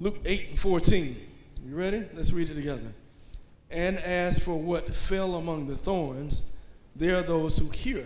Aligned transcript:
Luke 0.00 0.18
8 0.24 0.48
and 0.50 0.58
14. 0.58 1.16
You 1.66 1.74
ready? 1.74 2.04
Let's 2.14 2.32
read 2.32 2.50
it 2.50 2.54
together. 2.54 2.92
And 3.70 3.98
as 3.98 4.38
for 4.38 4.58
what 4.58 4.92
fell 4.92 5.36
among 5.36 5.66
the 5.66 5.76
thorns, 5.76 6.56
there 6.96 7.16
are 7.16 7.22
those 7.22 7.58
who 7.58 7.68
hear, 7.70 8.04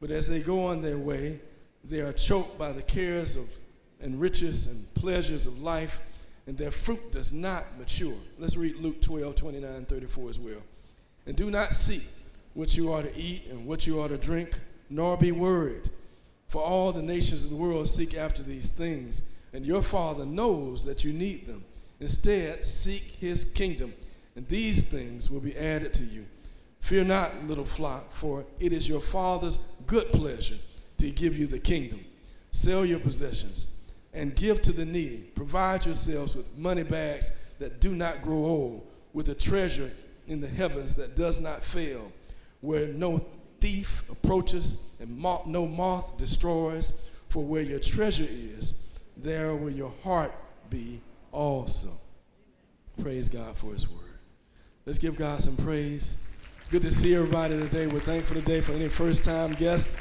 but 0.00 0.10
as 0.10 0.28
they 0.28 0.40
go 0.40 0.64
on 0.64 0.82
their 0.82 0.98
way, 0.98 1.40
they 1.84 2.00
are 2.00 2.12
choked 2.12 2.58
by 2.58 2.72
the 2.72 2.82
cares 2.82 3.36
of 3.36 3.44
and 4.00 4.20
riches 4.20 4.66
and 4.66 4.94
pleasures 4.94 5.46
of 5.46 5.60
life, 5.62 6.00
and 6.46 6.56
their 6.56 6.70
fruit 6.70 7.12
does 7.12 7.32
not 7.32 7.64
mature. 7.78 8.14
Let's 8.38 8.56
read 8.56 8.76
Luke 8.76 9.00
12, 9.00 9.34
29, 9.34 9.84
34 9.84 10.30
as 10.30 10.38
well. 10.38 10.62
And 11.26 11.36
do 11.36 11.50
not 11.50 11.72
seek 11.72 12.04
what 12.54 12.76
you 12.76 12.92
are 12.92 13.02
to 13.02 13.16
eat 13.16 13.46
and 13.50 13.66
what 13.66 13.86
you 13.86 14.00
are 14.00 14.08
to 14.08 14.16
drink, 14.16 14.58
nor 14.90 15.16
be 15.16 15.32
worried. 15.32 15.88
For 16.48 16.62
all 16.62 16.92
the 16.92 17.02
nations 17.02 17.44
of 17.44 17.50
the 17.50 17.56
world 17.56 17.88
seek 17.88 18.14
after 18.14 18.42
these 18.42 18.68
things, 18.68 19.30
and 19.56 19.64
your 19.64 19.80
Father 19.80 20.26
knows 20.26 20.84
that 20.84 21.02
you 21.02 21.14
need 21.14 21.46
them. 21.46 21.64
Instead, 21.98 22.62
seek 22.62 23.00
his 23.00 23.42
kingdom, 23.42 23.90
and 24.36 24.46
these 24.48 24.86
things 24.86 25.30
will 25.30 25.40
be 25.40 25.56
added 25.56 25.94
to 25.94 26.04
you. 26.04 26.26
Fear 26.80 27.04
not, 27.04 27.46
little 27.46 27.64
flock, 27.64 28.12
for 28.12 28.44
it 28.60 28.74
is 28.74 28.86
your 28.86 29.00
Father's 29.00 29.56
good 29.86 30.08
pleasure 30.08 30.58
to 30.98 31.10
give 31.10 31.38
you 31.38 31.46
the 31.46 31.58
kingdom. 31.58 32.04
Sell 32.50 32.84
your 32.84 32.98
possessions 32.98 33.90
and 34.12 34.36
give 34.36 34.60
to 34.60 34.72
the 34.72 34.84
needy. 34.84 35.24
Provide 35.34 35.86
yourselves 35.86 36.36
with 36.36 36.58
money 36.58 36.82
bags 36.82 37.30
that 37.58 37.80
do 37.80 37.92
not 37.92 38.20
grow 38.20 38.44
old, 38.44 38.86
with 39.14 39.30
a 39.30 39.34
treasure 39.34 39.90
in 40.28 40.42
the 40.42 40.48
heavens 40.48 40.94
that 40.96 41.16
does 41.16 41.40
not 41.40 41.64
fail, 41.64 42.12
where 42.60 42.88
no 42.88 43.24
thief 43.60 44.02
approaches 44.10 44.82
and 45.00 45.18
no 45.18 45.66
moth 45.66 46.18
destroys. 46.18 47.08
For 47.30 47.42
where 47.42 47.62
your 47.62 47.80
treasure 47.80 48.28
is, 48.28 48.85
there 49.16 49.54
will 49.54 49.70
your 49.70 49.92
heart 50.02 50.32
be 50.70 51.00
also. 51.32 51.90
Praise 53.00 53.28
God 53.28 53.56
for 53.56 53.72
His 53.72 53.90
word. 53.92 54.02
Let's 54.84 54.98
give 54.98 55.16
God 55.16 55.42
some 55.42 55.56
praise. 55.64 56.26
Good 56.70 56.82
to 56.82 56.92
see 56.92 57.14
everybody 57.14 57.60
today. 57.60 57.86
We're 57.86 58.00
thankful 58.00 58.36
today 58.36 58.60
for 58.60 58.72
any 58.72 58.88
first 58.88 59.24
time 59.24 59.54
guests 59.54 59.96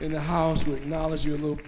in 0.00 0.12
the 0.12 0.20
house. 0.20 0.66
We'll 0.66 0.76
acknowledge 0.76 1.24
you 1.24 1.34
a 1.34 1.36
little, 1.36 1.58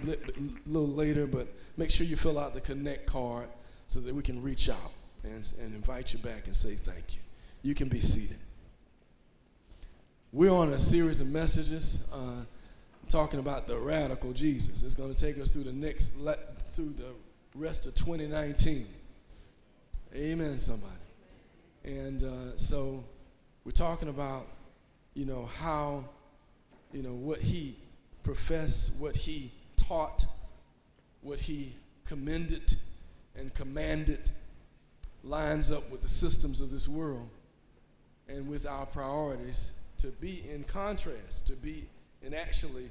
little 0.65 0.87
later, 0.87 1.27
but 1.27 1.47
make 1.77 1.91
sure 1.91 2.05
you 2.05 2.15
fill 2.15 2.39
out 2.39 2.53
the 2.53 2.61
Connect 2.61 3.05
card 3.05 3.47
so 3.87 3.99
that 3.99 4.13
we 4.13 4.21
can 4.21 4.41
reach 4.41 4.69
out 4.69 4.91
and, 5.23 5.51
and 5.61 5.73
invite 5.73 6.13
you 6.13 6.19
back 6.19 6.45
and 6.45 6.55
say 6.55 6.75
thank 6.75 7.15
you. 7.15 7.21
You 7.61 7.75
can 7.75 7.89
be 7.89 7.99
seated. 7.99 8.37
We're 10.31 10.53
on 10.53 10.73
a 10.73 10.79
series 10.79 11.21
of 11.21 11.27
messages 11.27 12.09
uh, 12.13 12.43
talking 13.07 13.39
about 13.39 13.67
the 13.67 13.77
radical 13.77 14.31
Jesus. 14.31 14.83
It's 14.83 14.93
going 14.93 15.13
to 15.13 15.19
take 15.19 15.39
us 15.39 15.49
through 15.49 15.63
the 15.63 15.73
next, 15.73 16.17
le- 16.19 16.37
through 16.79 16.93
the 16.95 17.11
rest 17.55 17.87
of 17.87 17.95
2019. 17.95 18.85
Amen, 20.15 20.57
somebody. 20.57 20.93
And 21.83 22.23
uh, 22.23 22.55
so 22.55 23.03
we're 23.65 23.73
talking 23.73 24.07
about, 24.07 24.47
you 25.13 25.25
know, 25.25 25.49
how, 25.59 26.05
you 26.93 27.03
know, 27.03 27.11
what 27.11 27.41
he 27.41 27.75
professed, 28.23 29.01
what 29.01 29.13
he 29.13 29.51
taught, 29.75 30.23
what 31.19 31.37
he 31.37 31.75
commended 32.05 32.73
and 33.35 33.53
commanded 33.53 34.31
lines 35.25 35.73
up 35.73 35.91
with 35.91 36.01
the 36.01 36.07
systems 36.07 36.61
of 36.61 36.71
this 36.71 36.87
world 36.87 37.27
and 38.29 38.47
with 38.47 38.65
our 38.65 38.85
priorities 38.85 39.81
to 39.97 40.07
be 40.21 40.45
in 40.49 40.63
contrast, 40.63 41.45
to 41.47 41.57
be 41.57 41.89
in 42.21 42.33
actually 42.33 42.89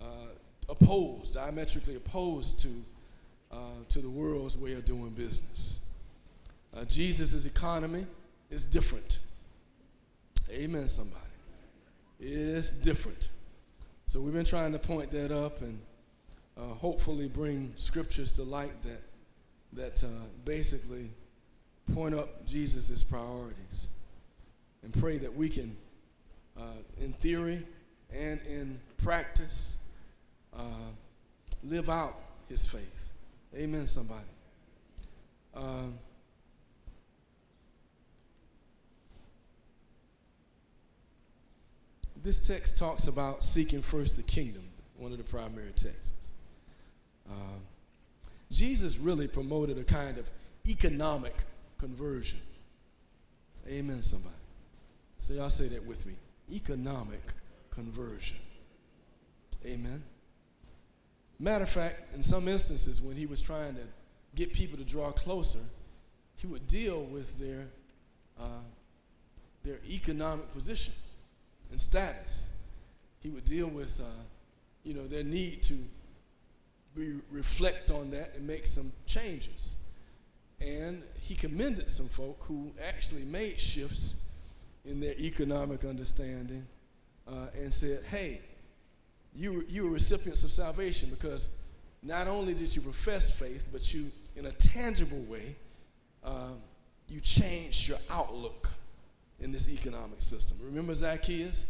uh, 0.00 0.32
opposed, 0.70 1.34
diametrically 1.34 1.96
opposed 1.96 2.60
to, 2.60 2.68
uh, 3.50 3.56
to 3.88 4.00
the 4.00 4.10
world's 4.10 4.56
way 4.56 4.72
of 4.74 4.84
doing 4.84 5.10
business. 5.10 5.86
Uh, 6.76 6.84
Jesus' 6.84 7.46
economy 7.46 8.06
is 8.50 8.64
different. 8.64 9.20
Amen, 10.50 10.88
somebody. 10.88 11.20
It's 12.20 12.72
different. 12.72 13.28
So 14.06 14.20
we've 14.20 14.32
been 14.32 14.44
trying 14.44 14.72
to 14.72 14.78
point 14.78 15.10
that 15.10 15.30
up 15.30 15.60
and 15.60 15.78
uh, 16.56 16.62
hopefully 16.74 17.28
bring 17.28 17.72
scriptures 17.76 18.32
to 18.32 18.42
light 18.42 18.72
that, 18.82 19.02
that 19.74 20.04
uh, 20.04 20.08
basically 20.44 21.10
point 21.94 22.14
up 22.14 22.46
Jesus' 22.46 23.02
priorities 23.02 23.94
and 24.82 24.92
pray 24.94 25.18
that 25.18 25.34
we 25.34 25.48
can, 25.48 25.76
uh, 26.58 26.62
in 27.00 27.12
theory 27.14 27.64
and 28.12 28.40
in 28.46 28.80
practice, 28.96 29.84
uh, 30.56 30.90
live 31.62 31.90
out 31.90 32.14
his 32.48 32.66
faith. 32.66 33.07
Amen, 33.54 33.86
somebody. 33.86 34.24
Um, 35.54 35.98
this 42.22 42.46
text 42.46 42.78
talks 42.78 43.06
about 43.06 43.42
seeking 43.42 43.82
first 43.82 44.16
the 44.16 44.22
kingdom, 44.22 44.62
one 44.96 45.12
of 45.12 45.18
the 45.18 45.24
primary 45.24 45.72
texts. 45.72 46.32
Um, 47.28 47.60
Jesus 48.50 48.98
really 48.98 49.28
promoted 49.28 49.78
a 49.78 49.84
kind 49.84 50.18
of 50.18 50.28
economic 50.66 51.34
conversion. 51.78 52.38
Amen, 53.66 54.02
somebody. 54.02 54.34
So 55.18 55.34
y'all 55.34 55.50
say 55.50 55.68
that 55.68 55.84
with 55.86 56.06
me. 56.06 56.14
Economic 56.52 57.20
conversion. 57.70 58.38
Amen. 59.66 60.02
Matter 61.40 61.64
of 61.64 61.70
fact, 61.70 62.14
in 62.14 62.22
some 62.22 62.48
instances, 62.48 63.00
when 63.00 63.16
he 63.16 63.26
was 63.26 63.40
trying 63.40 63.74
to 63.74 63.82
get 64.34 64.52
people 64.52 64.76
to 64.76 64.84
draw 64.84 65.12
closer, 65.12 65.64
he 66.36 66.46
would 66.46 66.66
deal 66.66 67.02
with 67.04 67.38
their, 67.38 67.66
uh, 68.38 68.62
their 69.62 69.78
economic 69.88 70.52
position 70.52 70.94
and 71.70 71.80
status. 71.80 72.56
He 73.20 73.30
would 73.30 73.44
deal 73.44 73.68
with, 73.68 74.00
uh, 74.00 74.22
you 74.84 74.94
know, 74.94 75.06
their 75.06 75.24
need 75.24 75.62
to 75.64 75.74
be, 76.96 77.14
reflect 77.30 77.90
on 77.90 78.10
that 78.10 78.34
and 78.34 78.46
make 78.46 78.66
some 78.66 78.90
changes. 79.06 79.84
And 80.60 81.02
he 81.20 81.36
commended 81.36 81.88
some 81.88 82.08
folk 82.08 82.38
who 82.42 82.72
actually 82.88 83.22
made 83.24 83.60
shifts 83.60 84.32
in 84.84 84.98
their 85.00 85.14
economic 85.18 85.84
understanding 85.84 86.66
uh, 87.28 87.46
and 87.54 87.72
said, 87.72 88.02
hey, 88.10 88.40
you, 89.34 89.64
you 89.68 89.84
were 89.84 89.90
recipients 89.90 90.44
of 90.44 90.50
salvation 90.50 91.08
because 91.10 91.56
not 92.02 92.26
only 92.28 92.54
did 92.54 92.74
you 92.74 92.82
profess 92.82 93.38
faith, 93.38 93.68
but 93.72 93.92
you, 93.92 94.06
in 94.36 94.46
a 94.46 94.52
tangible 94.52 95.22
way, 95.28 95.56
uh, 96.24 96.52
you 97.08 97.20
changed 97.20 97.88
your 97.88 97.98
outlook 98.10 98.68
in 99.40 99.52
this 99.52 99.68
economic 99.68 100.20
system. 100.20 100.58
Remember 100.64 100.94
Zacchaeus? 100.94 101.66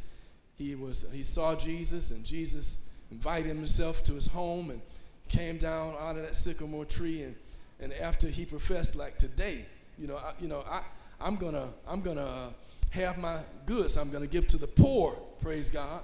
He, 0.57 0.75
was, 0.75 1.11
he 1.13 1.23
saw 1.23 1.55
Jesus, 1.55 2.11
and 2.11 2.25
Jesus 2.25 2.89
invited 3.11 3.57
himself 3.57 4.05
to 4.05 4.13
his 4.13 4.27
home 4.27 4.71
and 4.71 4.81
came 5.29 5.57
down 5.57 5.95
out 6.01 6.17
of 6.17 6.23
that 6.23 6.35
sycamore 6.35 6.85
tree. 6.85 7.23
And, 7.23 7.35
and 7.81 7.93
after 7.95 8.29
he 8.29 8.45
professed, 8.45 8.97
like 8.97 9.19
today, 9.19 9.65
you 9.99 10.07
know, 10.07 10.17
I, 10.17 10.33
you 10.41 10.49
know, 10.49 10.65
I, 10.69 10.83
I'm 11.21 11.37
gonna, 11.37 11.69
I'm 11.87 12.01
gonna 12.01 12.21
uh, 12.21 12.49
have 12.91 13.19
my 13.19 13.39
goods. 13.67 13.97
I'm 13.97 14.11
gonna 14.11 14.27
give 14.27 14.47
to 14.49 14.57
the 14.57 14.67
poor. 14.67 15.17
Praise 15.41 15.71
God. 15.71 16.03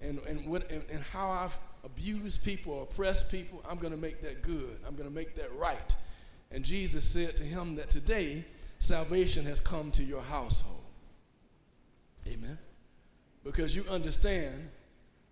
And 0.00 0.20
and 0.28 0.46
what 0.46 0.70
and, 0.70 0.82
and 0.90 1.02
how 1.02 1.30
I've 1.30 1.56
abused 1.84 2.44
people 2.44 2.72
or 2.72 2.82
oppressed 2.82 3.30
people, 3.30 3.64
I'm 3.68 3.78
gonna 3.78 3.96
make 3.96 4.20
that 4.22 4.42
good. 4.42 4.78
I'm 4.86 4.94
gonna 4.94 5.10
make 5.10 5.34
that 5.36 5.52
right. 5.56 5.96
And 6.50 6.64
Jesus 6.64 7.04
said 7.04 7.36
to 7.36 7.44
him 7.44 7.76
that 7.76 7.90
today 7.90 8.44
salvation 8.78 9.44
has 9.44 9.60
come 9.60 9.90
to 9.92 10.02
your 10.02 10.22
household. 10.22 10.84
Amen. 12.26 12.58
Because 13.44 13.74
you 13.74 13.84
understand 13.90 14.68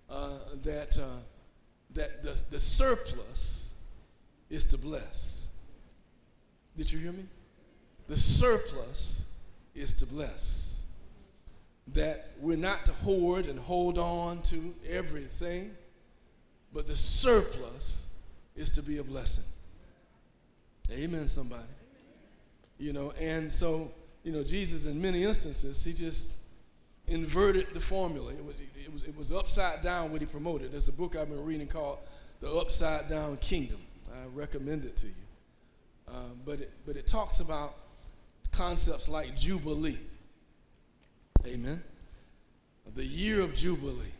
uh, 0.08 0.38
that, 0.62 0.96
uh, 0.98 1.20
that 1.94 2.22
the, 2.22 2.40
the 2.50 2.60
surplus 2.60 3.82
is 4.48 4.64
to 4.66 4.78
bless. 4.78 5.56
Did 6.76 6.92
you 6.92 6.98
hear 6.98 7.12
me? 7.12 7.24
The 8.06 8.16
surplus 8.16 9.40
is 9.74 9.94
to 9.94 10.06
bless. 10.06 10.75
That 11.92 12.30
we're 12.40 12.56
not 12.56 12.84
to 12.86 12.92
hoard 12.92 13.46
and 13.46 13.58
hold 13.58 13.96
on 13.98 14.42
to 14.42 14.74
everything, 14.88 15.70
but 16.72 16.86
the 16.86 16.96
surplus 16.96 18.18
is 18.56 18.70
to 18.72 18.82
be 18.82 18.98
a 18.98 19.04
blessing. 19.04 19.44
Amen, 20.90 21.28
somebody. 21.28 21.62
You 22.78 22.92
know, 22.92 23.12
and 23.20 23.52
so, 23.52 23.90
you 24.24 24.32
know, 24.32 24.42
Jesus, 24.42 24.84
in 24.84 25.00
many 25.00 25.24
instances, 25.24 25.84
he 25.84 25.92
just 25.92 26.34
inverted 27.08 27.68
the 27.72 27.80
formula. 27.80 28.32
It 28.32 28.44
was, 28.44 28.60
it 28.60 28.92
was, 28.92 29.02
it 29.04 29.16
was 29.16 29.32
upside 29.32 29.82
down 29.82 30.10
what 30.10 30.20
he 30.20 30.26
promoted. 30.26 30.72
There's 30.72 30.88
a 30.88 30.92
book 30.92 31.16
I've 31.16 31.28
been 31.28 31.44
reading 31.44 31.68
called 31.68 31.98
The 32.40 32.50
Upside 32.50 33.08
Down 33.08 33.36
Kingdom. 33.38 33.78
I 34.12 34.26
recommend 34.34 34.84
it 34.84 34.96
to 34.98 35.06
you. 35.06 35.12
Um, 36.08 36.40
but, 36.44 36.60
it, 36.60 36.72
but 36.84 36.96
it 36.96 37.06
talks 37.06 37.40
about 37.40 37.74
concepts 38.52 39.08
like 39.08 39.36
Jubilee. 39.36 39.98
Amen. 41.46 41.82
The 42.94 43.04
year 43.04 43.42
of 43.42 43.54
Jubilee. 43.54 44.12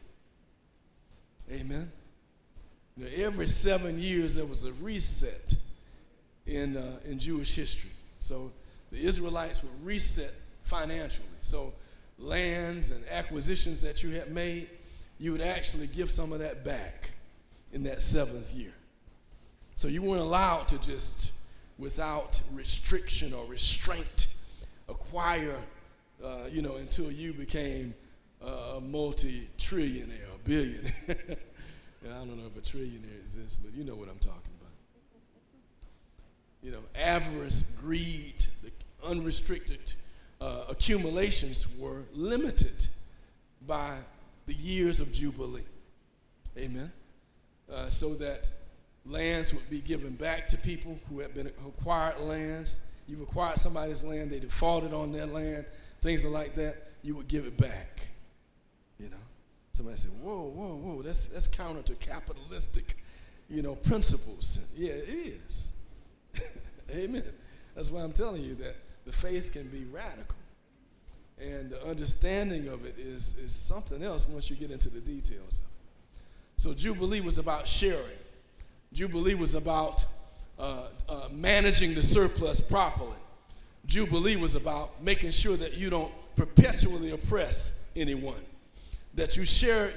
Amen. 1.51 1.91
You 2.97 3.05
know, 3.05 3.11
every 3.17 3.47
seven 3.47 4.01
years 4.01 4.35
there 4.35 4.47
was 4.47 4.65
a 4.65 4.73
reset 4.75 5.55
in, 6.47 6.77
uh, 6.77 6.99
in 7.05 7.19
Jewish 7.19 7.55
history. 7.55 7.91
So 8.21 8.51
the 8.91 9.05
Israelites 9.05 9.63
would 9.63 9.87
reset 9.87 10.33
financially. 10.65 11.27
So 11.43 11.73
lands 12.19 12.91
and 12.91 13.05
acquisitions 13.11 13.83
that 13.83 14.03
you 14.03 14.11
had 14.11 14.33
made, 14.33 14.69
you 15.19 15.33
would 15.33 15.41
actually 15.41 15.87
give 15.89 16.11
some 16.11 16.33
of 16.33 16.39
that 16.41 16.65
back 16.65 17.11
in 17.73 17.83
that 17.85 18.01
seventh 18.01 18.53
year. 18.53 18.73
So 19.75 19.89
you 19.89 20.03
weren't 20.03 20.23
allowed 20.23 20.69
to 20.69 20.81
just, 20.81 21.35
without 21.79 22.41
restriction 22.55 23.35
or 23.35 23.45
restraint, 23.47 24.35
acquire, 24.89 25.59
uh, 26.23 26.47
you 26.51 26.63
know, 26.63 26.77
until 26.77 27.11
you 27.11 27.33
became 27.33 27.95
a 28.41 28.81
multi-trillionaire, 28.81 30.35
a 30.35 30.49
billionaire. 30.49 30.95
and 31.09 32.13
I 32.13 32.19
don't 32.19 32.37
know 32.37 32.47
if 32.47 32.57
a 32.57 32.61
trillionaire 32.61 33.21
exists, 33.21 33.57
but 33.57 33.75
you 33.75 33.85
know 33.85 33.95
what 33.95 34.09
I'm 34.09 34.19
talking 34.19 34.53
about. 34.61 34.73
You 36.63 36.73
know, 36.73 36.83
avarice, 36.95 37.79
greed, 37.81 38.47
the 38.63 38.71
unrestricted 39.07 39.95
uh, 40.41 40.65
accumulations 40.69 41.77
were 41.79 42.03
limited 42.13 42.87
by 43.67 43.97
the 44.47 44.55
years 44.55 45.01
of 45.01 45.13
Jubilee. 45.13 45.63
Amen. 46.59 46.93
Uh, 47.73 47.89
so 47.89 48.15
that 48.15 48.49
lands 49.05 49.53
would 49.53 49.69
be 49.71 49.81
given 49.81 50.15
back 50.15 50.49
to 50.49 50.57
people 50.59 50.99
who 51.09 51.21
had 51.21 51.35
been 51.35 51.47
acquired 51.47 52.21
lands. 52.21 52.85
You've 53.09 53.23
acquired 53.23 53.59
somebody's 53.59 54.03
land, 54.03 54.31
they 54.31 54.41
defaulted 54.41 54.93
on 54.93 55.13
their 55.13 55.27
land, 55.27 55.67
things 56.07 56.25
are 56.25 56.29
like 56.29 56.55
that, 56.55 56.77
you 57.03 57.17
would 57.17 57.27
give 57.27 57.47
it 57.47 57.57
back. 57.57 58.07
You 59.01 59.09
know? 59.09 59.17
Somebody 59.73 59.99
said, 59.99 60.13
whoa, 60.23 60.45
whoa, 60.55 60.77
whoa, 60.77 61.03
that's, 61.03 61.29
that's 61.29 61.49
counter 61.49 61.83
to 61.83 61.95
capitalistic, 61.95 62.97
you 63.51 63.61
know, 63.61 63.75
principles. 63.75 64.73
Yeah, 64.77 64.93
it 64.93 65.35
is. 65.49 65.73
Amen. 66.91 67.25
That's 67.75 67.91
why 67.91 68.03
I'm 68.03 68.13
telling 68.13 68.45
you 68.45 68.55
that 68.55 68.77
the 69.05 69.11
faith 69.11 69.53
can 69.53 69.67
be 69.69 69.85
radical. 69.93 70.37
And 71.41 71.71
the 71.71 71.85
understanding 71.85 72.69
of 72.69 72.87
it 72.87 72.95
is, 72.99 73.37
is 73.39 73.53
something 73.53 74.03
else 74.03 74.29
once 74.29 74.49
you 74.49 74.55
get 74.55 74.71
into 74.71 74.89
the 74.89 75.01
details 75.01 75.59
of 75.59 75.65
it. 75.65 76.23
So 76.55 76.73
Jubilee 76.73 77.21
was 77.21 77.39
about 77.39 77.67
sharing. 77.67 78.01
Jubilee 78.93 79.35
was 79.35 79.55
about 79.55 80.07
uh, 80.57 80.87
uh, 81.09 81.29
managing 81.33 81.95
the 81.95 82.03
surplus 82.03 82.61
properly. 82.61 83.19
Jubilee 83.87 84.37
was 84.37 84.55
about 84.55 85.03
making 85.03 85.31
sure 85.31 85.57
that 85.57 85.77
you 85.77 85.91
don't 85.91 86.13
perpetually 86.35 87.13
oppress 87.13 87.89
anyone, 87.97 88.41
that 89.15 89.37
you 89.37 89.45
share 89.45 89.91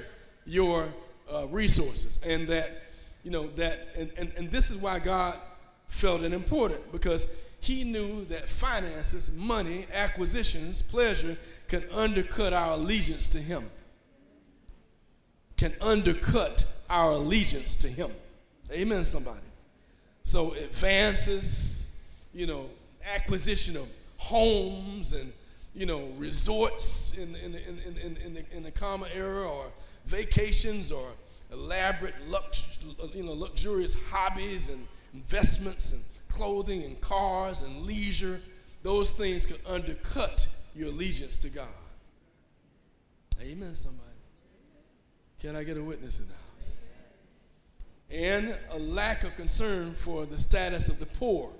your 0.46 0.88
uh, 1.32 1.46
resources, 1.48 2.20
and 2.24 2.48
that, 2.48 2.82
you 3.24 3.30
know, 3.30 3.48
that, 3.56 3.88
and, 3.96 4.10
and, 4.16 4.32
and 4.36 4.50
this 4.50 4.70
is 4.70 4.76
why 4.76 4.98
God 4.98 5.36
felt 5.88 6.22
it 6.22 6.32
important 6.32 6.92
because 6.92 7.34
he 7.60 7.84
knew 7.84 8.24
that 8.26 8.48
finances, 8.48 9.36
money, 9.36 9.86
acquisitions, 9.92 10.80
pleasure 10.80 11.36
can 11.68 11.84
undercut 11.92 12.52
our 12.52 12.72
allegiance 12.72 13.28
to 13.28 13.38
him. 13.38 13.64
Can 15.56 15.74
undercut 15.80 16.64
our 16.88 17.12
allegiance 17.12 17.74
to 17.76 17.88
him. 17.88 18.10
Amen, 18.72 19.04
somebody. 19.04 19.38
So 20.22 20.52
advances, 20.54 22.00
you 22.32 22.46
know, 22.46 22.66
acquisition 23.14 23.76
of 23.76 23.88
homes 24.16 25.12
and, 25.12 25.32
you 25.74 25.86
know, 25.86 26.08
resorts 26.16 27.18
in, 27.18 27.34
in, 27.36 27.54
in, 27.54 27.78
in, 28.04 28.16
in, 28.24 28.34
the, 28.34 28.44
in 28.56 28.62
the 28.62 29.08
era 29.14 29.48
or 29.48 29.66
vacations 30.06 30.92
or 30.92 31.06
elaborate, 31.52 32.14
lux, 32.28 32.78
you 33.14 33.22
know, 33.22 33.32
luxurious 33.32 33.96
hobbies 34.10 34.68
and 34.68 34.86
investments 35.14 35.92
and 35.92 36.02
clothing 36.28 36.84
and 36.84 37.00
cars 37.00 37.62
and 37.62 37.82
leisure, 37.82 38.40
those 38.82 39.10
things 39.10 39.44
can 39.44 39.56
undercut 39.68 40.46
your 40.74 40.88
allegiance 40.88 41.36
to 41.38 41.48
God. 41.50 41.66
Amen, 43.42 43.74
somebody. 43.74 44.06
Can 45.40 45.56
I 45.56 45.64
get 45.64 45.76
a 45.76 45.82
witness 45.82 46.20
in 46.20 46.26
the 46.26 46.34
house? 46.34 46.74
And 48.10 48.56
a 48.72 48.78
lack 48.78 49.24
of 49.24 49.34
concern 49.36 49.92
for 49.92 50.26
the 50.26 50.36
status 50.36 50.88
of 50.88 50.98
the 50.98 51.06
poor, 51.06 51.50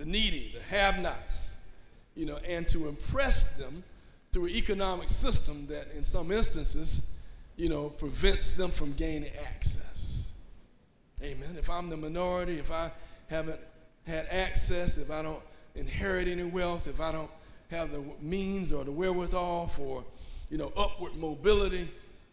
the 0.00 0.06
needy, 0.06 0.50
the 0.54 0.62
have 0.74 0.98
nots, 1.02 1.58
you 2.16 2.24
know, 2.24 2.38
and 2.48 2.66
to 2.66 2.88
impress 2.88 3.58
them 3.58 3.84
through 4.32 4.46
an 4.46 4.52
economic 4.52 5.10
system 5.10 5.66
that, 5.66 5.88
in 5.94 6.02
some 6.02 6.32
instances, 6.32 7.20
you 7.56 7.68
know, 7.68 7.90
prevents 7.90 8.52
them 8.52 8.70
from 8.70 8.94
gaining 8.94 9.30
access. 9.46 10.38
Amen. 11.22 11.54
If 11.58 11.68
I'm 11.68 11.90
the 11.90 11.98
minority, 11.98 12.58
if 12.58 12.72
I 12.72 12.90
haven't 13.28 13.60
had 14.06 14.26
access, 14.30 14.96
if 14.96 15.10
I 15.10 15.20
don't 15.20 15.42
inherit 15.74 16.28
any 16.28 16.44
wealth, 16.44 16.86
if 16.86 16.98
I 16.98 17.12
don't 17.12 17.30
have 17.70 17.92
the 17.92 18.02
means 18.22 18.72
or 18.72 18.84
the 18.84 18.92
wherewithal 18.92 19.66
for, 19.66 20.02
you 20.48 20.56
know, 20.56 20.72
upward 20.78 21.14
mobility, 21.16 21.86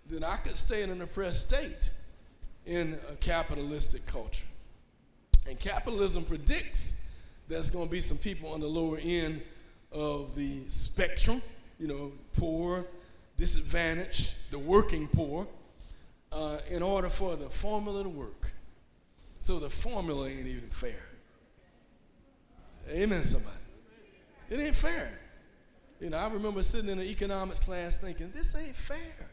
then 0.10 0.24
I 0.24 0.38
could 0.38 0.56
stay 0.56 0.84
in 0.84 0.90
an 0.90 1.02
oppressed 1.02 1.50
state 1.50 1.90
in 2.66 2.98
a 3.12 3.16
capitalistic 3.16 4.06
culture. 4.06 4.46
And 5.50 5.60
capitalism 5.60 6.24
predicts 6.24 7.04
there's 7.48 7.70
going 7.70 7.86
to 7.86 7.92
be 7.92 8.00
some 8.00 8.18
people 8.18 8.52
on 8.52 8.60
the 8.60 8.68
lower 8.68 8.98
end 9.02 9.42
of 9.92 10.36
the 10.36 10.62
spectrum, 10.68 11.42
you 11.80 11.88
know, 11.88 12.12
poor, 12.36 12.86
disadvantaged, 13.38 14.52
the 14.52 14.60
working 14.60 15.08
poor, 15.08 15.48
uh, 16.32 16.58
in 16.70 16.84
order 16.84 17.10
for 17.10 17.36
the 17.36 17.50
formula 17.50 18.04
to 18.04 18.10
work. 18.10 18.52
So 19.40 19.60
the 19.60 19.70
formula 19.70 20.28
ain't 20.28 20.48
even 20.48 20.70
fair. 20.70 21.00
Amen, 22.90 23.24
somebody. 23.24 23.56
It 24.50 24.60
ain't 24.60 24.76
fair. 24.76 25.12
You 26.00 26.10
know, 26.10 26.18
I 26.18 26.28
remember 26.30 26.62
sitting 26.64 26.90
in 26.90 27.00
an 27.00 27.06
economics 27.06 27.60
class 27.60 27.98
thinking, 27.98 28.32
this 28.34 28.56
ain't 28.56 28.76
fair. 28.76 29.30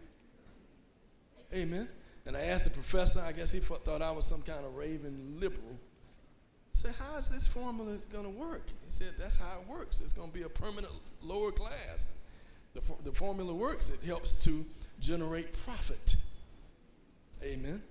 Amen. 1.52 1.88
And 2.26 2.37
I 2.37 2.43
asked 2.43 2.64
the 2.64 2.70
professor, 2.70 3.20
I 3.20 3.32
guess 3.32 3.52
he 3.52 3.60
thought 3.60 4.02
I 4.02 4.10
was 4.10 4.25
some 4.25 4.43
kind 4.43 4.64
of 4.64 4.75
raving 4.75 5.37
liberal. 5.38 5.78
Said, 6.84 6.94
how 6.98 7.16
is 7.16 7.31
this 7.31 7.46
formula 7.46 7.96
going 8.12 8.25
to 8.25 8.38
work? 8.38 8.66
He 8.84 8.90
said, 8.90 9.14
that's 9.16 9.38
how 9.38 9.58
it 9.58 9.66
works. 9.66 10.02
It's 10.02 10.12
going 10.12 10.28
to 10.28 10.34
be 10.34 10.42
a 10.42 10.50
permanent 10.50 10.92
lower 11.22 11.50
class. 11.50 12.08
The, 12.75 12.82
for, 12.82 12.98
the 13.02 13.10
formula 13.10 13.54
works. 13.54 13.88
It 13.88 14.06
helps 14.06 14.44
to 14.44 14.62
generate 15.00 15.50
profit. 15.64 16.16
Amen. 17.42 17.82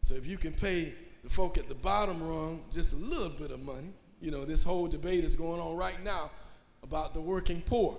So 0.00 0.14
if 0.14 0.26
you 0.26 0.36
can 0.36 0.52
pay 0.52 0.92
the 1.22 1.30
folk 1.30 1.58
at 1.58 1.68
the 1.68 1.76
bottom 1.76 2.20
rung 2.26 2.64
just 2.72 2.92
a 2.92 2.96
little 2.96 3.28
bit 3.28 3.52
of 3.52 3.64
money, 3.64 3.92
you 4.20 4.32
know, 4.32 4.44
this 4.44 4.64
whole 4.64 4.88
debate 4.88 5.22
is 5.22 5.36
going 5.36 5.60
on 5.60 5.76
right 5.76 6.02
now 6.02 6.32
about 6.82 7.14
the 7.14 7.20
working 7.20 7.62
poor. 7.62 7.96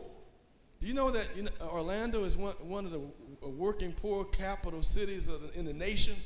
Do 0.81 0.87
you 0.87 0.93
know 0.93 1.11
that 1.11 1.29
you 1.33 1.43
know, 1.43 1.51
Orlando 1.61 2.25
is 2.25 2.35
one, 2.35 2.55
one 2.55 2.83
of 2.83 2.91
the 2.91 2.99
working 3.47 3.93
poor 3.93 4.25
capital 4.25 4.83
cities 4.83 5.27
the, 5.27 5.57
in 5.57 5.63
the 5.63 5.73
nation? 5.73 6.17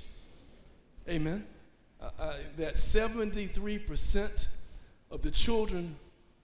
Amen. 1.08 1.46
Uh, 2.20 2.34
that 2.58 2.76
73% 2.76 4.56
of 5.12 5.22
the 5.22 5.32
children 5.32 5.96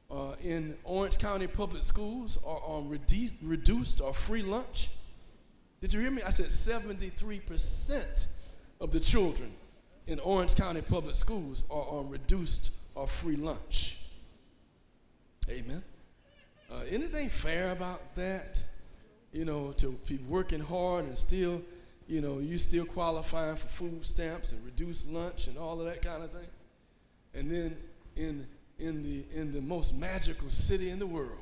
uh, 0.10 0.34
in 0.44 0.76
Orange 0.84 1.18
County 1.20 1.48
public 1.48 1.84
schools 1.84 2.44
are 2.46 2.60
on 2.66 2.90
redu- 2.90 3.32
reduced 3.44 4.02
or 4.02 4.14
free 4.14 4.42
lunch. 4.42 4.90
Did 5.80 5.94
you 5.94 6.00
hear 6.00 6.12
me? 6.12 6.22
I 6.24 6.30
said 6.30 6.48
73% 6.48 8.28
of 8.80 8.92
the 8.92 9.00
children 9.00 9.52
in 10.08 10.20
Orange 10.20 10.56
County 10.56 10.82
public 10.82 11.16
schools 11.16 11.64
are 11.70 11.86
on 11.88 12.10
reduced 12.10 12.72
or 12.96 13.08
free 13.08 13.36
lunch. 13.36 14.00
Amen. 15.50 15.84
Uh, 16.72 16.82
anything 16.90 17.30
fair 17.30 17.72
about 17.72 18.16
that? 18.16 18.64
You 19.32 19.46
know, 19.46 19.74
to 19.78 19.92
be 20.08 20.18
working 20.28 20.60
hard 20.60 21.06
and 21.06 21.18
still, 21.18 21.62
you 22.12 22.20
know, 22.20 22.40
you 22.40 22.58
still 22.58 22.86
qualifying 22.86 23.56
for 23.56 23.68
food 23.68 24.06
stamps 24.06 24.52
and 24.52 24.64
reduced 24.66 25.10
lunch 25.10 25.48
and 25.48 25.58
all 25.58 25.80
of 25.80 25.86
that 25.86 26.02
kind 26.02 26.22
of 26.22 26.32
thing. 26.32 26.50
And 27.34 27.50
then 27.50 27.78
in 28.18 28.46
in 28.80 29.02
the 29.02 29.24
in 29.34 29.52
the 29.54 29.62
most 29.62 29.98
magical 30.00 30.50
city 30.50 30.90
in 30.90 31.00
the 31.00 31.08
world, 31.08 31.40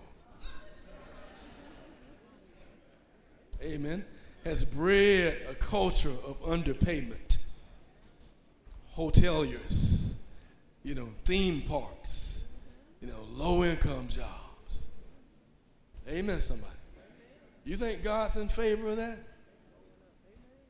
Amen, 3.63 4.05
has 4.45 4.63
bred 4.63 5.37
a 5.49 5.55
culture 5.55 6.13
of 6.25 6.39
underpayment. 6.43 7.37
Hoteliers 8.95 10.09
you 10.83 10.95
know, 10.95 11.07
theme 11.25 11.61
parks, 11.61 12.47
you 13.01 13.07
know, 13.07 13.19
low 13.33 13.63
income 13.63 14.07
jobs. 14.07 14.91
Amen, 16.07 16.39
somebody. 16.39 16.73
You 17.65 17.75
think 17.75 18.01
God's 18.01 18.37
in 18.37 18.47
favor 18.47 18.87
of 18.87 18.97
that? 18.97 19.17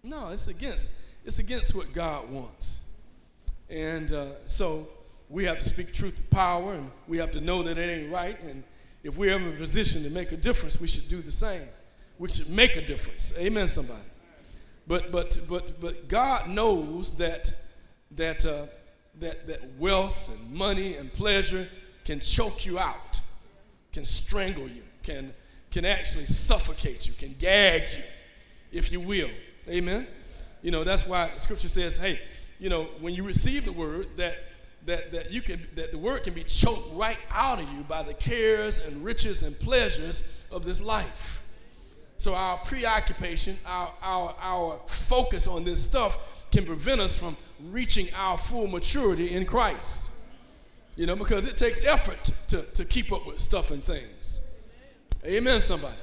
No, 0.04 0.30
it's 0.30 0.48
against 0.48 0.94
it's 1.26 1.40
against 1.40 1.76
what 1.76 1.92
God 1.94 2.30
wants. 2.30 2.86
And 3.70 4.12
uh, 4.12 4.26
so 4.48 4.88
we 5.30 5.46
have 5.46 5.60
to 5.60 5.66
speak 5.66 5.94
truth 5.94 6.18
to 6.18 6.24
power, 6.36 6.74
and 6.74 6.90
we 7.08 7.18
have 7.18 7.32
to 7.32 7.42
know 7.42 7.62
that 7.64 7.78
it 7.78 7.82
ain't 7.82 8.12
right. 8.12 8.42
And 8.44 8.64
if 9.04 9.18
we're 9.18 9.34
ever 9.34 9.50
in 9.50 9.54
a 9.56 9.58
position 9.58 10.04
to 10.04 10.10
make 10.10 10.32
a 10.32 10.38
difference, 10.38 10.80
we 10.80 10.88
should 10.88 11.08
do 11.08 11.22
the 11.22 11.32
same. 11.32 11.68
We 12.18 12.30
should 12.30 12.50
make 12.50 12.76
a 12.76 12.82
difference. 12.82 13.34
Amen, 13.38 13.68
somebody. 13.68 14.00
But 14.88 15.12
but 15.12 15.38
but 15.50 15.80
but 15.80 16.08
God 16.08 16.50
knows 16.50 17.16
that 17.18 17.52
that 18.12 18.46
uh, 18.46 18.66
that, 19.20 19.48
that 19.48 19.62
wealth 19.78 20.32
and 20.34 20.58
money 20.58 20.96
and 20.96 21.12
pleasure 21.12 21.68
can 22.06 22.20
choke 22.20 22.66
you 22.66 22.80
out, 22.80 23.20
can 23.94 24.06
strangle 24.06 24.68
you, 24.68 24.82
can, 25.04 25.34
can 25.72 25.86
actually 25.86 26.26
suffocate 26.26 27.08
you, 27.08 27.14
can 27.14 27.36
gag 27.38 27.84
you, 27.96 28.04
if 28.72 28.92
you 28.92 29.00
will. 29.00 29.30
Amen? 29.70 30.08
You 30.62 30.72
know, 30.72 30.84
that's 30.84 31.08
why 31.08 31.30
scripture 31.38 31.70
says, 31.70 31.98
hey, 31.98 32.20
you 32.60 32.70
know, 32.70 32.86
when 33.00 33.14
you 33.14 33.24
receive 33.24 33.66
the 33.66 33.72
word, 33.72 34.08
that 34.18 34.36
that, 34.86 35.12
that 35.12 35.32
you 35.32 35.42
can 35.42 35.60
that 35.76 35.92
the 35.92 35.98
word 35.98 36.24
can 36.24 36.34
be 36.34 36.44
choked 36.44 36.94
right 36.94 37.18
out 37.32 37.62
of 37.62 37.72
you 37.74 37.84
by 37.84 38.02
the 38.02 38.14
cares 38.14 38.86
and 38.86 39.04
riches 39.04 39.44
and 39.44 39.58
pleasures 39.60 40.44
of 40.52 40.64
this 40.64 40.82
life. 40.82 41.46
So 42.18 42.34
our 42.34 42.58
preoccupation, 42.58 43.56
our, 43.66 43.94
our, 44.02 44.36
our 44.42 44.80
focus 44.88 45.48
on 45.48 45.64
this 45.64 45.82
stuff 45.84 46.46
can 46.52 46.66
prevent 46.66 47.00
us 47.00 47.16
from 47.16 47.38
reaching 47.72 48.08
our 48.18 48.38
full 48.38 48.68
maturity 48.68 49.32
in 49.32 49.46
Christ. 49.46 50.12
You 50.98 51.06
know, 51.06 51.16
because 51.16 51.48
it 51.48 51.56
takes 51.56 51.86
effort 51.86 52.22
to, 52.50 52.62
to 52.62 52.84
keep 52.84 53.14
up 53.14 53.26
with 53.26 53.40
stuff 53.40 53.72
and 53.72 53.82
things. 53.82 54.50
Amen, 55.24 55.62
somebody. 55.62 55.96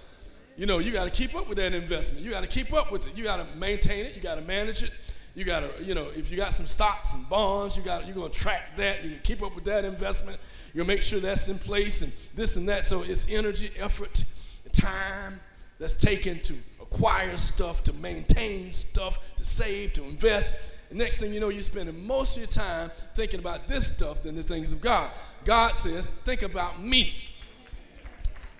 You 0.56 0.66
know, 0.66 0.78
you 0.78 0.90
got 0.90 1.04
to 1.04 1.10
keep 1.10 1.34
up 1.34 1.48
with 1.48 1.58
that 1.58 1.74
investment. 1.74 2.24
You 2.24 2.30
got 2.30 2.42
to 2.42 2.48
keep 2.48 2.72
up 2.72 2.90
with 2.90 3.06
it. 3.06 3.16
You 3.16 3.24
got 3.24 3.46
to 3.46 3.58
maintain 3.58 4.06
it. 4.06 4.16
You 4.16 4.22
got 4.22 4.36
to 4.36 4.40
manage 4.42 4.82
it. 4.82 4.90
You 5.34 5.44
got 5.44 5.60
to, 5.60 5.84
you 5.84 5.94
know, 5.94 6.08
if 6.16 6.30
you 6.30 6.36
got 6.38 6.54
some 6.54 6.66
stocks 6.66 7.12
and 7.14 7.28
bonds, 7.28 7.76
you 7.76 7.82
got, 7.82 8.06
you're 8.06 8.14
going 8.14 8.32
to 8.32 8.38
track 8.38 8.62
that. 8.76 9.04
You 9.04 9.16
keep 9.22 9.42
up 9.42 9.54
with 9.54 9.64
that 9.64 9.84
investment. 9.84 10.38
You'll 10.72 10.86
make 10.86 11.02
sure 11.02 11.20
that's 11.20 11.48
in 11.48 11.58
place 11.58 12.00
and 12.00 12.10
this 12.34 12.56
and 12.56 12.68
that. 12.70 12.86
So 12.86 13.02
it's 13.02 13.30
energy, 13.30 13.70
effort, 13.78 14.24
time 14.72 15.40
that's 15.78 15.94
taken 15.94 16.38
to 16.40 16.54
acquire 16.80 17.36
stuff, 17.36 17.84
to 17.84 17.92
maintain 17.94 18.72
stuff, 18.72 19.18
to 19.36 19.44
save, 19.44 19.92
to 19.94 20.04
invest. 20.04 20.74
And 20.90 20.98
next 20.98 21.20
thing 21.20 21.32
you 21.32 21.40
know, 21.40 21.48
you're 21.48 21.62
spending 21.62 22.06
most 22.06 22.36
of 22.36 22.42
your 22.42 22.50
time 22.50 22.90
thinking 23.14 23.40
about 23.40 23.66
this 23.68 23.94
stuff 23.94 24.22
than 24.22 24.36
the 24.36 24.42
things 24.42 24.72
of 24.72 24.80
God. 24.80 25.10
God 25.44 25.74
says, 25.74 26.10
think 26.10 26.42
about 26.42 26.80
me. 26.80 27.14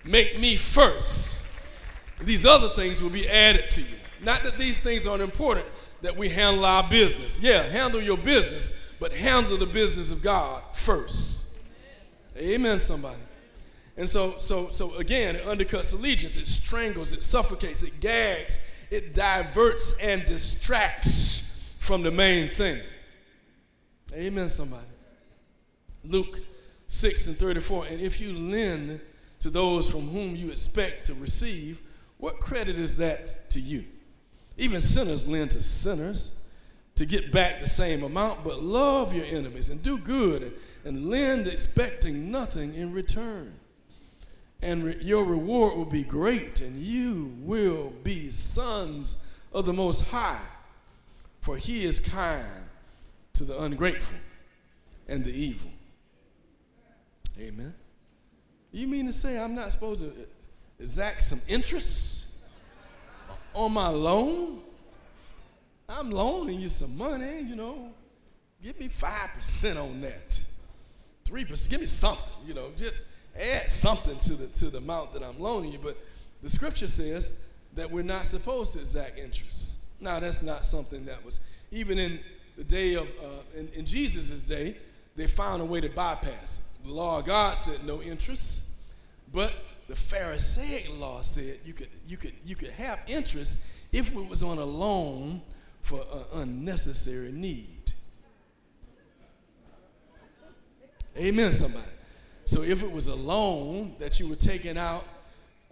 Make 0.03 0.39
me 0.39 0.55
first. 0.55 1.46
These 2.21 2.45
other 2.45 2.69
things 2.69 3.01
will 3.01 3.09
be 3.09 3.27
added 3.27 3.69
to 3.71 3.81
you. 3.81 3.95
Not 4.23 4.43
that 4.43 4.57
these 4.57 4.77
things 4.77 5.05
aren't 5.05 5.21
important, 5.21 5.67
that 6.01 6.15
we 6.15 6.29
handle 6.29 6.65
our 6.65 6.87
business. 6.89 7.39
Yeah, 7.39 7.63
handle 7.63 8.01
your 8.01 8.17
business, 8.17 8.73
but 8.99 9.11
handle 9.11 9.57
the 9.57 9.65
business 9.65 10.11
of 10.11 10.23
God 10.23 10.63
first. 10.73 11.59
Amen, 12.35 12.79
somebody. 12.79 13.17
And 13.97 14.07
so, 14.07 14.35
so, 14.37 14.69
so 14.69 14.95
again, 14.95 15.35
it 15.35 15.43
undercuts 15.43 15.93
allegiance, 15.93 16.37
it 16.37 16.47
strangles, 16.47 17.11
it 17.11 17.23
suffocates, 17.23 17.81
it 17.81 17.99
gags, 17.99 18.59
it 18.91 19.15
diverts 19.15 19.99
and 19.99 20.23
distracts 20.25 21.77
from 21.79 22.03
the 22.03 22.11
main 22.11 22.47
thing. 22.47 22.79
Amen, 24.13 24.49
somebody. 24.49 24.85
Luke 26.03 26.39
6 26.87 27.27
and 27.27 27.37
34. 27.37 27.87
And 27.87 27.99
if 27.99 28.21
you 28.21 28.33
lend 28.33 29.01
to 29.39 29.49
those 29.49 29.89
from 29.89 30.01
whom 30.01 30.35
you 30.35 30.51
expect 30.51 31.07
to 31.07 31.13
receive, 31.15 31.81
what 32.17 32.39
credit 32.39 32.77
is 32.77 32.97
that 32.97 33.49
to 33.51 33.59
you? 33.59 33.83
Even 34.57 34.81
sinners 34.81 35.27
lend 35.27 35.51
to 35.51 35.61
sinners 35.61 36.43
to 36.95 37.05
get 37.05 37.31
back 37.31 37.59
the 37.59 37.67
same 37.67 38.03
amount, 38.03 38.43
but 38.43 38.63
love 38.63 39.13
your 39.13 39.25
enemies 39.25 39.69
and 39.69 39.83
do 39.83 39.97
good 39.97 40.41
and, 40.41 40.53
and 40.83 41.09
lend 41.09 41.47
expecting 41.47 42.31
nothing 42.31 42.73
in 42.73 42.91
return 42.91 43.53
and 44.61 44.83
re- 44.83 44.97
your 45.01 45.23
reward 45.23 45.77
will 45.77 45.85
be 45.85 46.03
great, 46.03 46.61
and 46.61 46.81
you 46.81 47.33
will 47.39 47.93
be 48.03 48.31
sons 48.31 49.23
of 49.53 49.65
the 49.65 49.73
Most 49.73 50.09
High, 50.09 50.41
for 51.41 51.57
He 51.57 51.85
is 51.85 51.99
kind 51.99 52.45
to 53.33 53.43
the 53.43 53.61
ungrateful 53.61 54.17
and 55.07 55.23
the 55.23 55.31
evil. 55.31 55.69
Amen. 57.39 57.73
You 58.71 58.87
mean 58.87 59.05
to 59.05 59.13
say 59.13 59.39
I'm 59.39 59.53
not 59.53 59.71
supposed 59.71 59.99
to 59.99 60.11
exact 60.79 61.23
some 61.23 61.41
interest 61.47 62.39
on 63.53 63.73
my 63.73 63.87
loan? 63.87 64.61
I'm 65.89 66.11
loaning 66.11 66.59
you 66.59 66.69
some 66.69 66.97
money, 66.97 67.41
you 67.41 67.55
know. 67.55 67.91
Give 68.61 68.79
me 68.79 68.89
5% 68.89 69.81
on 69.81 70.01
that. 70.01 70.43
3%, 71.25 71.69
give 71.69 71.79
me 71.79 71.85
something, 71.85 72.47
you 72.47 72.53
know, 72.53 72.71
just 72.77 73.01
add 73.39 73.69
something 73.69 74.17
to 74.19 74.33
the, 74.33 74.47
to 74.47 74.69
the 74.69 74.77
amount 74.77 75.13
that 75.13 75.23
I'm 75.23 75.39
loaning 75.39 75.71
you. 75.71 75.79
But 75.81 75.97
the 76.41 76.49
scripture 76.49 76.87
says 76.87 77.41
that 77.75 77.89
we're 77.89 78.03
not 78.03 78.25
supposed 78.25 78.73
to 78.73 78.79
exact 78.79 79.19
interest. 79.19 79.85
Now, 80.01 80.19
that's 80.19 80.41
not 80.41 80.65
something 80.65 81.05
that 81.05 81.23
was, 81.23 81.39
even 81.71 81.99
in 81.99 82.19
the 82.57 82.63
day 82.63 82.95
of, 82.95 83.07
uh, 83.07 83.59
in, 83.59 83.69
in 83.75 83.85
Jesus' 83.85 84.41
day, 84.41 84.77
they 85.15 85.27
found 85.27 85.61
a 85.61 85.65
way 85.65 85.81
to 85.81 85.89
bypass 85.89 86.59
it. 86.59 86.87
The 86.87 86.93
law 86.93 87.19
of 87.19 87.25
God 87.25 87.57
said 87.57 87.83
no 87.85 88.01
interest, 88.01 88.69
but 89.33 89.53
the 89.87 89.95
Pharisaic 89.95 90.89
law 90.99 91.21
said 91.21 91.57
you 91.65 91.73
could, 91.73 91.87
you 92.07 92.17
could, 92.17 92.33
you 92.45 92.55
could 92.55 92.71
have 92.71 92.99
interest 93.07 93.65
if 93.91 94.13
it 94.15 94.29
was 94.29 94.43
on 94.43 94.57
a 94.57 94.65
loan 94.65 95.41
for 95.81 96.01
an 96.01 96.41
unnecessary 96.41 97.31
need. 97.31 97.93
Amen, 101.17 101.51
somebody. 101.51 101.83
So 102.45 102.61
if 102.61 102.83
it 102.83 102.91
was 102.91 103.07
a 103.07 103.15
loan 103.15 103.95
that 103.97 104.19
you 104.19 104.29
were 104.29 104.35
taking 104.35 104.77
out, 104.77 105.05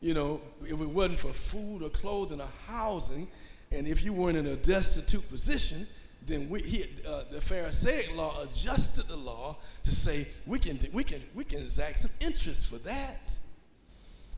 you 0.01 0.13
know, 0.13 0.41
if 0.63 0.79
it 0.79 0.89
wasn't 0.89 1.19
for 1.19 1.34
food 1.34 1.84
or 1.84 1.89
clothing 1.89 2.41
or 2.41 2.48
housing, 2.67 3.27
and 3.72 3.88
if 3.88 4.03
you 4.03 4.13
weren't 4.13 4.38
in 4.38 4.45
a 4.48 4.55
destitute 4.55 5.27
position, 5.29 5.86
then 6.25 6.50
we, 6.50 6.62
he, 6.62 6.86
uh, 7.07 7.24
the 7.31 7.41
Pharisaic 7.41 8.15
law 8.15 8.41
adjusted 8.41 9.05
the 9.07 9.15
law 9.15 9.57
to 9.84 9.91
say 9.91 10.27
we 10.45 10.57
can, 10.57 10.79
we, 10.93 11.03
can, 11.03 11.22
we 11.36 11.43
can 11.43 11.60
exact 11.60 12.00
some 12.00 12.12
interest 12.19 12.67
for 12.67 12.77
that. 12.79 13.36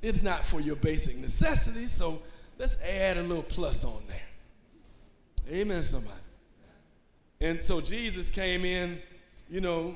It's 0.01 0.21
not 0.21 0.45
for 0.45 0.59
your 0.59 0.75
basic 0.75 1.17
necessities, 1.17 1.91
so 1.91 2.19
let's 2.57 2.81
add 2.81 3.17
a 3.17 3.23
little 3.23 3.43
plus 3.43 3.83
on 3.83 4.01
there. 4.07 5.59
Amen, 5.59 5.81
somebody. 5.81 6.13
And 7.41 7.63
so 7.63 7.81
Jesus 7.81 8.29
came 8.29 8.65
in, 8.65 8.99
you 9.49 9.61
know, 9.61 9.95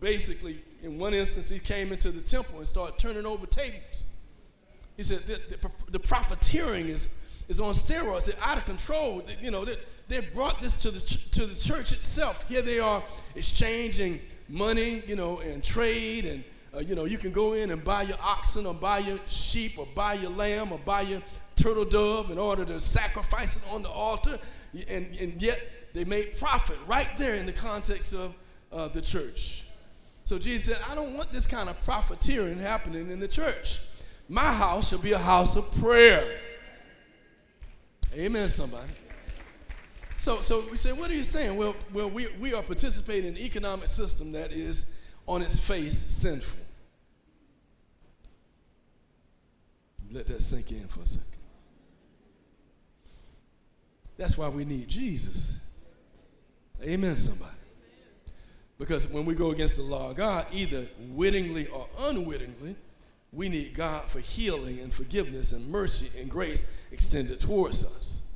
basically 0.00 0.58
in 0.82 0.98
one 0.98 1.14
instance, 1.14 1.48
he 1.48 1.58
came 1.58 1.92
into 1.92 2.10
the 2.10 2.20
temple 2.20 2.58
and 2.58 2.68
started 2.68 2.98
turning 2.98 3.26
over 3.26 3.46
tables. 3.46 4.12
He 4.96 5.02
said 5.02 5.20
the, 5.20 5.40
the, 5.56 5.70
the 5.90 5.98
profiteering 5.98 6.86
is, 6.86 7.18
is 7.48 7.60
on 7.60 7.74
steroids. 7.74 8.26
They're 8.26 8.42
out 8.42 8.58
of 8.58 8.64
control. 8.64 9.22
They, 9.26 9.36
you 9.44 9.50
know, 9.50 9.64
they, 9.64 9.76
they 10.08 10.20
brought 10.20 10.60
this 10.60 10.74
to 10.82 10.90
the, 10.90 11.00
to 11.00 11.46
the 11.46 11.54
church 11.54 11.92
itself. 11.92 12.48
Here 12.48 12.62
they 12.62 12.78
are 12.78 13.02
exchanging 13.34 14.20
money, 14.48 15.02
you 15.06 15.16
know, 15.16 15.40
and 15.40 15.62
trade. 15.62 16.24
And, 16.24 16.44
uh, 16.76 16.80
you 16.80 16.94
know, 16.94 17.04
you 17.04 17.16
can 17.16 17.32
go 17.32 17.54
in 17.54 17.70
and 17.70 17.82
buy 17.82 18.02
your 18.02 18.18
oxen 18.22 18.66
or 18.66 18.74
buy 18.74 18.98
your 18.98 19.18
sheep 19.26 19.78
or 19.78 19.86
buy 19.94 20.14
your 20.14 20.30
lamb 20.30 20.72
or 20.72 20.78
buy 20.80 21.00
your 21.00 21.22
turtle 21.54 21.84
dove 21.84 22.30
in 22.30 22.38
order 22.38 22.64
to 22.64 22.80
sacrifice 22.80 23.56
it 23.56 23.62
on 23.72 23.82
the 23.82 23.88
altar. 23.88 24.38
And, 24.88 25.06
and 25.18 25.40
yet 25.40 25.58
they 25.94 26.04
made 26.04 26.36
profit 26.38 26.76
right 26.86 27.08
there 27.16 27.36
in 27.36 27.46
the 27.46 27.52
context 27.52 28.12
of 28.12 28.34
uh, 28.72 28.88
the 28.88 29.00
church. 29.00 29.64
So 30.24 30.38
Jesus 30.38 30.74
said, 30.74 30.84
I 30.90 30.94
don't 30.94 31.16
want 31.16 31.32
this 31.32 31.46
kind 31.46 31.70
of 31.70 31.80
profiteering 31.82 32.58
happening 32.58 33.10
in 33.10 33.20
the 33.20 33.28
church. 33.28 33.80
My 34.28 34.52
house 34.52 34.90
shall 34.90 34.98
be 34.98 35.12
a 35.12 35.18
house 35.18 35.56
of 35.56 35.64
prayer. 35.80 36.24
Amen, 38.12 38.48
somebody. 38.48 38.90
So, 40.16 40.40
so 40.40 40.64
we 40.70 40.76
say, 40.76 40.92
what 40.92 41.10
are 41.10 41.14
you 41.14 41.22
saying? 41.22 41.56
Well, 41.56 41.76
well 41.92 42.10
we, 42.10 42.26
we 42.40 42.52
are 42.52 42.62
participating 42.62 43.30
in 43.30 43.36
an 43.36 43.40
economic 43.40 43.88
system 43.88 44.32
that 44.32 44.52
is 44.52 44.92
on 45.26 45.42
its 45.42 45.58
face 45.64 45.96
sinful. 45.96 46.65
Let 50.12 50.26
that 50.28 50.42
sink 50.42 50.70
in 50.70 50.86
for 50.88 51.00
a 51.02 51.06
second. 51.06 51.36
That's 54.16 54.38
why 54.38 54.48
we 54.48 54.64
need 54.64 54.88
Jesus. 54.88 55.78
Amen, 56.82 57.16
somebody. 57.16 57.52
Because 58.78 59.10
when 59.10 59.24
we 59.24 59.34
go 59.34 59.50
against 59.50 59.76
the 59.76 59.82
law 59.82 60.10
of 60.10 60.16
God, 60.16 60.46
either 60.52 60.86
wittingly 61.10 61.66
or 61.68 61.88
unwittingly, 62.00 62.76
we 63.32 63.48
need 63.48 63.74
God 63.74 64.08
for 64.08 64.20
healing 64.20 64.80
and 64.80 64.92
forgiveness 64.92 65.52
and 65.52 65.66
mercy 65.68 66.20
and 66.20 66.30
grace 66.30 66.70
extended 66.92 67.40
towards 67.40 67.84
us. 67.84 68.34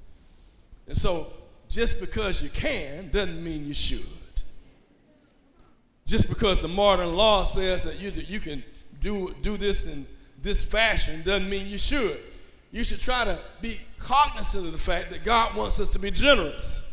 And 0.86 0.96
so, 0.96 1.26
just 1.68 2.00
because 2.00 2.42
you 2.42 2.50
can 2.50 3.10
doesn't 3.10 3.42
mean 3.42 3.64
you 3.64 3.74
should. 3.74 4.00
Just 6.06 6.28
because 6.28 6.60
the 6.60 6.68
modern 6.68 7.14
law 7.14 7.44
says 7.44 7.84
that 7.84 8.00
you, 8.00 8.10
you 8.10 8.40
can 8.40 8.64
do, 9.00 9.34
do 9.42 9.56
this 9.56 9.86
in 9.86 10.06
this 10.42 10.62
fashion 10.62 11.22
doesn't 11.22 11.48
mean 11.48 11.66
you 11.66 11.78
should. 11.78 12.18
You 12.72 12.84
should 12.84 13.00
try 13.00 13.24
to 13.24 13.38
be 13.60 13.80
cognizant 13.98 14.66
of 14.66 14.72
the 14.72 14.78
fact 14.78 15.10
that 15.10 15.24
God 15.24 15.56
wants 15.56 15.80
us 15.80 15.88
to 15.90 15.98
be 15.98 16.10
generous 16.10 16.90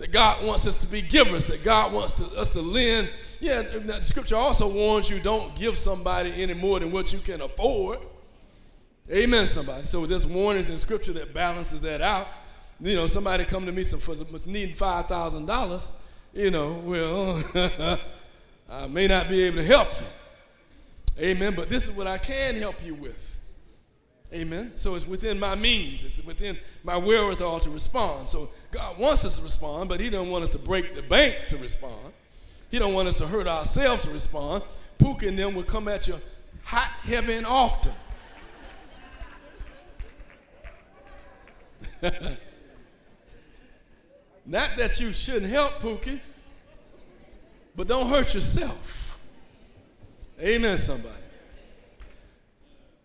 that 0.00 0.12
God 0.12 0.42
wants 0.46 0.66
us 0.66 0.76
to 0.76 0.86
be 0.86 1.02
givers, 1.02 1.46
that 1.48 1.62
God 1.62 1.92
wants 1.92 2.14
to, 2.14 2.24
us 2.40 2.48
to 2.50 2.62
lend. 2.62 3.10
Yeah, 3.38 3.60
the 3.60 4.00
scripture 4.00 4.34
also 4.34 4.66
warns 4.66 5.10
you 5.10 5.20
don't 5.20 5.54
give 5.56 5.76
somebody 5.76 6.32
any 6.42 6.54
more 6.54 6.80
than 6.80 6.90
what 6.90 7.12
you 7.12 7.18
can 7.18 7.42
afford. 7.42 7.98
Amen, 9.12 9.46
somebody. 9.46 9.84
So 9.84 10.06
there's 10.06 10.26
warnings 10.26 10.70
in 10.70 10.78
scripture 10.78 11.12
that 11.12 11.34
balances 11.34 11.82
that 11.82 12.00
out. 12.00 12.28
You 12.80 12.94
know, 12.96 13.06
somebody 13.06 13.44
come 13.44 13.66
to 13.66 13.72
me 13.72 13.82
some, 13.82 14.00
for 14.00 14.16
needing 14.48 14.74
five 14.74 15.06
thousand 15.06 15.44
dollars, 15.44 15.90
you 16.32 16.50
know, 16.50 16.80
well, 16.82 17.44
I 18.70 18.86
may 18.86 19.06
not 19.06 19.28
be 19.28 19.42
able 19.42 19.58
to 19.58 19.64
help 19.64 19.88
you. 20.00 20.06
Amen. 21.18 21.54
But 21.54 21.68
this 21.68 21.88
is 21.88 21.96
what 21.96 22.06
I 22.06 22.18
can 22.18 22.54
help 22.56 22.76
you 22.84 22.94
with. 22.94 23.36
Amen. 24.32 24.72
So 24.76 24.94
it's 24.94 25.06
within 25.06 25.40
my 25.40 25.56
means. 25.56 26.04
It's 26.04 26.24
within 26.24 26.56
my 26.84 26.96
wherewithal 26.96 27.60
to 27.60 27.70
respond. 27.70 28.28
So 28.28 28.48
God 28.70 28.96
wants 28.98 29.24
us 29.24 29.38
to 29.38 29.42
respond, 29.42 29.88
but 29.88 29.98
He 29.98 30.08
don't 30.08 30.30
want 30.30 30.44
us 30.44 30.50
to 30.50 30.58
break 30.58 30.94
the 30.94 31.02
bank 31.02 31.36
to 31.48 31.56
respond. 31.56 32.12
He 32.70 32.78
don't 32.78 32.94
want 32.94 33.08
us 33.08 33.16
to 33.16 33.26
hurt 33.26 33.48
ourselves 33.48 34.02
to 34.02 34.10
respond. 34.10 34.62
Pookie 35.00 35.28
and 35.28 35.36
them 35.38 35.54
will 35.54 35.64
come 35.64 35.88
at 35.88 36.06
you 36.06 36.14
hot, 36.62 36.90
heavy, 37.02 37.32
and 37.32 37.46
often. 37.46 37.92
Not 44.46 44.70
that 44.76 44.98
you 45.00 45.12
shouldn't 45.12 45.50
help 45.50 45.72
Pookie, 45.74 46.20
but 47.74 47.88
don't 47.88 48.08
hurt 48.08 48.34
yourself. 48.34 48.99
Amen, 50.42 50.78
somebody. 50.78 51.14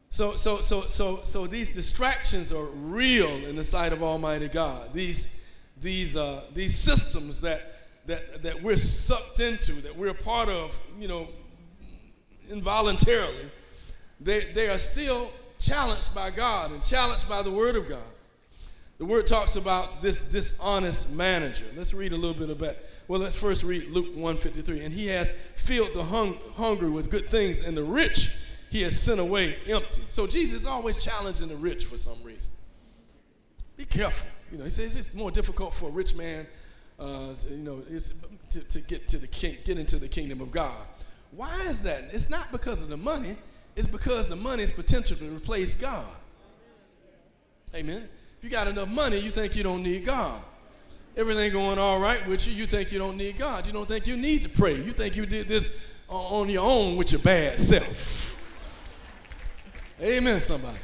So, 0.10 0.38
so, 0.38 0.62
so, 0.62 0.82
so, 0.84 1.20
so 1.24 1.46
these 1.46 1.70
distractions 1.70 2.54
are 2.54 2.64
real 2.64 3.30
in 3.30 3.58
the 3.58 3.64
sight 3.64 3.92
of 3.92 4.02
Almighty 4.02 4.48
God. 4.48 4.94
These, 4.94 5.42
these, 5.82 6.16
uh, 6.16 6.44
these 6.54 6.74
systems 6.74 7.42
that, 7.42 7.62
that, 8.06 8.42
that 8.44 8.62
we're 8.62 8.78
sucked 8.78 9.42
into, 9.42 9.74
that 9.82 9.94
we're 9.98 10.12
a 10.12 10.14
part 10.14 10.48
of, 10.48 10.78
you 10.98 11.10
know, 11.10 11.28
involuntarily, 12.50 13.50
they, 14.22 14.46
they 14.54 14.70
are 14.70 14.78
still 14.78 15.30
challenged 15.60 16.16
by 16.16 16.30
God 16.30 16.72
and 16.72 16.82
challenged 16.82 17.28
by 17.28 17.42
the 17.42 17.52
Word 17.52 17.76
of 17.76 17.90
God. 17.90 18.00
The 18.98 19.06
Word 19.06 19.28
talks 19.28 19.58
about 19.58 20.02
this 20.02 20.32
dishonest 20.32 21.14
manager. 21.14 21.66
Let's 21.76 21.94
read 21.94 22.14
a 22.14 22.18
little 22.18 22.34
bit 22.34 22.50
that. 22.50 22.78
Well, 23.08 23.20
let's 23.20 23.36
first 23.36 23.64
read 23.64 23.90
Luke 23.90 24.16
1:53. 24.16 24.84
And 24.84 24.94
he 24.94 25.08
has 25.08 25.32
filled 25.56 25.94
the 25.94 26.04
hung, 26.04 26.38
hungry 26.54 26.90
with 26.90 27.10
good 27.10 27.30
things, 27.30 27.62
and 27.62 27.76
the 27.76 27.84
rich 27.84 28.30
he 28.72 28.82
has 28.82 29.00
sent 29.00 29.20
away 29.20 29.56
empty. 29.68 30.02
So 30.10 30.28
Jesus 30.28 30.62
is 30.62 30.68
always 30.68 31.04
challenging 31.04 31.48
the 31.48 31.56
rich 31.56 31.86
for 31.86 31.98
some 31.98 32.22
reason. 32.24 32.52
Be 33.78 33.86
careful. 33.86 34.28
You 34.52 34.58
know, 34.58 34.64
he 34.64 34.70
says 34.70 34.96
it's 34.96 35.14
more 35.14 35.32
difficult 35.32 35.74
for 35.74 35.90
a 35.90 35.92
rich 35.92 36.16
man, 36.16 36.48
uh, 37.00 37.34
you 37.50 37.58
know, 37.58 37.82
to, 38.50 38.60
to 38.60 38.82
get 38.82 39.08
to 39.10 39.18
the 39.18 39.28
king, 39.28 39.58
get 39.66 39.78
into 39.78 39.98
the 39.98 40.08
kingdom 40.08 40.42
of 40.42 40.52
God. 40.52 40.86
Why 41.32 41.54
is 41.68 41.84
that? 41.84 42.06
It's 42.12 42.30
not 42.30 42.52
because 42.52 42.82
of 42.82 42.88
the 42.88 42.98
money. 42.98 43.36
It's 43.76 43.88
because 43.88 44.30
the 44.30 44.36
money 44.38 44.64
is 44.64 44.72
potential 44.72 45.18
to 45.18 45.26
replace 45.36 45.76
God. 45.76 46.06
Amen. 47.76 48.08
If 48.38 48.44
you 48.44 48.50
got 48.50 48.68
enough 48.68 48.88
money, 48.88 49.20
you 49.20 49.32
think 49.32 49.56
you 49.56 49.64
don't 49.64 49.84
need 49.84 50.06
God. 50.06 50.40
Everything 51.18 51.52
going 51.54 51.80
all 51.80 52.00
right 52.00 52.26
with 52.28 52.46
you, 52.48 52.54
you 52.54 52.68
think 52.68 52.92
you 52.92 53.00
don't 53.00 53.16
need 53.16 53.38
God. 53.38 53.66
You 53.66 53.72
don't 53.72 53.88
think 53.88 54.06
you 54.06 54.18
need 54.18 54.44
to 54.44 54.50
pray. 54.50 54.76
You 54.76 54.92
think 54.92 55.16
you 55.16 55.26
did 55.26 55.48
this 55.48 55.94
on 56.10 56.50
your 56.50 56.64
own 56.64 56.98
with 56.98 57.12
your 57.12 57.22
bad 57.22 57.60
self. 57.60 58.38
Amen, 60.02 60.42
somebody. 60.42 60.78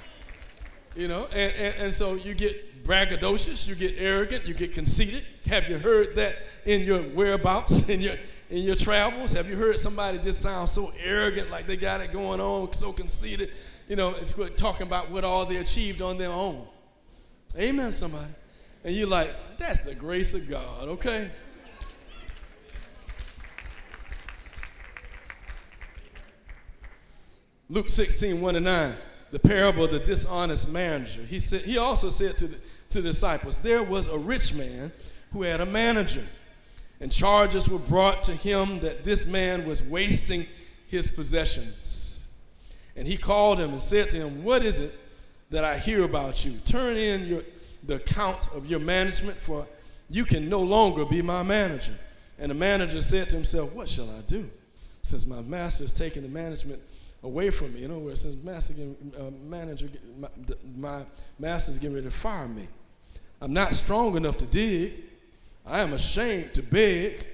You 0.95 1.07
know, 1.07 1.25
and, 1.33 1.53
and, 1.55 1.75
and 1.75 1.93
so 1.93 2.13
you 2.15 2.33
get 2.33 2.83
braggadocious, 2.83 3.67
you 3.67 3.75
get 3.75 3.95
arrogant, 3.97 4.45
you 4.45 4.53
get 4.53 4.73
conceited. 4.73 5.23
Have 5.47 5.69
you 5.69 5.77
heard 5.77 6.15
that 6.15 6.35
in 6.65 6.81
your 6.81 7.01
whereabouts, 7.01 7.89
in 7.89 8.01
your 8.01 8.15
in 8.49 8.63
your 8.63 8.75
travels? 8.75 9.31
Have 9.33 9.49
you 9.49 9.55
heard 9.55 9.79
somebody 9.79 10.17
just 10.17 10.41
sound 10.41 10.67
so 10.67 10.91
arrogant, 11.01 11.49
like 11.49 11.67
they 11.67 11.77
got 11.77 12.01
it 12.01 12.11
going 12.11 12.39
on, 12.39 12.73
so 12.73 12.91
conceited? 12.91 13.51
You 13.87 13.95
know, 13.95 14.13
talking 14.55 14.87
about 14.87 15.09
what 15.09 15.23
all 15.23 15.45
they 15.45 15.57
achieved 15.57 16.01
on 16.01 16.17
their 16.17 16.29
own. 16.29 16.65
Amen, 17.57 17.91
somebody. 17.91 18.31
And 18.83 18.95
you're 18.95 19.07
like, 19.07 19.29
that's 19.57 19.85
the 19.85 19.95
grace 19.95 20.33
of 20.33 20.49
God, 20.49 20.87
okay? 20.87 21.29
Luke 27.69 27.89
16, 27.89 28.41
1 28.41 28.55
and 28.57 28.65
9, 28.65 28.93
the 29.31 29.39
parable 29.39 29.85
of 29.85 29.91
the 29.91 29.99
dishonest 29.99 30.73
manager. 30.73 31.21
He, 31.21 31.39
said, 31.39 31.61
he 31.61 31.77
also 31.77 32.09
said 32.09 32.37
to 32.39 32.47
the, 32.47 32.57
to 32.89 33.01
the 33.01 33.09
disciples, 33.09 33.57
There 33.59 33.81
was 33.81 34.07
a 34.07 34.17
rich 34.17 34.53
man 34.55 34.91
who 35.31 35.43
had 35.43 35.61
a 35.61 35.65
manager, 35.65 36.25
and 36.99 37.09
charges 37.11 37.69
were 37.69 37.79
brought 37.79 38.25
to 38.25 38.33
him 38.33 38.79
that 38.81 39.05
this 39.05 39.25
man 39.25 39.65
was 39.65 39.87
wasting 39.89 40.45
his 40.87 41.09
possessions. 41.09 42.33
And 42.97 43.07
he 43.07 43.15
called 43.15 43.57
him 43.57 43.71
and 43.71 43.81
said 43.81 44.09
to 44.09 44.17
him, 44.17 44.43
What 44.43 44.65
is 44.65 44.79
it 44.79 44.93
that 45.51 45.63
I 45.63 45.77
hear 45.77 46.03
about 46.03 46.43
you? 46.43 46.51
Turn 46.65 46.97
in 46.97 47.25
your, 47.25 47.43
the 47.83 47.95
account 47.95 48.47
of 48.53 48.65
your 48.65 48.79
management, 48.79 49.37
for 49.37 49.65
you 50.09 50.25
can 50.25 50.49
no 50.49 50.61
longer 50.61 51.05
be 51.05 51.21
my 51.21 51.43
manager. 51.43 51.93
And 52.37 52.49
the 52.49 52.55
manager 52.55 53.01
said 53.01 53.29
to 53.29 53.35
himself, 53.35 53.73
What 53.73 53.87
shall 53.87 54.09
I 54.09 54.21
do? 54.27 54.49
Since 55.03 55.25
my 55.25 55.41
master 55.41 55.83
has 55.83 55.91
taken 55.91 56.23
the 56.23 56.29
management 56.29 56.81
away 57.23 57.49
from 57.49 57.73
me. 57.73 57.81
You 57.81 57.87
know, 57.87 57.99
where 57.99 58.15
since 58.15 58.43
master, 58.43 58.73
uh, 59.17 59.31
manager, 59.47 59.87
my, 60.17 60.27
my 60.77 61.01
master's 61.39 61.77
getting 61.77 61.95
ready 61.95 62.07
to 62.07 62.11
fire 62.11 62.47
me. 62.47 62.67
I'm 63.41 63.53
not 63.53 63.73
strong 63.73 64.15
enough 64.17 64.37
to 64.39 64.45
dig. 64.45 64.93
I 65.65 65.79
am 65.79 65.93
ashamed 65.93 66.53
to 66.55 66.61
beg. 66.61 67.25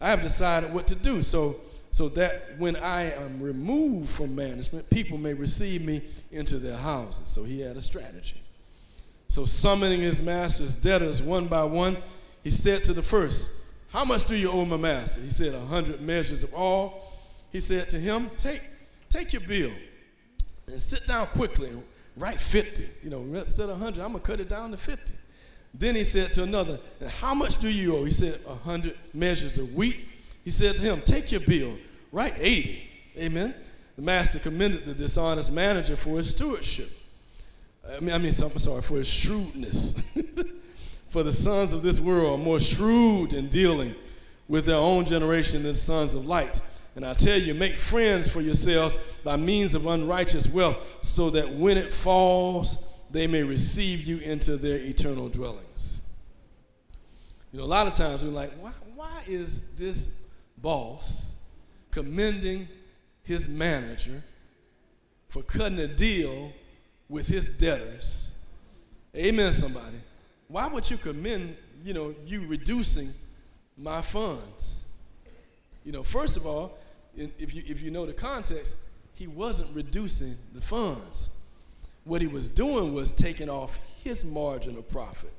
I 0.00 0.10
have 0.10 0.22
decided 0.22 0.72
what 0.72 0.86
to 0.88 0.94
do 0.94 1.22
so, 1.22 1.56
so 1.90 2.08
that 2.10 2.58
when 2.58 2.76
I 2.76 3.12
am 3.12 3.40
removed 3.40 4.08
from 4.08 4.34
management, 4.34 4.88
people 4.90 5.18
may 5.18 5.34
receive 5.34 5.84
me 5.84 6.02
into 6.30 6.58
their 6.58 6.76
houses. 6.76 7.28
So 7.28 7.44
he 7.44 7.60
had 7.60 7.76
a 7.76 7.82
strategy. 7.82 8.40
So, 9.30 9.44
summoning 9.44 10.00
his 10.00 10.20
master's 10.20 10.74
debtors 10.74 11.22
one 11.22 11.46
by 11.46 11.62
one, 11.62 11.96
he 12.42 12.50
said 12.50 12.82
to 12.82 12.92
the 12.92 13.00
first, 13.00 13.64
How 13.92 14.04
much 14.04 14.26
do 14.26 14.34
you 14.34 14.50
owe 14.50 14.64
my 14.64 14.76
master? 14.76 15.20
He 15.20 15.30
said, 15.30 15.54
A 15.54 15.60
hundred 15.66 16.00
measures 16.00 16.42
of 16.42 16.52
all. 16.52 17.14
He 17.52 17.60
said 17.60 17.88
to 17.90 17.96
him, 18.00 18.28
Take 18.38 18.60
take 19.08 19.32
your 19.32 19.42
bill 19.42 19.70
and 20.66 20.80
sit 20.80 21.06
down 21.06 21.28
quickly 21.28 21.68
and 21.68 21.80
write 22.16 22.40
50. 22.40 22.84
You 23.04 23.10
know, 23.10 23.20
instead 23.20 23.68
of 23.70 23.80
100, 23.80 24.02
I'm 24.02 24.10
going 24.10 24.20
to 24.20 24.26
cut 24.26 24.40
it 24.40 24.48
down 24.48 24.72
to 24.72 24.76
50. 24.76 25.12
Then 25.74 25.94
he 25.94 26.02
said 26.02 26.32
to 26.32 26.42
another, 26.42 26.80
How 27.20 27.32
much 27.32 27.58
do 27.60 27.68
you 27.68 27.98
owe? 27.98 28.04
He 28.04 28.10
said, 28.10 28.40
A 28.46 28.54
100 28.54 28.98
measures 29.14 29.58
of 29.58 29.72
wheat. 29.76 30.08
He 30.42 30.50
said 30.50 30.76
to 30.78 30.82
him, 30.82 31.02
Take 31.02 31.30
your 31.30 31.42
bill, 31.42 31.78
write 32.10 32.34
80. 32.36 32.82
Amen. 33.16 33.54
The 33.94 34.02
master 34.02 34.40
commended 34.40 34.86
the 34.86 34.94
dishonest 34.94 35.52
manager 35.52 35.94
for 35.94 36.16
his 36.16 36.30
stewardship. 36.34 36.90
I 37.88 38.00
mean, 38.00 38.14
I 38.14 38.18
mean, 38.18 38.32
I'm 38.42 38.58
sorry, 38.58 38.82
for 38.82 38.96
his 38.96 39.08
shrewdness. 39.08 40.16
for 41.10 41.22
the 41.22 41.32
sons 41.32 41.72
of 41.72 41.82
this 41.82 42.00
world 42.00 42.38
are 42.38 42.42
more 42.42 42.60
shrewd 42.60 43.32
in 43.32 43.48
dealing 43.48 43.94
with 44.48 44.66
their 44.66 44.76
own 44.76 45.04
generation 45.04 45.62
than 45.62 45.74
sons 45.74 46.14
of 46.14 46.26
light. 46.26 46.60
And 46.96 47.04
I 47.04 47.14
tell 47.14 47.38
you, 47.38 47.54
make 47.54 47.76
friends 47.76 48.28
for 48.28 48.40
yourselves 48.40 48.96
by 49.24 49.36
means 49.36 49.74
of 49.74 49.86
unrighteous 49.86 50.52
wealth, 50.52 50.78
so 51.02 51.30
that 51.30 51.48
when 51.48 51.78
it 51.78 51.92
falls, 51.92 53.04
they 53.10 53.26
may 53.26 53.42
receive 53.42 54.02
you 54.02 54.18
into 54.18 54.56
their 54.56 54.78
eternal 54.78 55.28
dwellings. 55.28 56.16
You 57.52 57.58
know, 57.58 57.64
a 57.64 57.66
lot 57.66 57.86
of 57.86 57.94
times 57.94 58.24
we're 58.24 58.30
like, 58.30 58.52
why, 58.60 58.72
why 58.94 59.22
is 59.26 59.76
this 59.76 60.22
boss 60.58 61.44
commending 61.90 62.68
his 63.24 63.48
manager 63.48 64.22
for 65.28 65.42
cutting 65.42 65.78
a 65.78 65.88
deal 65.88 66.52
with 67.10 67.26
his 67.26 67.58
debtors? 67.58 68.46
Amen, 69.14 69.52
somebody. 69.52 69.96
Why 70.48 70.68
would 70.68 70.88
you 70.88 70.96
commend, 70.96 71.56
you 71.84 71.92
know, 71.92 72.14
you 72.24 72.46
reducing 72.46 73.08
my 73.76 74.00
funds? 74.00 74.88
You 75.84 75.92
know, 75.92 76.02
first 76.02 76.36
of 76.36 76.46
all, 76.46 76.78
if 77.16 77.54
you, 77.54 77.62
if 77.66 77.82
you 77.82 77.90
know 77.90 78.06
the 78.06 78.12
context, 78.12 78.76
he 79.14 79.26
wasn't 79.26 79.74
reducing 79.74 80.34
the 80.54 80.60
funds. 80.60 81.36
What 82.04 82.22
he 82.22 82.28
was 82.28 82.48
doing 82.48 82.94
was 82.94 83.12
taking 83.12 83.50
off 83.50 83.78
his 84.02 84.24
margin 84.24 84.78
of 84.78 84.88
profit. 84.88 85.32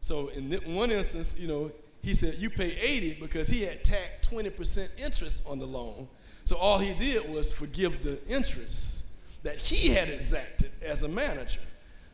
So 0.00 0.28
in 0.28 0.52
one 0.74 0.90
instance, 0.90 1.36
you 1.38 1.48
know, 1.48 1.72
he 2.02 2.14
said, 2.14 2.34
you 2.34 2.48
pay 2.48 2.76
80 2.76 3.18
because 3.20 3.48
he 3.48 3.62
had 3.62 3.82
tacked 3.82 4.30
20% 4.30 5.04
interest 5.04 5.46
on 5.48 5.58
the 5.58 5.66
loan. 5.66 6.08
So 6.44 6.56
all 6.56 6.78
he 6.78 6.94
did 6.94 7.28
was 7.30 7.52
forgive 7.52 8.02
the 8.02 8.18
interest 8.28 9.09
that 9.42 9.58
he 9.58 9.88
had 9.88 10.08
exacted 10.08 10.70
as 10.82 11.02
a 11.02 11.08
manager. 11.08 11.60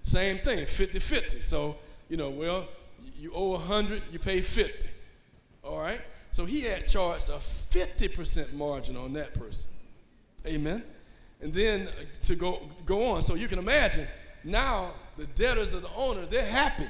Same 0.03 0.39
thing, 0.39 0.65
50-50. 0.65 1.43
So, 1.43 1.77
you 2.09 2.17
know, 2.17 2.31
well, 2.31 2.69
you 3.19 3.33
owe 3.35 3.53
100, 3.53 4.03
you 4.13 4.19
pay 4.19 4.41
50. 4.41 4.89
All 5.65 5.79
right? 5.79 6.01
So 6.31 6.45
he 6.45 6.61
had 6.61 6.87
charged 6.87 7.29
a 7.29 7.33
50% 7.33 8.55
margin 8.55 8.97
on 8.97 9.13
that 9.15 9.35
person. 9.35 9.71
Amen. 10.47 10.83
And 11.41 11.53
then 11.53 11.89
uh, 11.89 11.91
to 12.23 12.37
go, 12.37 12.61
go 12.85 13.05
on. 13.05 13.23
So 13.23 13.35
you 13.35 13.49
can 13.49 13.59
imagine 13.59 14.07
now 14.45 14.91
the 15.17 15.27
debtors 15.27 15.73
of 15.73 15.83
the 15.83 15.91
owner, 15.97 16.25
they're 16.27 16.47
happy 16.47 16.87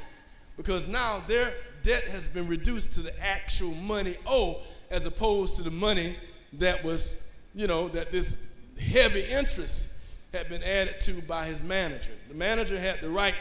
because 0.57 0.88
now 0.88 1.22
their 1.27 1.53
debt 1.83 2.05
has 2.05 2.29
been 2.29 2.46
reduced 2.46 2.94
to 2.94 3.01
the 3.01 3.12
actual 3.25 3.72
money 3.75 4.16
owed 4.27 4.57
as 4.90 5.07
opposed 5.07 5.57
to 5.57 5.62
the 5.62 5.70
money 5.70 6.16
that 6.55 6.83
was, 6.85 7.29
you 7.55 7.66
know, 7.66 7.88
that 7.88 8.11
this 8.11 8.44
heavy 8.79 9.22
interest 9.22 9.95
had 10.37 10.49
been 10.49 10.62
added 10.62 11.01
to 11.03 11.22
by 11.22 11.46
his 11.46 11.62
manager. 11.62 12.12
The 12.29 12.35
manager 12.35 12.79
had 12.79 13.01
the 13.01 13.11
right 13.11 13.35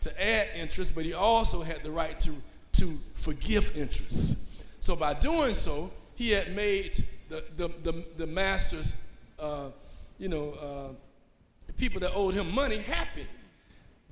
to 0.00 0.24
add 0.24 0.48
interest, 0.56 0.94
but 0.94 1.04
he 1.04 1.12
also 1.12 1.62
had 1.62 1.82
the 1.82 1.90
right 1.90 2.18
to, 2.20 2.32
to 2.72 2.86
forgive 3.14 3.76
interest. 3.76 4.64
So 4.80 4.96
by 4.96 5.14
doing 5.14 5.54
so, 5.54 5.90
he 6.14 6.30
had 6.30 6.54
made 6.54 7.02
the, 7.28 7.44
the, 7.56 7.68
the, 7.82 8.04
the 8.16 8.26
master's, 8.26 9.04
uh, 9.38 9.70
you 10.18 10.28
know, 10.28 10.52
uh, 10.52 10.92
the 11.66 11.72
people 11.74 12.00
that 12.00 12.12
owed 12.14 12.34
him 12.34 12.50
money 12.52 12.78
happy. 12.78 13.26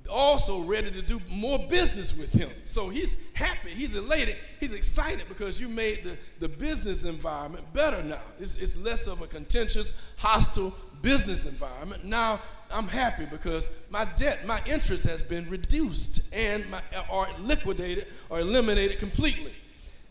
Also 0.09 0.61
ready 0.61 0.89
to 0.89 1.01
do 1.01 1.19
more 1.29 1.59
business 1.69 2.17
with 2.17 2.31
him. 2.31 2.49
So 2.65 2.87
he's 2.87 3.21
happy, 3.33 3.71
he's 3.71 3.93
elated, 3.93 4.37
he's 4.57 4.71
excited 4.71 5.25
because 5.27 5.59
you 5.59 5.67
made 5.67 6.03
the, 6.03 6.17
the 6.39 6.47
business 6.47 7.03
environment 7.03 7.65
better 7.73 8.01
now. 8.03 8.21
It's, 8.39 8.55
it's 8.55 8.81
less 8.81 9.07
of 9.07 9.21
a 9.21 9.27
contentious, 9.27 10.13
hostile 10.17 10.73
business 11.01 11.45
environment. 11.45 12.03
Now 12.05 12.39
I'm 12.71 12.87
happy 12.87 13.25
because 13.25 13.75
my 13.89 14.05
debt, 14.17 14.45
my 14.45 14.59
interest 14.65 15.07
has 15.07 15.21
been 15.21 15.49
reduced 15.49 16.33
and 16.33 16.69
my, 16.69 16.81
or 17.11 17.27
liquidated 17.41 18.07
or 18.29 18.39
eliminated 18.39 18.99
completely. 18.99 19.53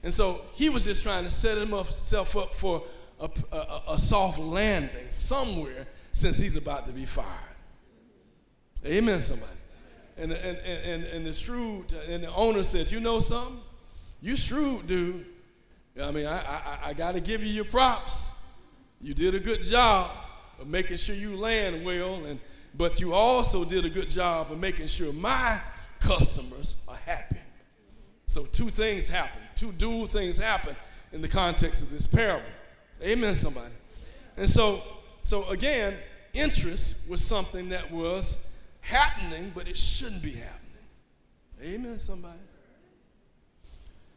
And 0.03 0.12
so 0.12 0.40
he 0.55 0.68
was 0.68 0.85
just 0.85 1.03
trying 1.03 1.25
to 1.25 1.31
set 1.31 1.59
himself 1.59 2.37
up 2.37 2.55
for 2.55 2.83
a, 3.20 3.29
a, 3.53 3.83
a 3.90 3.99
soft 3.99 4.38
landing 4.38 5.11
somewhere 5.11 5.87
since 6.12 6.38
he's 6.38 6.57
about 6.57 6.87
to 6.87 6.92
be 6.92 7.05
fired. 7.05 7.27
Amen, 8.85 9.20
somebody. 9.20 9.53
And, 10.18 10.33
and, 10.33 10.59
and, 10.59 11.05
and 11.05 11.27
the 11.27 11.33
shrewd, 11.33 11.92
and 12.09 12.22
the 12.22 12.35
owner 12.35 12.62
said, 12.62 12.90
You 12.90 13.01
know 13.01 13.18
something? 13.18 13.59
You 14.22 14.37
shrewd, 14.37 14.87
dude. 14.87 15.27
I 16.03 16.11
mean, 16.11 16.27
I, 16.27 16.38
I, 16.38 16.79
I 16.87 16.92
got 16.94 17.12
to 17.12 17.20
give 17.20 17.42
you 17.42 17.53
your 17.53 17.64
props. 17.64 18.35
You 19.01 19.12
did 19.12 19.35
a 19.35 19.40
good 19.40 19.62
job 19.62 20.11
of 20.61 20.69
making 20.69 20.97
sure 20.97 21.14
you 21.14 21.37
land 21.37 21.85
well, 21.85 22.25
and 22.25 22.40
but 22.77 23.01
you 23.01 23.14
also 23.14 23.64
did 23.64 23.85
a 23.85 23.90
good 23.90 24.11
job 24.11 24.53
of 24.53 24.61
making 24.61 24.87
sure 24.87 25.12
my 25.12 25.59
customers 26.01 26.83
are 26.88 26.99
happy. 27.07 27.38
So 28.27 28.45
two 28.45 28.71
things 28.71 29.09
happen, 29.09 29.40
two 29.55 29.73
dual 29.73 30.07
things 30.07 30.37
happen 30.37 30.77
in 31.12 31.23
the 31.23 31.29
context 31.29 31.83
of 31.83 31.90
this 31.90 32.07
parable. 32.07 32.47
Amen, 33.03 33.35
somebody. 33.35 33.73
And 34.37 34.49
so, 34.49 34.83
so 35.23 35.49
again, 35.49 35.95
interest 36.35 37.11
was 37.11 37.23
something 37.23 37.71
that 37.71 37.90
was 37.90 38.53
happening, 38.81 39.53
but 39.55 39.66
it 39.69 39.77
shouldn't 39.77 40.23
be 40.23 40.33
happening. 40.33 40.62
Amen, 41.62 41.97
somebody. 41.97 42.38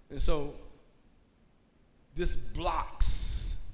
And 0.10 0.21
so 0.21 0.54
this 2.15 2.36
blocks, 2.36 3.71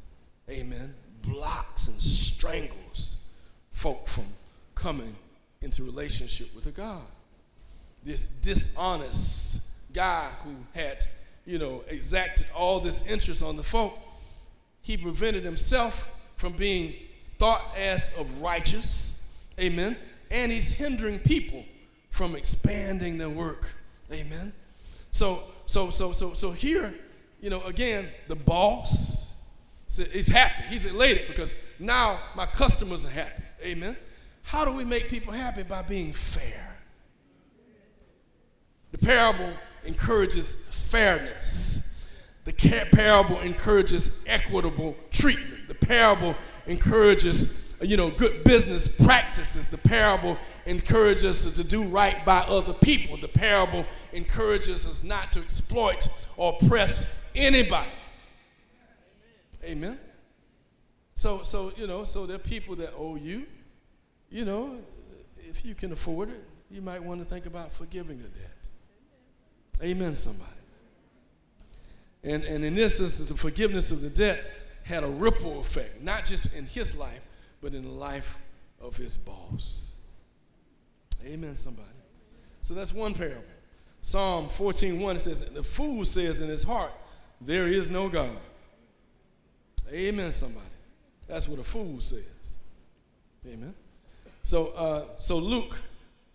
amen, 0.50 0.94
blocks 1.28 1.88
and 1.88 2.02
strangles 2.02 3.26
folk 3.72 4.08
from 4.08 4.26
coming 4.74 5.16
into 5.62 5.84
relationship 5.84 6.54
with 6.56 6.66
a 6.68 6.72
God. 6.72 7.02
This 8.04 8.30
dishonest 8.30 9.94
guy 9.94 10.30
who 10.44 10.52
had, 10.74 11.06
you 11.46 11.58
know, 11.58 11.84
exacted 11.88 12.48
all 12.56 12.80
this 12.80 13.08
interest 13.08 13.42
on 13.42 13.58
the 13.58 13.64
folk, 13.64 13.98
he 14.82 14.98
prevented 14.98 15.44
himself 15.44 16.12
from 16.38 16.54
being 16.54 16.94
thought 17.40 17.62
as 17.78 18.16
of 18.18 18.42
righteous. 18.42 19.34
Amen. 19.60 19.98
And 20.30 20.52
he's 20.52 20.74
hindering 20.74 21.20
people 21.20 21.64
from 22.12 22.36
expanding 22.36 23.18
their 23.18 23.30
work. 23.30 23.68
Amen. 24.12 24.54
So, 25.12 25.44
so, 25.66 25.90
so, 25.90 26.12
so, 26.12 26.34
so 26.34 26.52
here, 26.52 26.94
you 27.42 27.50
know, 27.50 27.62
again, 27.64 28.06
the 28.28 28.36
boss 28.36 29.25
He's 29.98 30.28
happy. 30.28 30.64
He's 30.70 30.86
elated 30.86 31.28
because 31.28 31.54
now 31.80 32.20
my 32.36 32.46
customers 32.46 33.06
are 33.06 33.10
happy. 33.10 33.44
Amen. 33.64 33.96
How 34.44 34.66
do 34.66 34.72
we 34.72 34.84
make 34.86 35.10
people 35.10 35.34
happy? 35.34 35.64
By 35.64 35.82
being 35.82 36.14
fair. 36.14 36.78
The 38.92 38.98
parable 39.00 39.50
encourages 39.86 40.56
fairness. 40.70 42.08
The 42.46 42.54
parable 42.94 43.40
encourages 43.42 44.24
equitable 44.28 44.96
treatment. 45.12 45.68
The 45.68 45.74
parable 45.74 46.36
encourages, 46.68 47.76
you 47.82 47.98
know, 47.98 48.12
good 48.12 48.44
business 48.44 48.88
practices. 48.88 49.68
The 49.68 49.80
parable 49.80 50.38
encourages 50.68 51.48
us 51.48 51.54
to 51.54 51.64
do 51.64 51.84
right 51.86 52.24
by 52.24 52.40
other 52.48 52.74
people. 52.74 53.18
The 53.18 53.28
parable 53.28 53.84
encourages 54.14 54.88
us 54.88 55.04
not 55.04 55.34
to 55.34 55.40
exploit 55.40 56.08
or 56.38 56.58
oppress 56.62 57.30
anybody. 57.36 57.90
Amen. 59.66 59.98
So, 61.16 61.42
so 61.44 61.72
you 61.78 61.88
know, 61.88 62.04
so 62.04 62.26
there 62.26 62.36
are 62.36 62.40
people 62.40 62.76
that 62.76 62.94
owe 62.98 63.16
you. 63.16 63.46
You 64.30 64.46
know, 64.46 64.78
if 65.38 65.66
you 65.66 65.76
can 65.76 65.92
afford 65.92 66.30
it, 66.30 66.44
you 66.70 66.82
might 66.82 67.02
want 67.02 67.22
to 67.22 67.26
think 67.26 67.46
about 67.46 67.72
forgiving 67.72 68.20
a 68.20 68.28
debt. 68.28 68.52
Amen, 69.84 70.16
somebody. 70.16 70.50
And, 72.24 72.44
and 72.44 72.66
in 72.66 72.76
this 72.76 73.00
instance, 73.00 73.30
the 73.30 73.38
forgiveness 73.38 73.92
of 73.92 74.02
the 74.02 74.10
debt 74.10 74.44
had 74.84 75.04
a 75.04 75.08
ripple 75.08 75.60
effect, 75.60 76.02
not 76.02 76.26
just 76.26 76.56
in 76.56 76.66
his 76.66 76.98
life, 76.98 77.22
but 77.62 77.74
in 77.74 77.84
the 77.84 77.92
life 77.92 78.38
of 78.82 78.98
his 78.98 79.18
boss. 79.18 80.02
Amen, 81.26 81.56
somebody. 81.56 81.88
So 82.62 82.74
that's 82.74 82.94
one 82.94 83.14
parable. 83.14 83.44
Psalm 84.02 84.48
14:1 84.50 85.20
says, 85.20 85.42
The 85.50 85.64
fool 85.64 86.06
says 86.06 86.42
in 86.42 86.50
his 86.50 86.64
heart, 86.64 86.92
There 87.42 87.68
is 87.68 87.90
no 87.90 88.10
God. 88.10 88.38
Amen, 89.96 90.30
somebody. 90.32 90.66
That's 91.26 91.48
what 91.48 91.58
a 91.58 91.64
fool 91.64 92.02
says. 92.02 92.58
Amen. 93.48 93.74
So, 94.42 94.68
uh, 94.76 95.04
so 95.18 95.38
Luke, 95.38 95.80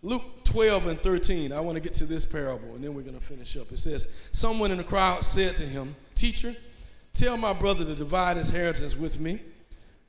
Luke 0.01 0.23
12 0.45 0.87
and 0.87 0.99
13. 0.99 1.53
I 1.53 1.59
want 1.59 1.75
to 1.75 1.79
get 1.79 1.93
to 1.95 2.05
this 2.05 2.25
parable, 2.25 2.73
and 2.73 2.83
then 2.83 2.95
we're 2.95 3.03
going 3.03 3.17
to 3.17 3.23
finish 3.23 3.55
up. 3.57 3.71
It 3.71 3.77
says, 3.77 4.13
"Someone 4.31 4.71
in 4.71 4.77
the 4.77 4.83
crowd 4.83 5.23
said 5.23 5.57
to 5.57 5.63
him, 5.63 5.95
Teacher, 6.15 6.55
tell 7.13 7.37
my 7.37 7.53
brother 7.53 7.85
to 7.85 7.93
divide 7.93 8.37
his 8.37 8.49
inheritance 8.49 8.97
with 8.97 9.19
me." 9.19 9.39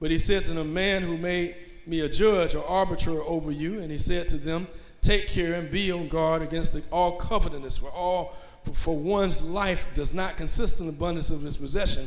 But 0.01 0.11
he 0.11 0.19
said 0.19 0.45
to 0.45 0.55
the 0.55 0.65
man 0.65 1.03
who 1.03 1.19
made 1.19 1.55
me 1.87 2.01
a 2.01 2.09
judge 2.09 2.55
or 2.55 2.67
arbiter 2.67 3.23
over 3.23 3.53
you, 3.53 3.81
and 3.81 3.91
he 3.91 3.99
said 3.99 4.31
to 4.31 4.37
them, 4.39 4.67
Take 5.03 5.29
care 5.29 5.55
and 5.55 5.71
be 5.71 5.93
on 5.93 6.09
guard 6.09 6.43
against 6.43 6.73
the, 6.73 6.83
all 6.91 7.19
covetousness, 7.19 7.77
for 7.77 7.91
all 7.91 8.37
for 8.73 8.97
one's 8.97 9.45
life 9.45 9.87
does 9.95 10.15
not 10.15 10.37
consist 10.37 10.81
in 10.81 10.89
abundance 10.89 11.31
of 11.31 11.43
his 11.43 11.57
possession 11.57 12.07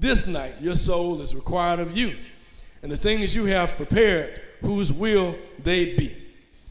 this 0.00 0.26
night 0.26 0.54
your 0.60 0.74
soul 0.74 1.20
is 1.20 1.34
required 1.34 1.78
of 1.78 1.96
you. 1.96 2.16
And 2.82 2.90
the 2.90 2.96
things 2.96 3.34
you 3.34 3.44
have 3.44 3.76
prepared, 3.76 4.40
whose 4.62 4.90
will 4.92 5.36
they 5.62 5.94
be? 5.96 6.16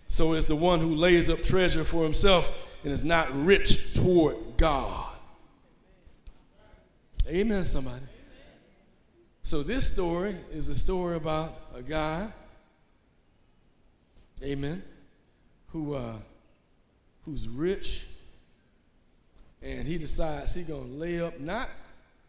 So 0.07 0.33
is 0.33 0.47
the 0.47 0.55
one 0.55 0.79
who 0.79 0.95
lays 0.95 1.29
up 1.29 1.43
treasure 1.43 1.83
for 1.83 2.03
himself 2.03 2.51
and 2.83 2.91
is 2.91 3.03
not 3.03 3.29
rich 3.45 3.93
toward 3.93 4.35
God. 4.57 5.05
Amen, 7.27 7.63
somebody. 7.63 8.01
So 9.43 9.61
this 9.61 9.91
story 9.91 10.35
is 10.51 10.67
a 10.67 10.75
story 10.75 11.15
about 11.15 11.53
a 11.75 11.83
guy, 11.83 12.27
amen, 14.43 14.83
who 15.67 15.93
uh, 15.93 16.13
who's 17.25 17.47
rich, 17.47 18.05
and 19.61 19.87
he 19.87 19.97
decides 19.97 20.55
he's 20.55 20.65
gonna 20.65 20.81
lay 20.81 21.21
up 21.21 21.39
not 21.39 21.69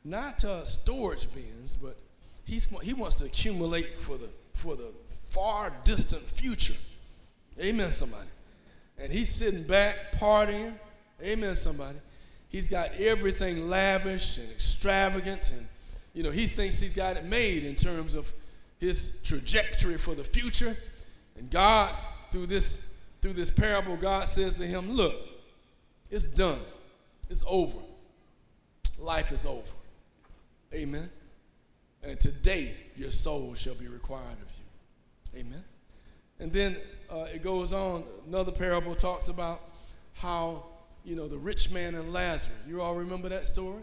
not 0.04 0.40
storage 0.64 1.32
bins, 1.34 1.76
but 1.76 1.96
he's, 2.44 2.66
he 2.80 2.94
wants 2.94 3.16
to 3.16 3.26
accumulate 3.26 3.96
for 3.96 4.16
the, 4.16 4.28
for 4.54 4.76
the 4.76 4.92
far 5.30 5.72
distant 5.84 6.22
future. 6.22 6.78
Amen, 7.60 7.90
somebody. 7.92 8.28
And 8.98 9.12
he's 9.12 9.28
sitting 9.28 9.62
back 9.62 9.96
partying. 10.16 10.72
Amen, 11.22 11.54
somebody. 11.54 11.98
He's 12.48 12.68
got 12.68 12.90
everything 12.98 13.68
lavish 13.68 14.38
and 14.38 14.50
extravagant, 14.50 15.52
and 15.56 15.66
you 16.14 16.22
know 16.22 16.30
he 16.30 16.46
thinks 16.46 16.80
he's 16.80 16.92
got 16.92 17.16
it 17.16 17.24
made 17.24 17.64
in 17.64 17.76
terms 17.76 18.14
of 18.14 18.30
his 18.78 19.22
trajectory 19.22 19.96
for 19.96 20.14
the 20.14 20.24
future. 20.24 20.74
And 21.38 21.48
God, 21.48 21.94
through 22.32 22.46
this 22.46 22.98
through 23.22 23.34
this 23.34 23.50
parable, 23.50 23.96
God 23.96 24.26
says 24.28 24.58
to 24.58 24.66
him, 24.66 24.92
"Look, 24.92 25.14
it's 26.10 26.24
done. 26.24 26.58
It's 27.28 27.44
over. 27.46 27.78
Life 28.98 29.30
is 29.30 29.46
over. 29.46 29.62
Amen. 30.74 31.10
And 32.02 32.18
today 32.20 32.74
your 32.96 33.10
soul 33.10 33.54
shall 33.54 33.74
be 33.74 33.88
required 33.88 34.24
of 34.24 34.52
you. 35.34 35.40
Amen. 35.40 35.64
And 36.38 36.52
then 36.52 36.76
uh, 37.10 37.26
it 37.34 37.42
goes 37.42 37.72
on, 37.72 38.04
another 38.26 38.52
parable 38.52 38.94
talks 38.94 39.28
about 39.28 39.60
how, 40.14 40.64
you 41.04 41.16
know, 41.16 41.28
the 41.28 41.38
rich 41.38 41.72
man 41.72 41.94
and 41.94 42.12
Lazarus. 42.12 42.56
You 42.66 42.80
all 42.82 42.94
remember 42.94 43.28
that 43.28 43.46
story? 43.46 43.82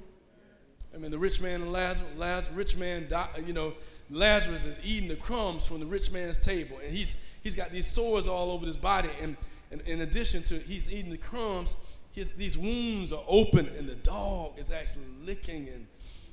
I 0.94 0.98
mean, 0.98 1.12
the 1.12 1.18
rich 1.18 1.42
man 1.42 1.62
and 1.62 1.72
Lazarus, 1.72 2.10
Lazarus 2.18 2.56
rich 2.56 2.78
man, 2.78 3.08
died, 3.08 3.30
you 3.46 3.54
know, 3.54 3.74
Lazarus 4.10 4.64
is 4.64 4.76
eating 4.84 5.10
the 5.10 5.16
crumbs 5.18 5.68
from 5.68 5.80
the 5.80 5.86
rich 5.86 6.12
man's 6.12 6.40
table, 6.40 6.78
and 6.84 6.96
he's 6.96 7.18
he's 7.44 7.56
got 7.56 7.72
these 7.72 7.86
sores 7.86 8.28
all 8.28 8.52
over 8.52 8.66
his 8.66 8.78
body, 8.78 9.10
and, 9.22 9.36
and 9.72 9.82
in 9.82 10.02
addition 10.02 10.42
to 10.44 10.56
he's 10.56 10.92
eating 10.92 11.12
the 11.12 11.18
crumbs, 11.18 11.76
his, 12.14 12.32
these 12.32 12.58
wounds 12.58 13.12
are 13.12 13.24
open, 13.28 13.68
and 13.78 13.88
the 13.88 13.96
dog 13.96 14.58
is 14.58 14.72
actually 14.72 15.06
licking 15.26 15.68
and 15.68 15.86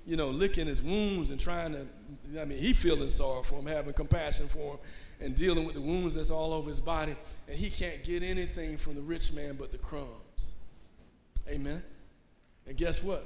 you 0.06 0.16
know 0.16 0.30
licking 0.30 0.66
his 0.66 0.82
wounds 0.82 1.30
and 1.30 1.40
trying 1.40 1.72
to. 1.72 1.86
I 2.40 2.44
mean, 2.44 2.58
he 2.58 2.72
feeling 2.72 3.08
sorry 3.08 3.42
for 3.44 3.56
him, 3.56 3.66
having 3.66 3.92
compassion 3.92 4.48
for 4.48 4.72
him, 4.72 4.78
and 5.20 5.34
dealing 5.34 5.64
with 5.64 5.74
the 5.74 5.80
wounds 5.80 6.14
that's 6.14 6.30
all 6.30 6.52
over 6.52 6.68
his 6.68 6.80
body, 6.80 7.14
and 7.48 7.56
he 7.56 7.70
can't 7.70 8.02
get 8.04 8.22
anything 8.22 8.76
from 8.76 8.94
the 8.94 9.02
rich 9.02 9.32
man 9.32 9.56
but 9.58 9.72
the 9.72 9.78
crumbs. 9.78 10.60
Amen. 11.48 11.82
And 12.66 12.76
guess 12.76 13.02
what? 13.02 13.22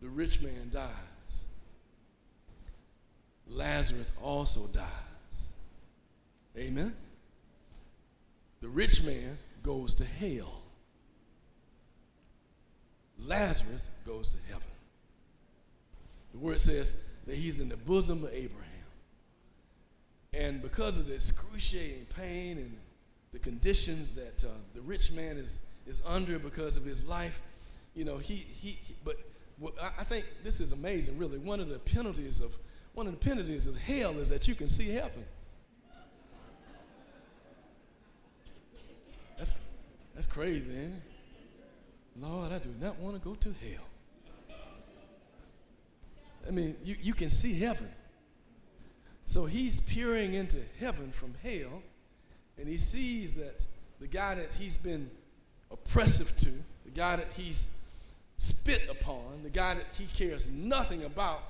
The 0.00 0.08
rich 0.08 0.42
man 0.42 0.70
dies. 0.70 1.46
Lazarus 3.48 4.12
also 4.22 4.66
dies. 4.72 5.54
Amen. 6.56 6.94
The 8.60 8.68
rich 8.68 9.04
man 9.04 9.36
goes 9.62 9.94
to 9.94 10.04
hell. 10.04 10.62
Lazarus 13.26 13.90
goes 14.06 14.28
to 14.30 14.38
heaven. 14.48 14.62
The 16.32 16.38
word 16.38 16.60
says 16.60 17.04
that 17.26 17.36
he's 17.36 17.60
in 17.60 17.68
the 17.68 17.76
bosom 17.76 18.24
of 18.24 18.30
Abraham. 18.32 18.62
And 20.34 20.62
because 20.62 20.98
of 20.98 21.06
the 21.06 21.14
excruciating 21.14 22.06
pain 22.14 22.58
and 22.58 22.76
the 23.32 23.38
conditions 23.38 24.14
that 24.14 24.44
uh, 24.44 24.52
the 24.74 24.82
rich 24.82 25.12
man 25.12 25.36
is, 25.36 25.60
is 25.86 26.02
under 26.06 26.38
because 26.38 26.76
of 26.76 26.84
his 26.84 27.08
life, 27.08 27.40
you 27.94 28.04
know, 28.04 28.18
he, 28.18 28.34
he, 28.34 28.70
he 28.70 28.94
but 29.04 29.16
I 29.98 30.04
think 30.04 30.26
this 30.44 30.60
is 30.60 30.72
amazing, 30.72 31.18
really. 31.18 31.38
One 31.38 31.60
of 31.60 31.68
the 31.68 31.78
penalties 31.78 32.42
of 32.42 32.54
one 32.92 33.06
of 33.06 33.12
the 33.12 33.18
penalties 33.18 33.66
of 33.66 33.76
hell 33.76 34.18
is 34.18 34.28
that 34.28 34.46
you 34.46 34.54
can 34.54 34.68
see 34.68 34.90
heaven. 34.90 35.24
That's 39.38 39.52
that's 40.14 40.26
crazy, 40.26 40.72
it? 40.72 40.92
Lord, 42.20 42.52
I 42.52 42.58
do 42.58 42.72
not 42.80 42.98
want 42.98 43.20
to 43.20 43.28
go 43.28 43.34
to 43.34 43.48
hell. 43.48 43.84
I 46.46 46.50
mean, 46.50 46.76
you, 46.84 46.96
you 47.02 47.14
can 47.14 47.28
see 47.28 47.58
heaven. 47.58 47.88
So 49.24 49.44
he's 49.44 49.80
peering 49.80 50.34
into 50.34 50.58
heaven 50.78 51.10
from 51.10 51.34
hell, 51.42 51.82
and 52.58 52.68
he 52.68 52.76
sees 52.76 53.34
that 53.34 53.66
the 54.00 54.06
guy 54.06 54.36
that 54.36 54.54
he's 54.54 54.76
been 54.76 55.10
oppressive 55.70 56.36
to, 56.38 56.50
the 56.84 56.92
guy 56.92 57.16
that 57.16 57.26
he's 57.36 57.76
spit 58.36 58.86
upon, 58.88 59.42
the 59.42 59.50
guy 59.50 59.74
that 59.74 59.86
he 59.98 60.06
cares 60.06 60.50
nothing 60.50 61.04
about, 61.04 61.42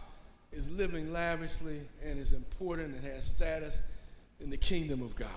is 0.53 0.71
living 0.71 1.13
lavishly 1.13 1.81
and 2.05 2.19
is 2.19 2.33
important 2.33 2.95
and 2.95 3.05
has 3.05 3.27
status 3.27 3.87
in 4.41 4.49
the 4.49 4.57
kingdom 4.57 5.03
of 5.03 5.15
God. 5.15 5.29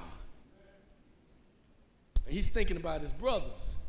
And 2.26 2.34
he's 2.34 2.48
thinking 2.48 2.78
about 2.78 3.02
his 3.02 3.12
brothers. 3.12 3.80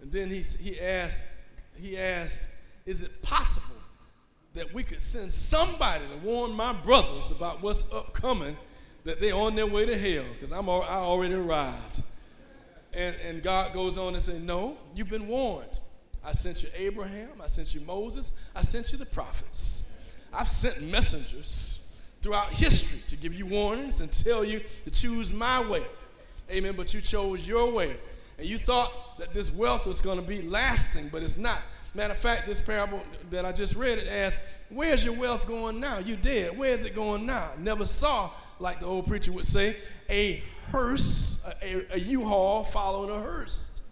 And 0.00 0.12
then 0.12 0.28
he, 0.28 0.40
he 0.40 0.80
asked, 0.80 1.26
he 1.80 1.98
asked, 1.98 2.50
is 2.86 3.02
it 3.02 3.22
possible 3.22 3.76
that 4.54 4.72
we 4.72 4.82
could 4.82 5.00
send 5.00 5.30
somebody 5.30 6.04
to 6.12 6.26
warn 6.26 6.52
my 6.52 6.72
brothers 6.72 7.30
about 7.30 7.62
what's 7.62 7.90
upcoming, 7.92 8.56
that 9.04 9.20
they're 9.20 9.34
on 9.34 9.54
their 9.54 9.66
way 9.66 9.86
to 9.86 9.96
hell, 9.96 10.24
because 10.32 10.52
I'm 10.52 10.68
I 10.68 10.72
already 10.72 11.34
arrived. 11.34 12.02
And, 12.94 13.14
and 13.24 13.42
God 13.42 13.72
goes 13.74 13.98
on 13.98 14.14
and 14.14 14.22
says, 14.22 14.42
No, 14.42 14.76
you've 14.94 15.10
been 15.10 15.28
warned. 15.28 15.78
I 16.24 16.32
sent 16.32 16.62
you 16.62 16.68
Abraham, 16.76 17.30
I 17.42 17.46
sent 17.46 17.74
you 17.74 17.80
Moses, 17.82 18.32
I 18.54 18.62
sent 18.62 18.92
you 18.92 18.98
the 18.98 19.06
prophets. 19.06 19.94
I've 20.32 20.48
sent 20.48 20.82
messengers 20.82 21.96
throughout 22.20 22.50
history 22.50 23.00
to 23.08 23.16
give 23.16 23.34
you 23.34 23.46
warnings 23.46 24.00
and 24.00 24.12
tell 24.12 24.44
you 24.44 24.60
to 24.84 24.90
choose 24.90 25.32
my 25.32 25.66
way. 25.68 25.82
Amen. 26.50 26.74
But 26.76 26.92
you 26.94 27.00
chose 27.00 27.46
your 27.46 27.70
way. 27.72 27.94
And 28.38 28.46
you 28.46 28.56
thought 28.56 29.18
that 29.18 29.34
this 29.34 29.54
wealth 29.54 29.86
was 29.86 30.00
going 30.00 30.18
to 30.18 30.24
be 30.24 30.42
lasting, 30.42 31.08
but 31.10 31.22
it's 31.22 31.36
not. 31.36 31.58
Matter 31.94 32.12
of 32.12 32.18
fact, 32.18 32.46
this 32.46 32.60
parable 32.60 33.02
that 33.30 33.44
I 33.44 33.52
just 33.52 33.74
read 33.74 33.98
it 33.98 34.08
asks, 34.08 34.42
Where's 34.68 35.04
your 35.04 35.14
wealth 35.14 35.46
going 35.48 35.80
now? 35.80 35.98
You 35.98 36.16
dead. 36.16 36.56
Where 36.56 36.70
is 36.70 36.84
it 36.84 36.94
going 36.94 37.26
now? 37.26 37.48
Never 37.58 37.84
saw, 37.84 38.30
like 38.60 38.80
the 38.80 38.86
old 38.86 39.06
preacher 39.06 39.32
would 39.32 39.46
say, 39.46 39.76
a 40.08 40.42
hearse, 40.70 41.50
a 41.62 41.98
U-Haul 41.98 42.64
following 42.64 43.10
a 43.10 43.20
hearse. 43.20 43.82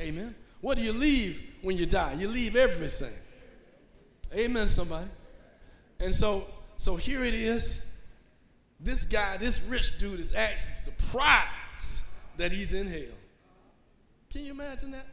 Amen. 0.00 0.34
What 0.62 0.76
do 0.76 0.82
you 0.82 0.92
leave 0.92 1.40
when 1.62 1.76
you 1.76 1.86
die? 1.86 2.14
You 2.14 2.28
leave 2.28 2.56
everything. 2.56 3.12
Amen, 4.34 4.66
somebody. 4.66 5.06
And 6.00 6.14
so, 6.14 6.44
so 6.78 6.96
here 6.96 7.22
it 7.24 7.34
is. 7.34 7.86
This 8.80 9.04
guy, 9.04 9.36
this 9.36 9.66
rich 9.68 9.98
dude, 9.98 10.18
is 10.18 10.34
actually 10.34 10.74
surprised 10.74 11.48
that 12.40 12.52
he's 12.52 12.72
in 12.72 12.86
hell. 12.86 13.18
Can 14.32 14.46
you 14.46 14.52
imagine 14.52 14.92
that? 14.92 15.04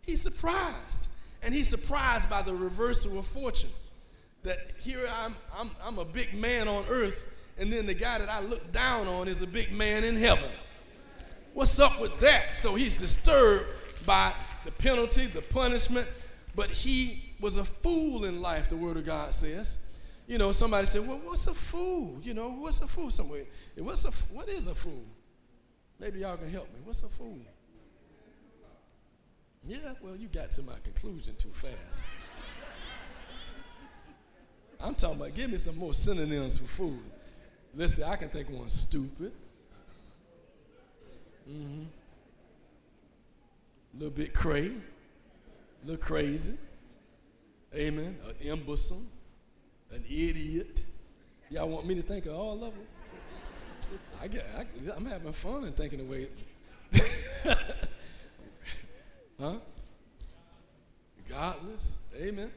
He's 0.00 0.22
surprised. 0.22 1.10
And 1.42 1.54
he's 1.54 1.68
surprised 1.68 2.30
by 2.30 2.40
the 2.40 2.54
reversal 2.54 3.18
of 3.18 3.26
fortune. 3.26 3.68
That 4.42 4.70
here 4.80 5.06
I'm, 5.22 5.36
I'm, 5.56 5.70
I'm 5.84 5.98
a 5.98 6.04
big 6.04 6.32
man 6.32 6.68
on 6.68 6.84
earth, 6.88 7.30
and 7.58 7.70
then 7.70 7.84
the 7.84 7.94
guy 7.94 8.18
that 8.18 8.30
I 8.30 8.40
look 8.40 8.72
down 8.72 9.06
on 9.06 9.28
is 9.28 9.42
a 9.42 9.46
big 9.46 9.70
man 9.72 10.02
in 10.02 10.16
heaven. 10.16 10.48
What's 11.52 11.78
up 11.78 12.00
with 12.00 12.18
that? 12.20 12.56
So 12.56 12.74
he's 12.74 12.96
disturbed 12.96 13.66
by 14.06 14.32
the 14.64 14.72
penalty, 14.72 15.26
the 15.26 15.42
punishment, 15.42 16.08
but 16.56 16.70
he 16.70 17.34
was 17.38 17.58
a 17.58 17.64
fool 17.64 18.24
in 18.24 18.40
life, 18.40 18.70
the 18.70 18.76
Word 18.76 18.96
of 18.96 19.04
God 19.04 19.34
says. 19.34 19.84
You 20.26 20.38
know, 20.38 20.52
somebody 20.52 20.86
said, 20.86 21.06
Well, 21.06 21.20
what's 21.22 21.46
a 21.48 21.54
fool? 21.54 22.18
You 22.22 22.32
know, 22.32 22.48
what's 22.48 22.80
a 22.80 22.88
fool 22.88 23.10
somewhere? 23.10 23.44
What's 23.76 24.06
a, 24.06 24.34
what 24.34 24.48
is 24.48 24.68
a 24.68 24.74
fool? 24.74 25.04
Maybe 26.02 26.18
y'all 26.18 26.36
can 26.36 26.50
help 26.50 26.66
me. 26.74 26.80
What's 26.84 27.04
a 27.04 27.06
fool? 27.06 27.38
Yeah, 29.64 29.92
well, 30.02 30.16
you 30.16 30.26
got 30.26 30.50
to 30.50 30.62
my 30.62 30.72
conclusion 30.82 31.34
too 31.38 31.50
fast. 31.50 32.04
I'm 34.82 34.96
talking 34.96 35.20
about, 35.20 35.32
give 35.36 35.48
me 35.48 35.58
some 35.58 35.78
more 35.78 35.94
synonyms 35.94 36.58
for 36.58 36.64
fool. 36.64 36.98
Listen, 37.72 38.02
I 38.02 38.16
can 38.16 38.30
think 38.30 38.50
one 38.50 38.68
stupid. 38.68 39.30
Mm-hmm. 41.48 41.84
A 43.94 43.96
little 43.96 44.10
bit 44.10 44.34
crazy. 44.34 44.74
A 45.84 45.86
little 45.86 46.04
crazy. 46.04 46.58
Amen. 47.76 48.18
An 48.28 48.48
imbecile. 48.48 49.02
An 49.92 50.02
idiot. 50.10 50.84
Y'all 51.48 51.68
want 51.68 51.86
me 51.86 51.94
to 51.94 52.02
think 52.02 52.26
of 52.26 52.34
all 52.34 52.64
of 52.64 52.74
them? 52.74 52.86
I 54.20 54.28
get, 54.28 54.46
I, 54.56 54.64
I'm 54.96 55.04
having 55.06 55.32
fun 55.32 55.70
thinking 55.72 56.00
of 56.00 56.08
way. 56.08 56.28
huh? 59.40 59.56
Godless. 61.28 62.02
Amen. 62.20 62.50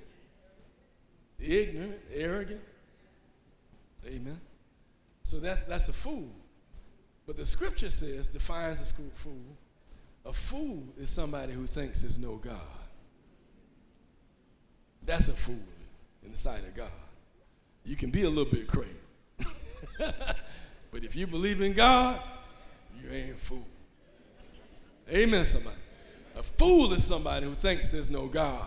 Ignorant, 1.40 2.00
arrogant. 2.14 2.62
Amen. 4.08 4.40
So 5.24 5.40
that's 5.40 5.64
that's 5.64 5.90
a 5.90 5.94
fool. 5.94 6.30
But 7.26 7.38
the 7.38 7.46
scripture 7.46 7.90
says, 7.90 8.28
defines 8.28 8.82
a 8.82 8.86
fool. 9.16 9.34
A 10.26 10.34
fool 10.34 10.84
is 10.98 11.10
somebody 11.10 11.54
who 11.54 11.66
thinks 11.66 12.02
there's 12.02 12.20
no 12.20 12.36
God. 12.36 12.60
That's 15.06 15.28
a 15.28 15.34
fool 15.34 15.60
in 16.24 16.32
the 16.32 16.38
sight 16.38 16.60
of 16.60 16.76
God. 16.76 16.90
You 17.84 17.96
can 17.96 18.10
be 18.10 18.24
a 18.24 18.30
little 18.30 18.52
bit 18.52 18.68
crazy. 18.68 18.90
but 20.96 21.04
if 21.04 21.14
you 21.14 21.28
believe 21.28 21.60
in 21.60 21.74
God, 21.74 22.18
you 23.04 23.12
ain't 23.12 23.38
fool. 23.38 23.68
Amen, 25.12 25.44
somebody. 25.44 25.76
A 26.38 26.42
fool 26.42 26.94
is 26.94 27.04
somebody 27.04 27.46
who 27.46 27.54
thinks 27.54 27.92
there's 27.92 28.10
no 28.10 28.28
God. 28.28 28.66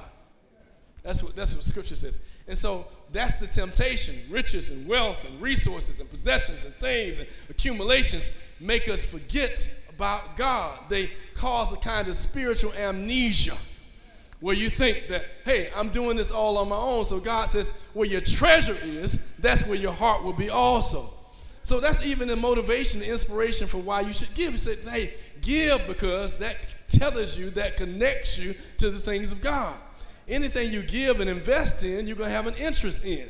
That's 1.02 1.22
what, 1.22 1.34
that's 1.34 1.54
what 1.54 1.64
scripture 1.64 1.96
says. 1.96 2.28
And 2.46 2.58
so 2.58 2.84
that's 3.12 3.40
the 3.40 3.46
temptation. 3.46 4.14
Riches 4.30 4.70
and 4.70 4.86
wealth 4.86 5.24
and 5.26 5.40
resources 5.40 6.00
and 6.00 6.10
possessions 6.10 6.64
and 6.64 6.74
things 6.74 7.16
and 7.16 7.26
accumulations 7.48 8.38
make 8.60 8.90
us 8.90 9.02
forget 9.06 9.66
about 9.88 10.36
God. 10.36 10.78
They 10.90 11.08
cause 11.32 11.72
a 11.72 11.78
kind 11.78 12.08
of 12.08 12.14
spiritual 12.14 12.74
amnesia 12.74 13.56
where 14.40 14.54
you 14.54 14.68
think 14.68 15.08
that, 15.08 15.24
hey, 15.46 15.70
I'm 15.74 15.88
doing 15.88 16.18
this 16.18 16.30
all 16.30 16.58
on 16.58 16.68
my 16.68 16.76
own. 16.76 17.06
So 17.06 17.20
God 17.20 17.48
says, 17.48 17.70
where 17.94 18.06
your 18.06 18.20
treasure 18.20 18.76
is, 18.82 19.34
that's 19.36 19.66
where 19.66 19.78
your 19.78 19.94
heart 19.94 20.22
will 20.22 20.34
be 20.34 20.50
also. 20.50 21.14
So 21.62 21.80
that's 21.80 22.04
even 22.04 22.28
the 22.28 22.36
motivation, 22.36 23.00
the 23.00 23.10
inspiration 23.10 23.66
for 23.66 23.78
why 23.78 24.00
you 24.00 24.12
should 24.12 24.34
give. 24.34 24.52
He 24.52 24.58
said, 24.58 24.78
hey, 24.90 25.14
give 25.42 25.86
because 25.86 26.38
that 26.38 26.56
tethers 26.88 27.38
you, 27.38 27.50
that 27.50 27.76
connects 27.76 28.38
you 28.38 28.54
to 28.78 28.90
the 28.90 28.98
things 28.98 29.32
of 29.32 29.40
God. 29.40 29.74
Anything 30.28 30.70
you 30.72 30.82
give 30.82 31.20
and 31.20 31.28
invest 31.28 31.84
in, 31.84 32.06
you're 32.06 32.16
going 32.16 32.30
to 32.30 32.34
have 32.34 32.46
an 32.46 32.54
interest 32.54 33.04
in. 33.04 33.26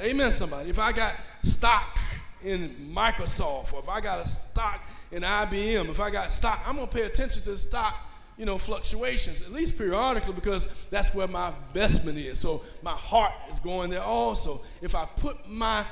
Amen, 0.00 0.32
somebody. 0.32 0.70
If 0.70 0.78
I 0.78 0.92
got 0.92 1.14
stock 1.42 1.98
in 2.44 2.70
Microsoft, 2.92 3.72
or 3.72 3.80
if 3.80 3.88
I 3.88 4.00
got 4.00 4.24
a 4.24 4.28
stock 4.28 4.80
in 5.10 5.22
IBM, 5.22 5.88
if 5.88 6.00
I 6.00 6.10
got 6.10 6.30
stock, 6.30 6.60
I'm 6.66 6.76
going 6.76 6.88
to 6.88 6.94
pay 6.94 7.02
attention 7.02 7.42
to 7.44 7.50
the 7.50 7.58
stock 7.58 7.94
you 8.38 8.46
know, 8.46 8.58
fluctuations, 8.58 9.42
at 9.42 9.52
least 9.52 9.76
periodically, 9.76 10.32
because 10.32 10.86
that's 10.86 11.14
where 11.14 11.28
my 11.28 11.52
investment 11.68 12.18
is. 12.18 12.38
So 12.38 12.62
my 12.82 12.92
heart 12.92 13.32
is 13.50 13.58
going 13.58 13.90
there 13.90 14.02
also. 14.02 14.60
If 14.80 14.94
I 14.94 15.04
put 15.16 15.48
my 15.48 15.84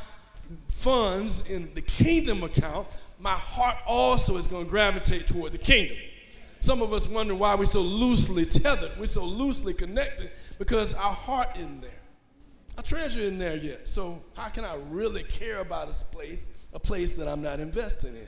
funds 0.80 1.50
in 1.50 1.72
the 1.74 1.82
kingdom 1.82 2.42
account, 2.42 2.86
my 3.18 3.30
heart 3.30 3.76
also 3.86 4.38
is 4.38 4.46
going 4.46 4.64
to 4.64 4.70
gravitate 4.70 5.26
toward 5.26 5.52
the 5.52 5.58
kingdom. 5.58 5.96
Some 6.60 6.80
of 6.80 6.92
us 6.92 7.08
wonder 7.08 7.34
why 7.34 7.54
we're 7.54 7.66
so 7.66 7.80
loosely 7.80 8.44
tethered, 8.46 8.90
we're 8.98 9.06
so 9.06 9.24
loosely 9.24 9.74
connected, 9.74 10.30
because 10.58 10.94
our 10.94 11.12
heart 11.12 11.48
isn't 11.56 11.82
there. 11.82 11.90
Our 12.76 12.82
treasure 12.82 13.20
isn't 13.20 13.38
there 13.38 13.56
yet. 13.56 13.88
So 13.88 14.22
how 14.34 14.48
can 14.48 14.64
I 14.64 14.76
really 14.88 15.22
care 15.24 15.58
about 15.58 15.88
a 15.88 16.04
place, 16.06 16.48
a 16.72 16.78
place 16.78 17.12
that 17.12 17.28
I'm 17.28 17.42
not 17.42 17.60
investing 17.60 18.14
in? 18.14 18.26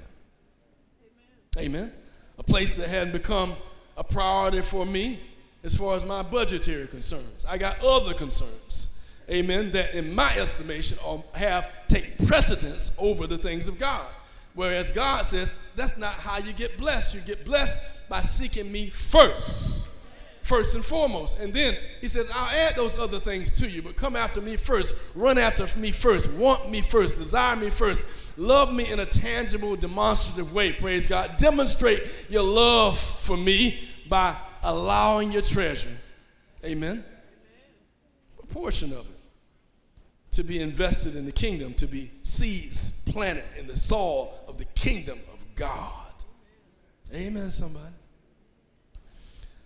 Amen. 1.59 1.75
Amen. 1.75 1.93
A 2.39 2.43
place 2.43 2.77
that 2.77 2.89
hadn't 2.89 3.13
become 3.13 3.55
a 3.97 4.05
priority 4.05 4.61
for 4.61 4.85
me 4.85 5.21
as 5.65 5.75
far 5.75 5.97
as 5.97 6.05
my 6.05 6.23
budgetary 6.23 6.87
concerns. 6.89 7.47
I 7.49 7.57
got 7.57 7.83
other 7.83 8.15
concerns, 8.15 8.92
amen, 9.33 9.71
that 9.73 9.95
in 9.95 10.15
my 10.15 10.35
estimation 10.37 10.99
um, 11.07 11.23
have 11.35 11.71
take 11.89 12.17
precedence 12.27 12.95
over 12.99 13.27
the 13.27 13.39
things 13.39 13.69
of 13.69 13.79
God. 13.79 14.07
Whereas 14.55 14.91
God 14.91 15.25
says 15.25 15.55
that's 15.75 15.97
not 15.99 16.13
how 16.13 16.39
you 16.39 16.53
get 16.53 16.77
blessed. 16.77 17.15
You 17.15 17.21
get 17.23 17.45
blessed 17.45 18.09
by 18.09 18.21
seeking 18.21 18.71
me 18.71 18.89
first, 18.89 20.05
first 20.43 20.75
and 20.75 20.85
foremost. 20.85 21.41
And 21.41 21.53
then 21.53 21.75
he 22.01 22.09
says, 22.09 22.31
I'll 22.35 22.69
add 22.69 22.77
those 22.77 22.99
other 22.99 23.19
things 23.19 23.59
to 23.61 23.71
you, 23.71 23.81
but 23.81 23.97
come 23.97 24.17
after 24.17 24.41
me 24.41 24.57
first, 24.57 25.01
run 25.17 25.39
after 25.39 25.67
me 25.79 25.91
first, 25.91 26.31
want 26.37 26.71
me 26.71 26.83
first, 26.83 27.17
desire 27.17 27.57
me 27.57 27.71
first. 27.71 28.05
Love 28.39 28.73
me 28.73 28.91
in 28.91 29.01
a 29.01 29.07
tangible, 29.07 29.77
demonstrative 29.77 30.55
way. 30.55 30.73
Praise 30.73 31.07
God. 31.07 31.37
Demonstrate 31.37 32.03
your 32.31 32.43
love 32.43 32.99
for 32.99 33.37
me 33.37 33.79
by 34.09 34.35
allowing 34.63 35.33
your 35.33 35.43
treasure, 35.43 35.91
amen, 36.65 37.05
a 38.43 38.47
portion 38.47 38.93
of 38.93 39.01
it, 39.01 39.12
to 40.33 40.43
be 40.43 40.61
invested 40.61 41.15
in 41.15 41.25
the 41.25 41.33
kingdom, 41.33 41.75
to 41.75 41.87
be 41.87 42.11
seeds 42.23 43.03
planted 43.11 43.45
in 43.59 43.67
the 43.67 43.77
soil 43.77 44.35
of 44.49 44.59
the 44.59 44.65
kingdom 44.65 45.19
of 45.33 45.55
God. 45.55 46.13
Amen, 47.15 47.51
somebody. 47.51 47.95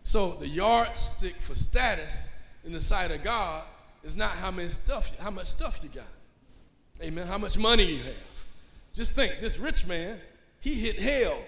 So 0.03 0.33
the 0.33 0.49
yardstick 0.49 1.35
for 1.37 1.55
status 1.55 2.29
in 2.65 2.73
the 2.73 2.81
sight 2.81 3.11
of 3.11 3.23
God 3.23 3.65
is 4.05 4.17
not 4.17 4.31
how 4.31 4.51
many 4.51 4.69
stuff, 4.69 5.19
how 5.19 5.31
much 5.31 5.47
stuff 5.47 5.81
you 5.83 5.89
got. 5.89 6.05
Amen. 7.03 7.27
How 7.27 7.39
much 7.39 7.59
money 7.59 7.85
you 7.85 7.99
have. 7.99 8.15
Just 8.95 9.13
think, 9.13 9.35
this 9.41 9.59
rich 9.59 9.87
man, 9.87 10.19
he 10.61 10.75
hit 10.75 10.99
hell. 10.99 11.39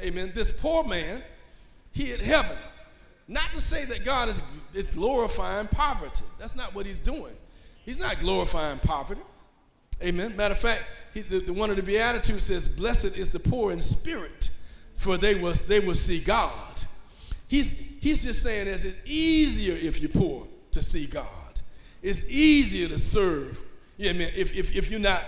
Amen. 0.00 0.32
This 0.34 0.52
poor 0.52 0.84
man, 0.84 1.22
he 1.92 2.06
hit 2.06 2.20
heaven. 2.20 2.56
Not 3.28 3.50
to 3.52 3.60
say 3.60 3.84
that 3.86 4.04
God 4.04 4.28
is, 4.28 4.42
is 4.74 4.88
glorifying 4.88 5.68
poverty. 5.68 6.24
That's 6.38 6.56
not 6.56 6.74
what 6.74 6.84
he's 6.84 6.98
doing. 6.98 7.32
He's 7.84 7.98
not 7.98 8.20
glorifying 8.20 8.78
poverty. 8.78 9.20
Amen. 10.02 10.36
Matter 10.36 10.52
of 10.52 10.58
fact, 10.58 10.82
he, 11.14 11.20
the, 11.20 11.40
the, 11.40 11.52
one 11.52 11.70
of 11.70 11.76
the 11.76 11.82
Beatitudes 11.82 12.44
says, 12.44 12.68
Blessed 12.68 13.16
is 13.16 13.30
the 13.30 13.38
poor 13.38 13.72
in 13.72 13.80
spirit, 13.80 14.50
for 14.96 15.16
they 15.16 15.34
will, 15.34 15.52
they 15.52 15.80
will 15.80 15.94
see 15.94 16.20
God. 16.20 16.82
He's, 17.48 17.78
he's 18.00 18.24
just 18.24 18.42
saying 18.42 18.64
this 18.64 18.84
it's 18.84 19.00
easier 19.04 19.74
if 19.74 20.00
you're 20.00 20.10
poor 20.10 20.46
to 20.72 20.82
see 20.82 21.06
God. 21.06 21.26
It's 22.02 22.28
easier 22.30 22.88
to 22.88 22.98
serve. 22.98 23.60
Yeah, 23.96 24.12
if, 24.12 24.54
if, 24.54 24.74
if 24.74 24.90
you're 24.90 24.98
not 24.98 25.22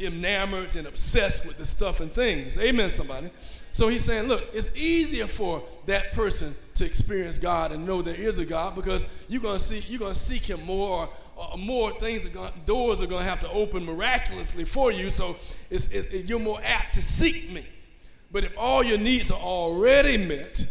enamored 0.00 0.76
and 0.76 0.86
obsessed 0.86 1.46
with 1.46 1.58
the 1.58 1.64
stuff 1.64 2.00
and 2.00 2.10
things. 2.10 2.56
Amen, 2.58 2.90
somebody. 2.90 3.30
So 3.72 3.88
he's 3.88 4.04
saying, 4.04 4.28
look, 4.28 4.44
it's 4.54 4.74
easier 4.76 5.26
for 5.26 5.62
that 5.86 6.12
person 6.12 6.54
to 6.76 6.84
experience 6.84 7.38
God 7.38 7.72
and 7.72 7.86
know 7.86 8.02
there 8.02 8.14
is 8.14 8.38
a 8.38 8.46
God 8.46 8.74
because 8.74 9.06
you're 9.28 9.42
gonna 9.42 9.58
see 9.58 9.80
you're 9.88 9.98
gonna 9.98 10.14
seek 10.14 10.48
Him 10.48 10.64
more. 10.64 11.08
Or, 11.36 11.58
more 11.58 11.92
things 11.92 12.26
are 12.26 12.30
going, 12.30 12.52
doors 12.66 13.00
are 13.00 13.06
going 13.06 13.24
to 13.24 13.28
have 13.28 13.40
to 13.40 13.50
open 13.50 13.84
miraculously 13.84 14.64
for 14.64 14.92
you. 14.92 15.10
So 15.10 15.36
it's, 15.70 15.90
it's, 15.90 16.08
it, 16.08 16.26
you're 16.26 16.38
more 16.38 16.60
apt 16.64 16.94
to 16.94 17.02
seek 17.02 17.50
me. 17.50 17.64
But 18.30 18.44
if 18.44 18.56
all 18.58 18.82
your 18.82 18.98
needs 18.98 19.30
are 19.30 19.40
already 19.40 20.16
met, 20.16 20.66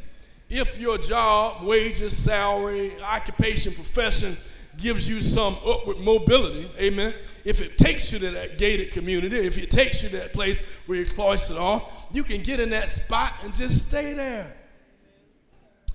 if 0.50 0.80
your 0.80 0.98
job, 0.98 1.64
wages, 1.64 2.16
salary, 2.16 2.92
occupation, 3.02 3.74
profession 3.74 4.36
gives 4.78 5.08
you 5.10 5.22
some 5.22 5.56
upward 5.66 6.00
mobility, 6.00 6.70
amen 6.80 7.14
if 7.46 7.62
it 7.62 7.78
takes 7.78 8.12
you 8.12 8.20
to 8.20 8.32
that 8.32 8.58
gated 8.58 8.92
community, 8.92 9.38
if 9.38 9.58
it 9.58 9.70
takes 9.70 10.02
you 10.02 10.10
to 10.10 10.18
that 10.18 10.34
place 10.34 10.66
where 10.86 10.98
you're 10.98 11.08
cloistered 11.08 11.58
off, 11.58 12.08
you 12.12 12.24
can 12.24 12.42
get 12.42 12.60
in 12.60 12.70
that 12.70 12.90
spot 12.90 13.34
and 13.44 13.54
just 13.54 13.88
stay 13.88 14.14
there. 14.14 14.52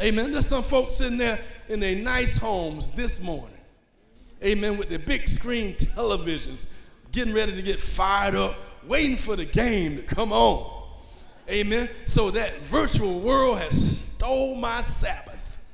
Amen. 0.00 0.32
There's 0.32 0.46
some 0.46 0.62
folks 0.62 0.94
sitting 0.94 1.18
there 1.18 1.38
in 1.68 1.80
their 1.80 1.96
nice 1.96 2.36
homes 2.36 2.92
this 2.92 3.20
morning. 3.20 3.57
Amen. 4.42 4.76
With 4.76 4.88
their 4.88 4.98
big 4.98 5.28
screen 5.28 5.74
televisions, 5.74 6.66
getting 7.12 7.34
ready 7.34 7.52
to 7.54 7.62
get 7.62 7.80
fired 7.80 8.34
up, 8.34 8.54
waiting 8.86 9.16
for 9.16 9.36
the 9.36 9.44
game 9.44 9.96
to 9.96 10.02
come 10.02 10.32
on. 10.32 10.74
Amen. 11.48 11.88
So 12.04 12.30
that 12.32 12.58
virtual 12.62 13.20
world 13.20 13.58
has 13.58 14.12
stole 14.12 14.54
my 14.54 14.82
Sabbath. 14.82 15.64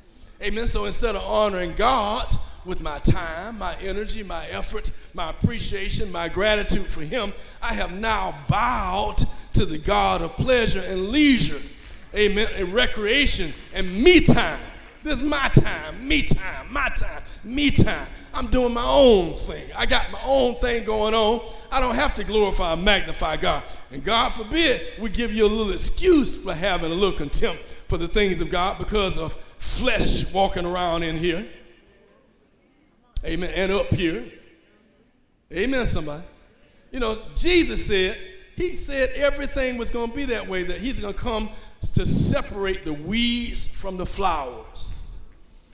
Amen. 0.43 0.67
So 0.67 0.85
instead 0.85 1.17
of 1.17 1.23
honoring 1.25 1.75
God, 1.75 2.35
with 2.65 2.83
my 2.83 2.99
time, 3.01 3.59
my 3.59 3.75
energy, 3.83 4.23
my 4.23 4.47
effort, 4.49 4.91
my 5.13 5.31
appreciation, 5.31 6.11
my 6.11 6.29
gratitude 6.29 6.87
for 6.87 7.03
Him, 7.03 7.33
I 7.63 7.75
have 7.75 7.93
now 7.93 8.35
bowed 8.49 9.19
to 9.55 9.65
the 9.65 9.79
God 9.79 10.23
of 10.23 10.33
pleasure 10.33 10.83
and 10.87 11.09
leisure, 11.09 11.61
amen, 12.15 12.49
and 12.57 12.73
recreation 12.73 13.53
and 13.75 13.87
me 14.03 14.21
time. 14.21 14.61
This 15.03 15.21
is 15.21 15.23
my 15.23 15.49
time, 15.49 16.07
me 16.07 16.23
time, 16.23 16.73
my 16.73 16.89
time, 16.97 17.23
me 17.45 17.71
time. 17.71 18.07
I'm 18.35 18.49
doing 18.49 18.75
my 18.75 18.85
own 18.85 19.33
thing. 19.33 19.65
I 19.77 19.87
got 19.87 20.11
my 20.11 20.21
own 20.25 20.57
thing 20.57 20.85
going 20.85 21.15
on. 21.15 21.41
I 21.71 21.81
don't 21.81 21.95
have 21.95 22.15
to 22.17 22.25
glorify 22.25 22.73
and 22.73 22.85
magnify 22.85 23.37
God. 23.37 23.63
And 23.91 24.03
God 24.03 24.31
forbid 24.31 24.81
we 25.01 25.11
give 25.11 25.33
you 25.33 25.47
a 25.47 25.49
little 25.49 25.73
excuse 25.73 26.43
for 26.43 26.55
having 26.55 26.91
a 26.91 26.95
little 26.95 27.17
contempt 27.17 27.63
for 27.89 27.99
the 27.99 28.09
things 28.09 28.41
of 28.41 28.51
God 28.51 28.79
because 28.79 29.19
of 29.19 29.35
flesh 29.59 30.33
walking 30.35 30.67
around 30.67 31.03
in 31.03 31.17
here. 31.17 31.47
Amen. 33.25 33.51
And 33.55 33.73
up 33.73 33.89
here. 33.89 34.25
Amen, 35.53 35.87
somebody. 35.87 36.23
You 36.91 37.01
know, 37.01 37.19
Jesus 37.37 37.87
said, 37.87 38.17
He 38.57 38.75
said 38.75 39.11
everything 39.11 39.79
was 39.79 39.91
going 39.91 40.11
to 40.11 40.17
be 40.17 40.25
that 40.27 40.47
way, 40.47 40.65
that 40.65 40.79
He's 40.79 41.01
going 41.01 41.15
to 41.15 41.21
come 41.21 41.49
to 41.95 42.07
separate 42.07 42.85
the 42.85 42.93
weeds 42.93 43.67
from 43.67 43.97
the 43.97 44.07
flowers, 44.07 45.29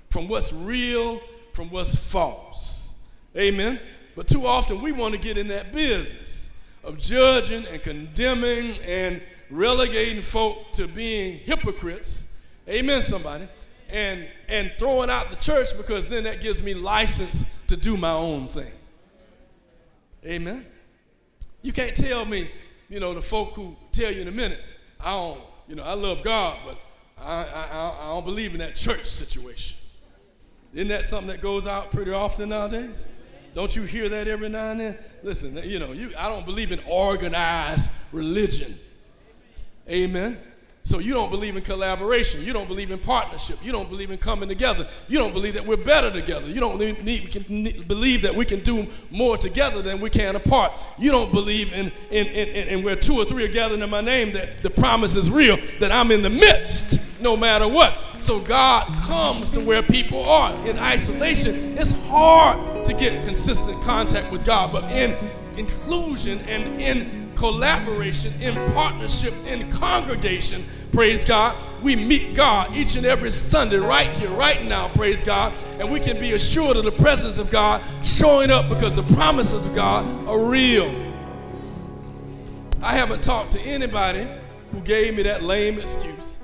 from 0.08 0.28
what's 0.28 0.52
real, 0.52 1.20
from 1.60 1.68
what's 1.68 1.94
false. 1.94 3.04
Amen. 3.36 3.78
But 4.16 4.26
too 4.26 4.46
often 4.46 4.80
we 4.80 4.92
want 4.92 5.12
to 5.12 5.20
get 5.20 5.36
in 5.36 5.48
that 5.48 5.74
business 5.74 6.58
of 6.82 6.96
judging 6.96 7.66
and 7.66 7.82
condemning 7.82 8.78
and 8.82 9.20
relegating 9.50 10.22
folk 10.22 10.72
to 10.72 10.88
being 10.88 11.36
hypocrites. 11.36 12.40
Amen, 12.66 13.02
somebody 13.02 13.46
and 13.90 14.26
and 14.48 14.72
throwing 14.78 15.10
out 15.10 15.28
the 15.28 15.36
church 15.36 15.76
because 15.76 16.06
then 16.06 16.24
that 16.24 16.40
gives 16.40 16.62
me 16.62 16.72
license 16.72 17.62
to 17.66 17.76
do 17.76 17.98
my 17.98 18.12
own 18.12 18.46
thing. 18.46 18.72
Amen. 20.24 20.64
You 21.60 21.74
can't 21.74 21.94
tell 21.94 22.24
me, 22.24 22.48
you 22.88 23.00
know, 23.00 23.12
the 23.12 23.20
folk 23.20 23.50
who 23.50 23.76
tell 23.92 24.10
you 24.10 24.22
in 24.22 24.28
a 24.28 24.32
minute, 24.32 24.62
I 24.98 25.10
don't, 25.10 25.40
you 25.68 25.74
know, 25.74 25.84
I 25.84 25.92
love 25.92 26.22
God, 26.22 26.56
but 26.64 26.78
I, 27.22 27.44
I, 27.44 27.92
I 28.00 28.06
don't 28.14 28.24
believe 28.24 28.54
in 28.54 28.60
that 28.60 28.76
church 28.76 29.04
situation. 29.04 29.79
Isn't 30.72 30.88
that 30.88 31.06
something 31.06 31.28
that 31.28 31.40
goes 31.40 31.66
out 31.66 31.90
pretty 31.90 32.12
often 32.12 32.50
nowadays? 32.50 33.06
Don't 33.54 33.74
you 33.74 33.82
hear 33.82 34.08
that 34.08 34.28
every 34.28 34.48
now 34.48 34.70
and 34.70 34.80
then? 34.80 34.98
Listen, 35.22 35.56
you 35.64 35.78
know, 35.78 35.92
you, 35.92 36.12
I 36.16 36.28
don't 36.28 36.46
believe 36.46 36.70
in 36.70 36.80
organized 36.88 37.90
religion. 38.12 38.74
Amen. 39.88 40.38
So 40.90 40.98
you 40.98 41.14
don't 41.14 41.30
believe 41.30 41.56
in 41.56 41.62
collaboration. 41.62 42.44
You 42.44 42.52
don't 42.52 42.66
believe 42.66 42.90
in 42.90 42.98
partnership. 42.98 43.58
You 43.62 43.70
don't 43.70 43.88
believe 43.88 44.10
in 44.10 44.18
coming 44.18 44.48
together. 44.48 44.88
You 45.06 45.18
don't 45.18 45.32
believe 45.32 45.54
that 45.54 45.64
we're 45.64 45.76
better 45.76 46.10
together. 46.10 46.48
You 46.48 46.58
don't 46.58 46.80
need, 46.80 47.86
believe 47.86 48.22
that 48.22 48.34
we 48.34 48.44
can 48.44 48.58
do 48.58 48.84
more 49.08 49.36
together 49.36 49.82
than 49.82 50.00
we 50.00 50.10
can 50.10 50.34
apart. 50.34 50.72
You 50.98 51.12
don't 51.12 51.30
believe 51.30 51.72
in, 51.72 51.92
in, 52.10 52.26
in, 52.26 52.48
in, 52.48 52.68
in 52.78 52.84
where 52.84 52.96
two 52.96 53.14
or 53.14 53.24
three 53.24 53.44
are 53.44 53.52
gathered 53.52 53.78
in 53.78 53.88
my 53.88 54.00
name 54.00 54.32
that 54.32 54.64
the 54.64 54.70
promise 54.70 55.14
is 55.14 55.30
real, 55.30 55.58
that 55.78 55.92
I'm 55.92 56.10
in 56.10 56.22
the 56.22 56.28
midst 56.28 57.22
no 57.22 57.36
matter 57.36 57.68
what. 57.68 57.96
So 58.18 58.40
God 58.40 58.84
comes 59.02 59.48
to 59.50 59.60
where 59.60 59.84
people 59.84 60.24
are. 60.24 60.52
In 60.66 60.76
isolation, 60.76 61.54
it's 61.78 61.92
hard 62.08 62.84
to 62.84 62.92
get 62.94 63.24
consistent 63.24 63.80
contact 63.84 64.32
with 64.32 64.44
God, 64.44 64.72
but 64.72 64.90
in 64.90 65.14
inclusion 65.56 66.40
and 66.48 66.80
in 66.80 67.19
collaboration, 67.40 68.34
in 68.42 68.54
partnership, 68.74 69.32
in 69.46 69.68
congregation, 69.70 70.62
praise 70.92 71.24
God. 71.24 71.56
We 71.82 71.96
meet 71.96 72.34
God 72.34 72.76
each 72.76 72.96
and 72.96 73.06
every 73.06 73.30
Sunday 73.30 73.78
right 73.78 74.10
here, 74.10 74.28
right 74.28 74.62
now, 74.66 74.88
praise 74.88 75.24
God. 75.24 75.50
And 75.78 75.90
we 75.90 76.00
can 76.00 76.20
be 76.20 76.32
assured 76.32 76.76
of 76.76 76.84
the 76.84 76.92
presence 76.92 77.38
of 77.38 77.50
God 77.50 77.80
showing 78.04 78.50
up 78.50 78.68
because 78.68 78.94
the 78.94 79.14
promises 79.14 79.64
of 79.64 79.74
God 79.74 80.04
are 80.28 80.38
real. 80.38 80.94
I 82.82 82.92
haven't 82.92 83.24
talked 83.24 83.52
to 83.52 83.60
anybody 83.62 84.28
who 84.72 84.82
gave 84.82 85.16
me 85.16 85.22
that 85.22 85.42
lame 85.42 85.78
excuse. 85.78 86.36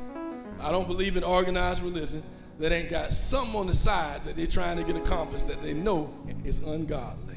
I 0.63 0.73
don't 0.73 0.89
believe 0.89 1.19
in 1.19 1.25
organized 1.25 1.83
religion 1.83 2.23
that 2.59 2.73
ain't 2.73 2.89
got 2.89 3.13
something 3.13 3.55
on 3.55 3.67
the 3.67 3.75
side 3.75 4.25
that 4.25 4.35
they're 4.35 4.47
trying 4.47 4.79
to 4.79 4.83
get 4.83 4.97
accomplished 4.97 5.47
that 5.49 5.63
they 5.63 5.75
know 5.75 6.11
is 6.43 6.57
ungodly. 6.65 7.36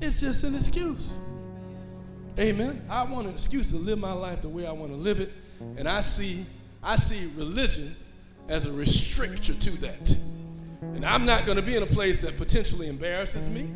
It's 0.00 0.20
just 0.20 0.44
an 0.44 0.54
excuse. 0.54 1.16
Amen. 2.38 2.84
I 2.90 3.04
want 3.04 3.26
an 3.26 3.32
excuse 3.32 3.70
to 3.70 3.76
live 3.76 3.98
my 3.98 4.12
life 4.12 4.42
the 4.42 4.48
way 4.48 4.66
I 4.66 4.72
want 4.72 4.92
to 4.92 4.96
live 4.96 5.20
it, 5.20 5.32
and 5.78 5.88
I 5.88 6.02
see 6.02 6.44
I 6.82 6.96
see 6.96 7.30
religion 7.36 7.94
as 8.48 8.66
a 8.66 8.68
restrictor 8.68 9.58
to 9.60 9.70
that. 9.78 10.16
And 10.94 11.04
I'm 11.04 11.24
not 11.24 11.46
going 11.46 11.56
to 11.56 11.62
be 11.62 11.76
in 11.76 11.82
a 11.82 11.86
place 11.86 12.20
that 12.22 12.36
potentially 12.36 12.88
embarrasses 12.88 13.48
me, 13.48 13.68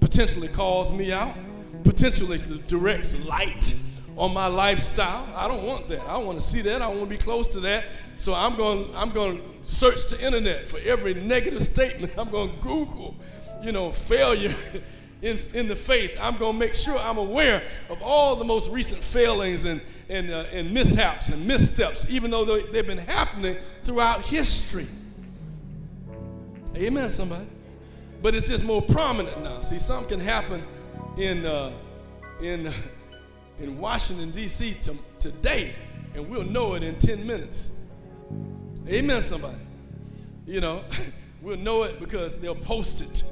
potentially 0.00 0.48
calls 0.48 0.92
me 0.92 1.12
out, 1.12 1.34
potentially 1.82 2.40
directs 2.68 3.22
light 3.26 3.74
on 4.16 4.32
my 4.32 4.46
lifestyle. 4.46 5.26
I 5.34 5.48
don't 5.48 5.64
want 5.64 5.88
that. 5.88 6.00
I 6.02 6.16
want 6.16 6.38
to 6.38 6.44
see 6.44 6.62
that. 6.62 6.82
I 6.82 6.86
want 6.86 7.00
to 7.00 7.06
be 7.06 7.16
close 7.16 7.48
to 7.48 7.60
that. 7.60 7.84
So 8.18 8.32
I'm 8.32 8.54
going 8.54 8.88
I'm 8.94 9.10
going 9.10 9.38
to 9.38 9.44
search 9.64 10.08
the 10.08 10.24
internet 10.24 10.66
for 10.66 10.78
every 10.84 11.14
negative 11.14 11.64
statement. 11.64 12.12
I'm 12.18 12.30
going 12.30 12.54
to 12.54 12.62
Google, 12.62 13.16
you 13.60 13.72
know, 13.72 13.90
failure 13.90 14.54
in, 15.24 15.38
in 15.54 15.68
the 15.68 15.74
faith. 15.74 16.16
I'm 16.20 16.36
going 16.36 16.52
to 16.52 16.58
make 16.58 16.74
sure 16.74 16.98
I'm 16.98 17.16
aware 17.16 17.62
of 17.88 18.00
all 18.02 18.36
the 18.36 18.44
most 18.44 18.70
recent 18.70 19.02
failings 19.02 19.64
and, 19.64 19.80
and, 20.10 20.30
uh, 20.30 20.44
and 20.52 20.72
mishaps 20.72 21.30
and 21.30 21.46
missteps, 21.48 22.10
even 22.10 22.30
though 22.30 22.44
they've 22.44 22.86
been 22.86 22.98
happening 22.98 23.56
throughout 23.84 24.20
history. 24.20 24.86
Amen, 26.76 27.08
somebody. 27.08 27.46
But 28.20 28.34
it's 28.34 28.48
just 28.48 28.64
more 28.64 28.82
prominent 28.82 29.42
now. 29.42 29.62
See, 29.62 29.78
something 29.78 30.18
can 30.18 30.20
happen 30.20 30.62
in, 31.16 31.46
uh, 31.46 31.72
in, 32.42 32.70
in 33.58 33.78
Washington, 33.78 34.30
D.C. 34.30 34.74
To, 34.74 34.96
today, 35.20 35.72
and 36.14 36.28
we'll 36.28 36.44
know 36.44 36.74
it 36.74 36.82
in 36.82 36.98
10 36.98 37.26
minutes. 37.26 37.72
Amen, 38.86 39.22
somebody. 39.22 39.56
You 40.46 40.60
know, 40.60 40.84
we'll 41.40 41.56
know 41.56 41.84
it 41.84 41.98
because 41.98 42.38
they'll 42.38 42.54
post 42.54 43.00
it. 43.00 43.22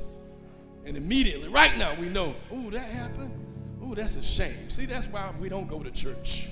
And 0.85 0.97
immediately, 0.97 1.49
right 1.49 1.77
now, 1.79 1.95
we 1.95 2.09
know, 2.09 2.35
ooh, 2.53 2.71
that 2.71 2.91
happened. 2.91 3.33
Ooh, 3.83 3.95
that's 3.95 4.17
a 4.17 4.23
shame. 4.23 4.69
See, 4.69 4.87
that's 4.87 5.07
why 5.07 5.33
we 5.41 5.49
don't 5.49 5.69
go 5.69 5.83
to 5.83 5.91
church. 5.91 6.49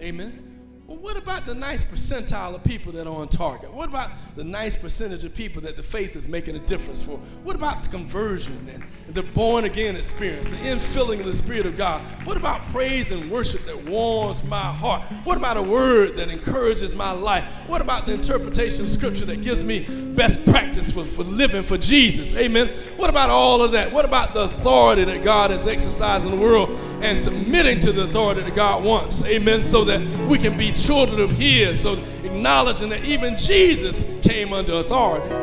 Amen. 0.00 0.47
Well, 0.88 0.96
what 0.96 1.18
about 1.18 1.44
the 1.44 1.54
nice 1.54 1.84
percentile 1.84 2.54
of 2.54 2.64
people 2.64 2.92
that 2.92 3.06
are 3.06 3.14
on 3.14 3.28
target? 3.28 3.70
What 3.74 3.90
about 3.90 4.08
the 4.36 4.42
nice 4.42 4.74
percentage 4.74 5.22
of 5.22 5.34
people 5.34 5.60
that 5.60 5.76
the 5.76 5.82
faith 5.82 6.16
is 6.16 6.26
making 6.26 6.56
a 6.56 6.60
difference 6.60 7.02
for? 7.02 7.18
What 7.44 7.54
about 7.54 7.82
the 7.82 7.90
conversion 7.90 8.56
and 8.72 8.82
the 9.14 9.22
born 9.22 9.66
again 9.66 9.96
experience, 9.96 10.48
the 10.48 10.56
infilling 10.56 11.20
of 11.20 11.26
the 11.26 11.34
Spirit 11.34 11.66
of 11.66 11.76
God? 11.76 12.00
What 12.24 12.38
about 12.38 12.64
praise 12.68 13.12
and 13.12 13.30
worship 13.30 13.66
that 13.66 13.76
warms 13.84 14.42
my 14.44 14.56
heart? 14.56 15.02
What 15.24 15.36
about 15.36 15.58
a 15.58 15.62
word 15.62 16.14
that 16.14 16.30
encourages 16.30 16.94
my 16.94 17.12
life? 17.12 17.44
What 17.66 17.82
about 17.82 18.06
the 18.06 18.14
interpretation 18.14 18.86
of 18.86 18.90
Scripture 18.90 19.26
that 19.26 19.42
gives 19.42 19.62
me 19.62 19.84
best 20.14 20.42
practice 20.46 20.90
for, 20.90 21.04
for 21.04 21.22
living 21.22 21.64
for 21.64 21.76
Jesus? 21.76 22.34
Amen. 22.34 22.68
What 22.96 23.10
about 23.10 23.28
all 23.28 23.62
of 23.62 23.72
that? 23.72 23.92
What 23.92 24.06
about 24.06 24.32
the 24.32 24.44
authority 24.44 25.04
that 25.04 25.22
God 25.22 25.50
has 25.50 25.66
exercised 25.66 26.24
in 26.24 26.30
the 26.30 26.38
world 26.38 26.70
and 27.02 27.18
submitting 27.18 27.80
to 27.80 27.92
the 27.92 28.02
authority 28.02 28.42
that 28.42 28.54
God 28.54 28.84
wants? 28.84 29.24
Amen. 29.24 29.62
So 29.62 29.84
that 29.84 30.00
we 30.28 30.38
can 30.38 30.56
be 30.56 30.72
children 30.72 31.20
of 31.20 31.30
His. 31.30 31.80
So 31.80 31.94
acknowledging 32.24 32.88
that 32.90 33.04
even 33.04 33.36
Jesus 33.38 34.04
came 34.22 34.52
under 34.52 34.74
authority. 34.74 35.34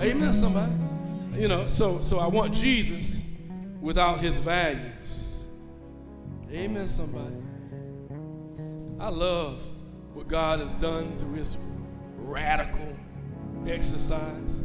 Amen, 0.00 0.32
somebody. 0.32 0.72
You 1.34 1.48
know, 1.48 1.66
so 1.66 2.00
so 2.00 2.18
I 2.18 2.26
want 2.26 2.54
Jesus 2.54 3.24
without 3.84 4.20
his 4.20 4.38
values. 4.38 5.46
Amen, 6.50 6.86
somebody. 6.86 7.36
I 8.98 9.10
love 9.10 9.62
what 10.14 10.26
God 10.26 10.60
has 10.60 10.74
done 10.74 11.18
through 11.18 11.34
his 11.34 11.58
radical 12.16 12.96
exercise. 13.66 14.64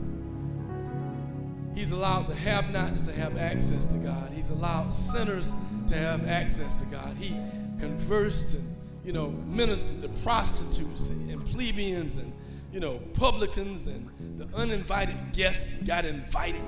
He's 1.75 1.91
allowed 1.91 2.27
the 2.27 2.35
have 2.35 2.71
nots 2.73 3.01
to 3.01 3.13
have 3.13 3.37
access 3.37 3.85
to 3.87 3.97
God. 3.97 4.31
He's 4.33 4.49
allowed 4.49 4.89
sinners 4.93 5.53
to 5.87 5.95
have 5.95 6.27
access 6.27 6.79
to 6.81 6.85
God. 6.87 7.15
He 7.17 7.35
conversed 7.79 8.55
and 8.55 8.75
you 9.03 9.13
know, 9.13 9.29
ministered 9.47 10.01
to 10.01 10.21
prostitutes 10.21 11.09
and 11.09 11.43
plebeians 11.45 12.17
and, 12.17 12.31
you 12.71 12.79
know, 12.79 12.99
publicans 13.13 13.87
and 13.87 14.07
the 14.37 14.47
uninvited 14.55 15.15
guests 15.33 15.69
got 15.83 16.05
invited. 16.05 16.61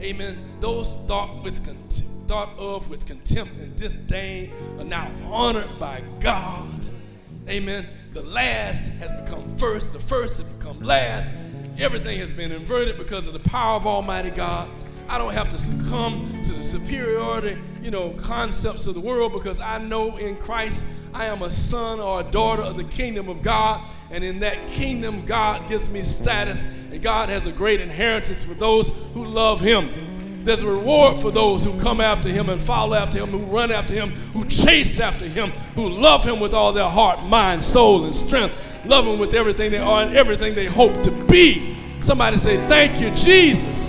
Amen. 0.00 0.38
Those 0.60 0.94
thought 1.06 1.42
with 1.42 1.58
thought 2.28 2.50
of 2.58 2.88
with 2.88 3.06
contempt 3.06 3.52
and 3.58 3.74
disdain 3.76 4.50
are 4.78 4.84
now 4.84 5.10
honored 5.30 5.68
by 5.78 6.02
God. 6.20 6.86
Amen. 7.48 7.86
The 8.12 8.22
last 8.22 8.92
has 8.94 9.12
become 9.12 9.56
first, 9.56 9.92
the 9.92 9.98
first 9.98 10.38
has 10.38 10.46
become 10.46 10.80
last. 10.80 11.30
Everything 11.78 12.18
has 12.18 12.32
been 12.32 12.50
inverted 12.50 12.98
because 12.98 13.28
of 13.28 13.32
the 13.32 13.48
power 13.48 13.76
of 13.76 13.86
Almighty 13.86 14.30
God. 14.30 14.68
I 15.08 15.16
don't 15.16 15.32
have 15.32 15.48
to 15.50 15.58
succumb 15.58 16.42
to 16.42 16.52
the 16.54 16.62
superiority, 16.62 17.56
you 17.80 17.92
know, 17.92 18.10
concepts 18.10 18.88
of 18.88 18.94
the 18.94 19.00
world 19.00 19.32
because 19.32 19.60
I 19.60 19.78
know 19.78 20.16
in 20.16 20.34
Christ 20.36 20.86
I 21.14 21.26
am 21.26 21.42
a 21.42 21.50
son 21.50 22.00
or 22.00 22.20
a 22.20 22.24
daughter 22.24 22.62
of 22.62 22.76
the 22.76 22.84
kingdom 22.84 23.28
of 23.28 23.42
God. 23.42 23.80
And 24.10 24.24
in 24.24 24.40
that 24.40 24.58
kingdom, 24.68 25.24
God 25.24 25.68
gives 25.68 25.88
me 25.88 26.00
status. 26.00 26.62
And 26.90 27.00
God 27.00 27.28
has 27.28 27.46
a 27.46 27.52
great 27.52 27.80
inheritance 27.80 28.42
for 28.42 28.54
those 28.54 28.88
who 29.14 29.24
love 29.24 29.60
Him. 29.60 29.88
There's 30.44 30.62
a 30.62 30.66
reward 30.66 31.18
for 31.18 31.30
those 31.30 31.64
who 31.64 31.78
come 31.78 32.00
after 32.00 32.28
Him 32.28 32.48
and 32.48 32.60
follow 32.60 32.94
after 32.94 33.18
Him, 33.18 33.28
who 33.28 33.38
run 33.54 33.70
after 33.70 33.94
Him, 33.94 34.10
who 34.32 34.44
chase 34.46 34.98
after 34.98 35.26
Him, 35.26 35.50
who 35.76 35.88
love 35.88 36.24
Him 36.24 36.40
with 36.40 36.54
all 36.54 36.72
their 36.72 36.88
heart, 36.88 37.22
mind, 37.24 37.62
soul, 37.62 38.04
and 38.04 38.16
strength. 38.16 38.54
Love 38.88 39.06
Him 39.06 39.18
with 39.18 39.34
everything 39.34 39.70
they 39.70 39.78
are 39.78 40.02
and 40.02 40.16
everything 40.16 40.54
they 40.54 40.66
hope 40.66 41.02
to 41.02 41.10
be. 41.26 41.76
Somebody 42.00 42.36
say, 42.36 42.56
Thank 42.66 43.00
you, 43.00 43.10
Jesus. 43.10 43.86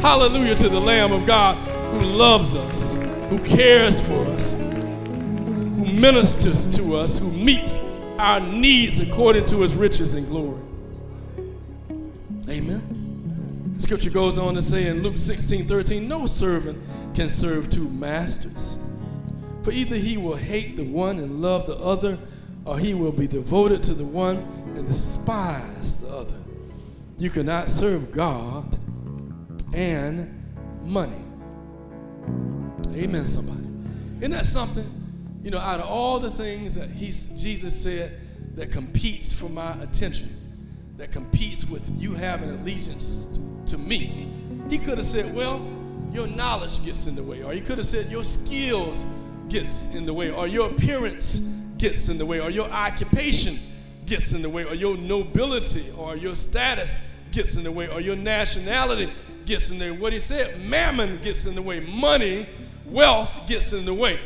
Hallelujah 0.00 0.54
to 0.56 0.68
the 0.68 0.80
Lamb 0.80 1.12
of 1.12 1.26
God 1.26 1.56
who 1.92 2.00
loves 2.00 2.54
us, 2.54 2.94
who 3.28 3.38
cares 3.40 4.00
for 4.00 4.24
us, 4.28 4.52
who 4.58 5.84
ministers 6.00 6.76
to 6.76 6.96
us, 6.96 7.18
who 7.18 7.30
meets 7.32 7.78
our 8.18 8.40
needs 8.40 9.00
according 9.00 9.46
to 9.46 9.58
his 9.58 9.74
riches 9.74 10.14
and 10.14 10.26
glory. 10.26 10.60
Amen. 12.48 13.76
Scripture 13.78 14.10
goes 14.10 14.38
on 14.38 14.54
to 14.54 14.62
say 14.62 14.88
in 14.88 15.02
Luke 15.02 15.18
16 15.18 15.66
13, 15.66 16.06
no 16.06 16.26
servant 16.26 16.78
can 17.14 17.30
serve 17.30 17.70
two 17.70 17.88
masters. 17.88 18.78
For 19.62 19.72
either 19.72 19.96
he 19.96 20.16
will 20.16 20.36
hate 20.36 20.76
the 20.76 20.84
one 20.84 21.18
and 21.18 21.42
love 21.42 21.66
the 21.66 21.76
other, 21.76 22.18
or 22.70 22.78
he 22.78 22.94
will 22.94 23.10
be 23.10 23.26
devoted 23.26 23.82
to 23.82 23.94
the 23.94 24.04
one 24.04 24.36
and 24.76 24.86
despise 24.86 26.00
the 26.00 26.08
other. 26.08 26.36
You 27.18 27.28
cannot 27.28 27.68
serve 27.68 28.12
God 28.12 28.78
and 29.74 30.32
money. 30.84 31.12
Amen, 32.94 33.26
somebody. 33.26 33.66
Isn't 34.20 34.30
that 34.30 34.46
something? 34.46 34.86
you 35.42 35.50
know, 35.50 35.58
out 35.58 35.80
of 35.80 35.86
all 35.86 36.18
the 36.18 36.30
things 36.30 36.74
that 36.74 36.90
he, 36.90 37.06
Jesus 37.06 37.82
said 37.82 38.12
that 38.54 38.70
competes 38.70 39.32
for 39.32 39.48
my 39.48 39.72
attention, 39.82 40.28
that 40.96 41.12
competes 41.12 41.68
with 41.68 41.90
you 41.98 42.12
having 42.12 42.50
allegiance 42.50 43.36
to, 43.64 43.76
to 43.76 43.78
me, 43.78 44.30
he 44.68 44.78
could 44.78 44.98
have 44.98 45.06
said, 45.06 45.34
well, 45.34 45.66
your 46.12 46.26
knowledge 46.28 46.84
gets 46.84 47.06
in 47.06 47.14
the 47.16 47.22
way, 47.22 47.42
or 47.42 47.52
he 47.52 47.60
could 47.60 47.78
have 47.78 47.86
said 47.86 48.10
your 48.10 48.24
skills 48.24 49.06
gets 49.48 49.94
in 49.94 50.04
the 50.04 50.12
way, 50.12 50.30
or 50.30 50.46
your 50.46 50.70
appearance 50.70 51.59
gets 51.80 52.08
in 52.08 52.18
the 52.18 52.26
way, 52.26 52.40
or 52.40 52.50
your 52.50 52.68
occupation 52.70 53.56
gets 54.06 54.32
in 54.32 54.42
the 54.42 54.48
way, 54.48 54.64
or 54.64 54.74
your 54.74 54.96
nobility, 54.96 55.86
or 55.96 56.16
your 56.16 56.34
status 56.34 56.96
gets 57.32 57.56
in 57.56 57.64
the 57.64 57.72
way, 57.72 57.88
or 57.88 58.00
your 58.00 58.16
nationality 58.16 59.10
gets 59.46 59.70
in 59.70 59.78
the 59.78 59.90
way. 59.92 59.98
What 59.98 60.12
he 60.12 60.18
said, 60.18 60.60
mammon 60.60 61.20
gets 61.22 61.46
in 61.46 61.54
the 61.54 61.62
way, 61.62 61.80
money, 61.80 62.46
wealth 62.86 63.32
gets 63.48 63.72
in 63.72 63.84
the 63.84 63.94
way 63.94 64.18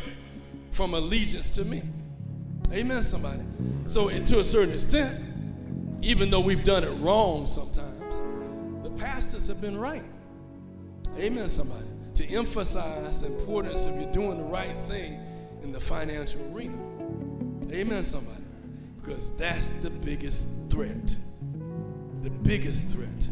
from 0.71 0.95
allegiance 0.95 1.49
to 1.51 1.65
me. 1.65 1.83
Amen, 2.73 3.03
somebody. 3.03 3.43
So, 3.87 4.09
to 4.09 4.41
a 4.41 4.45
certain 4.45 4.75
extent, 4.75 5.21
even 6.03 6.31
though 6.31 6.41
we've 6.41 6.65
done 6.65 6.83
it 6.83 6.91
wrong 7.01 7.47
sometimes, 7.47 8.21
the 8.83 8.91
pastors 8.99 9.47
have 9.47 9.61
been 9.61 9.79
right. 9.79 10.03
Amen, 11.19 11.49
somebody. 11.49 11.87
To 12.15 12.27
emphasize 12.27 13.23
the 13.23 13.29
importance 13.29 13.87
of 13.87 13.95
you 14.01 14.07
doing 14.13 14.39
the 14.39 14.45
right 14.45 14.77
thing 14.89 15.21
in 15.63 15.73
the 15.73 15.81
financial 15.81 16.41
arena. 16.55 16.77
Amen, 17.73 18.03
somebody. 18.03 18.43
Because 19.01 19.37
that's 19.37 19.71
the 19.71 19.91
biggest 19.91 20.49
threat. 20.71 21.17
The 22.23 22.31
biggest 22.31 22.97
threat 22.97 23.29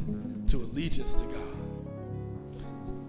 to 0.49 0.57
allegiance 0.57 1.15
to 1.15 1.25
God. 1.25 1.43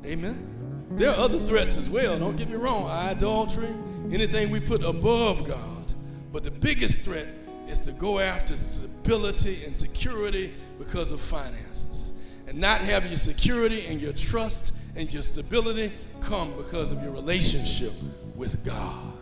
Amen. 0.05 0.88
There 0.91 1.09
are 1.09 1.17
other 1.17 1.39
threats 1.39 1.78
as 1.78 1.89
well, 1.89 2.19
don't 2.19 2.36
get 2.36 2.49
me 2.49 2.55
wrong. 2.55 2.86
Idolatry, 2.86 3.69
anything 4.11 4.49
we 4.49 4.59
put 4.59 4.84
above 4.84 5.45
God. 5.45 5.93
But 6.32 6.43
the 6.43 6.51
biggest 6.51 6.99
threat 6.99 7.28
is 7.67 7.80
to 7.80 7.91
go 7.93 8.19
after 8.19 8.55
stability 8.55 9.63
and 9.65 9.76
security 9.76 10.53
because 10.78 11.11
of 11.11 11.19
finances 11.19 12.19
and 12.47 12.57
not 12.59 12.82
have 12.82 13.05
your 13.05 13.17
security 13.17 13.86
and 13.88 13.99
your 14.01 14.13
trust 14.13 14.74
and 14.95 15.11
your 15.11 15.24
stability 15.24 15.91
come 16.19 16.51
because 16.57 16.91
of 16.91 17.01
your 17.01 17.11
relationship 17.11 17.93
with 18.36 18.63
God. 18.65 19.12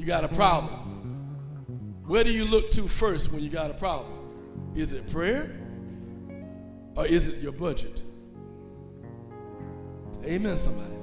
You 0.00 0.06
got 0.06 0.24
a 0.24 0.28
problem. 0.28 0.72
Where 2.06 2.24
do 2.24 2.32
you 2.32 2.46
look 2.46 2.70
to 2.70 2.88
first 2.88 3.34
when 3.34 3.42
you 3.42 3.50
got 3.50 3.70
a 3.70 3.74
problem? 3.74 4.72
Is 4.74 4.94
it 4.94 5.10
prayer 5.10 5.50
or 6.96 7.04
is 7.04 7.28
it 7.28 7.42
your 7.42 7.52
budget? 7.52 8.02
Amen, 10.24 10.56
somebody. 10.56 10.94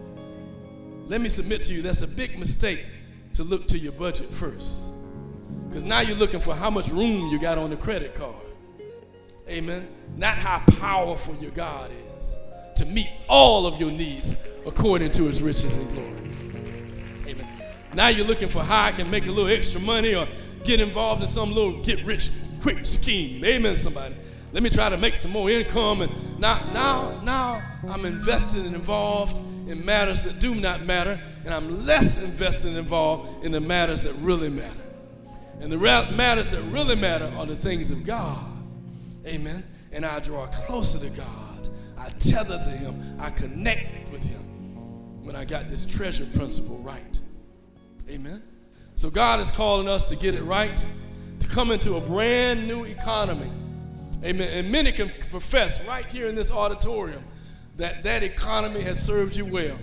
Let 1.06 1.22
me 1.22 1.30
submit 1.30 1.62
to 1.66 1.76
you 1.76 1.84
that's 1.84 2.02
a 2.02 2.08
big 2.08 2.40
mistake 2.40 2.88
to 3.34 3.44
look 3.44 3.68
to 3.68 3.78
your 3.78 3.92
budget 3.92 4.34
first. 4.34 4.96
Because 5.68 5.84
now 5.84 6.00
you're 6.00 6.18
looking 6.18 6.40
for 6.40 6.56
how 6.56 6.72
much 6.72 6.88
room 6.90 7.30
you 7.30 7.40
got 7.40 7.60
on 7.60 7.70
the 7.70 7.78
credit 7.78 8.16
card. 8.16 8.34
Amen. 9.48 9.88
Not 10.16 10.40
how 10.40 10.58
powerful 10.80 11.36
your 11.36 11.52
God 11.52 11.92
is 12.18 12.36
to 12.78 12.86
meet 12.88 13.12
all 13.30 13.68
of 13.68 13.80
your 13.80 13.92
needs 13.92 14.44
according 14.66 15.12
to 15.12 15.26
his 15.26 15.44
riches 15.44 15.76
and 15.76 15.88
glory. 15.92 16.17
Now 17.94 18.10
you're 18.10 18.26
looking 18.26 18.50
for 18.50 18.64
how 18.64 18.86
I 18.86 18.92
can 18.92 19.10
make 19.10 19.26
a 19.26 19.32
little 19.32 19.52
extra 19.52 19.82
money 19.82 20.16
or 20.16 20.28
get 20.64 20.80
involved 20.82 21.22
in 21.22 21.28
some 21.28 21.54
little 21.54 21.82
get 21.84 22.04
rich 22.04 22.32
quick 22.62 22.86
scheme. 22.86 23.44
Amen, 23.46 23.76
somebody. 23.76 24.16
Let 24.52 24.64
me 24.64 24.70
try 24.70 24.90
to 24.90 24.98
make 24.98 25.16
some 25.16 25.32
more 25.32 25.50
income. 25.50 26.02
And 26.02 26.40
now, 26.40 26.60
now, 26.74 27.22
now 27.24 27.62
I'm 27.90 28.06
invested 28.06 28.66
and 28.66 28.76
involved 28.76 29.38
in 29.70 29.86
matters 29.86 30.24
that 30.24 30.40
do 30.40 30.56
not 30.56 30.86
matter, 30.86 31.20
and 31.46 31.54
I'm 31.54 31.86
less 31.86 32.24
invested 32.24 32.70
and 32.70 32.78
involved 32.78 33.46
in 33.46 33.52
the 33.52 33.60
matters 33.60 34.04
that 34.04 34.14
really 34.16 34.50
matter. 34.50 34.82
And 35.60 35.72
the 35.72 35.78
matters 35.78 36.52
that 36.52 36.62
really 36.72 36.96
matter 36.96 37.32
are 37.36 37.46
the 37.46 37.56
things 37.56 37.92
of 37.92 38.06
God. 38.06 38.46
Amen. 39.26 39.64
And 39.92 40.06
I 40.06 40.20
draw 40.20 40.46
closer 40.48 41.00
to 41.00 41.10
God. 41.16 41.70
I 41.98 42.10
tether 42.20 42.60
to 42.64 42.70
Him. 42.70 43.18
I 43.20 43.30
connect 43.32 44.12
with 44.12 44.24
Him 44.24 44.40
when 45.24 45.36
I 45.36 45.44
got 45.44 45.68
this 45.68 45.86
treasure 45.86 46.26
principle 46.38 46.78
right. 46.80 47.20
Amen. 48.10 48.42
So 48.96 49.10
God 49.10 49.40
is 49.40 49.52
calling 49.52 49.88
us 49.88 50.04
to 50.06 50.16
get 50.16 50.34
it 50.34 50.44
right, 50.44 50.86
to 51.40 51.48
come 51.48 51.72
into 51.72 51.96
a 51.96 52.02
brand 52.02 52.68
new 52.68 52.86
economy. 52.86 53.52
Amen. 54.24 54.50
And 54.50 54.72
many 54.72 54.92
can 54.92 55.12
profess 55.30 55.86
right 55.86 56.06
here 56.06 56.28
in 56.28 56.36
this 56.36 56.52
auditorium 56.52 57.24
that 57.76 58.04
that 58.04 58.24
economy 58.24 58.82
has 58.82 59.00
served 59.00 59.36
you 59.36 59.46
well. 59.46 59.78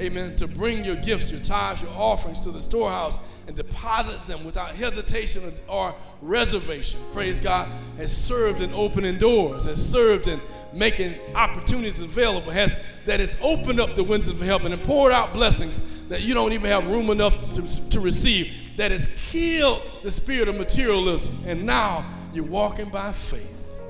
Amen. 0.00 0.34
To 0.36 0.48
bring 0.48 0.84
your 0.84 0.96
gifts, 0.96 1.30
your 1.30 1.40
tithes, 1.42 1.82
your 1.82 1.92
offerings 1.92 2.40
to 2.40 2.50
the 2.50 2.60
storehouse 2.60 3.16
and 3.46 3.54
deposit 3.54 4.18
them 4.26 4.44
without 4.44 4.74
hesitation 4.74 5.52
or 5.68 5.94
reservation. 6.20 7.00
Praise 7.12 7.40
God. 7.40 7.68
Has 7.96 8.14
served 8.14 8.60
in 8.60 8.72
opening 8.74 9.18
doors, 9.18 9.66
has 9.66 9.84
served 9.84 10.26
in 10.26 10.40
making 10.74 11.14
opportunities 11.34 12.00
available, 12.00 12.50
has 12.50 12.82
that 13.06 13.20
has 13.20 13.36
opened 13.40 13.78
up 13.78 13.94
the 13.94 14.02
windows 14.02 14.28
of 14.28 14.40
heaven 14.40 14.72
and 14.72 14.82
poured 14.82 15.12
out 15.12 15.32
blessings 15.32 15.95
that 16.08 16.22
you 16.22 16.34
don't 16.34 16.52
even 16.52 16.70
have 16.70 16.86
room 16.88 17.10
enough 17.10 17.40
to, 17.54 17.90
to 17.90 18.00
receive, 18.00 18.52
that 18.76 18.90
has 18.90 19.06
killed 19.30 19.82
the 20.02 20.10
spirit 20.10 20.48
of 20.48 20.56
materialism. 20.56 21.36
And 21.46 21.64
now 21.64 22.04
you're 22.32 22.44
walking 22.44 22.88
by 22.88 23.12
faith 23.12 23.80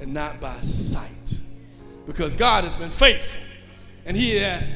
and 0.00 0.14
not 0.14 0.40
by 0.40 0.54
sight. 0.60 1.38
Because 2.06 2.36
God 2.36 2.64
has 2.64 2.74
been 2.74 2.90
faithful. 2.90 3.40
And 4.06 4.16
He 4.16 4.36
has 4.36 4.70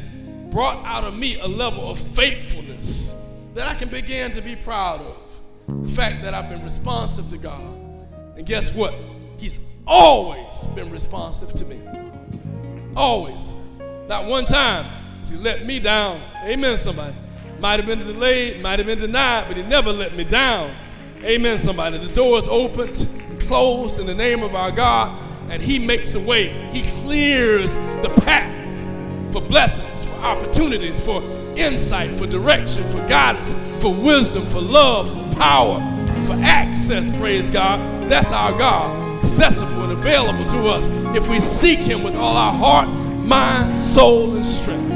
brought 0.51 0.85
out 0.85 1.05
of 1.05 1.19
me 1.19 1.39
a 1.41 1.49
level 1.49 1.91
of 1.91 1.99
faithfulness 1.99 3.39
that 3.55 3.67
I 3.67 3.75
can 3.75 3.89
begin 3.89 4.31
to 4.33 4.43
be 4.43 4.57
proud 4.57 5.01
of. 5.01 5.83
The 5.85 5.89
fact 5.89 6.23
that 6.23 6.35
I've 6.35 6.51
been 6.51 6.63
responsive 6.63 7.31
to 7.31 7.39
God. 7.39 7.79
And 8.37 8.45
guess 8.45 8.75
what? 8.75 8.95
He's 9.39 9.67
always 9.87 10.67
been 10.75 10.91
responsive 10.91 11.53
to 11.55 11.65
me. 11.65 11.81
Always. 12.95 13.55
Not 14.09 14.27
one 14.27 14.45
time 14.45 14.85
he 15.31 15.37
let 15.37 15.65
me 15.65 15.79
down. 15.79 16.21
Amen, 16.45 16.77
somebody. 16.77 17.15
Might 17.61 17.79
have 17.79 17.87
been 17.87 18.01
delayed, 18.01 18.61
might 18.61 18.79
have 18.79 18.87
been 18.87 18.99
denied, 18.99 19.45
but 19.47 19.57
he 19.57 19.63
never 19.65 19.93
let 19.93 20.15
me 20.17 20.25
down. 20.25 20.71
Amen, 21.23 21.59
somebody. 21.59 21.99
The 21.99 22.13
doors 22.13 22.49
opened 22.49 23.07
and 23.29 23.41
closed 23.41 24.01
in 24.01 24.07
the 24.07 24.15
name 24.15 24.43
of 24.43 24.57
our 24.57 24.73
God, 24.73 25.17
and 25.49 25.63
he 25.63 25.79
makes 25.79 26.15
a 26.17 26.21
way. 26.21 26.49
He 26.73 26.83
clears 27.03 27.77
the 28.03 28.13
path 28.23 28.53
for 29.33 29.41
blessings, 29.41 30.05
for 30.05 30.15
opportunities, 30.17 30.99
for 30.99 31.23
insight, 31.57 32.11
for 32.19 32.27
direction, 32.27 32.83
for 32.89 32.99
guidance, 33.09 33.55
for 33.81 33.95
wisdom, 33.95 34.45
for 34.47 34.61
love, 34.61 35.11
for 35.11 35.37
power, 35.37 35.79
for 36.27 36.35
access, 36.43 37.17
praise 37.19 37.49
God. 37.49 37.79
That's 38.11 38.33
our 38.33 38.53
God, 38.59 39.19
accessible 39.19 39.85
and 39.85 39.93
available 39.93 40.47
to 40.51 40.69
us 40.69 40.87
if 41.17 41.29
we 41.29 41.39
seek 41.41 41.79
him 41.79 42.03
with 42.03 42.17
all 42.17 42.37
our 42.37 42.53
heart, 42.53 42.89
mind, 43.25 43.81
soul, 43.81 44.35
and 44.35 44.45
strength. 44.45 44.92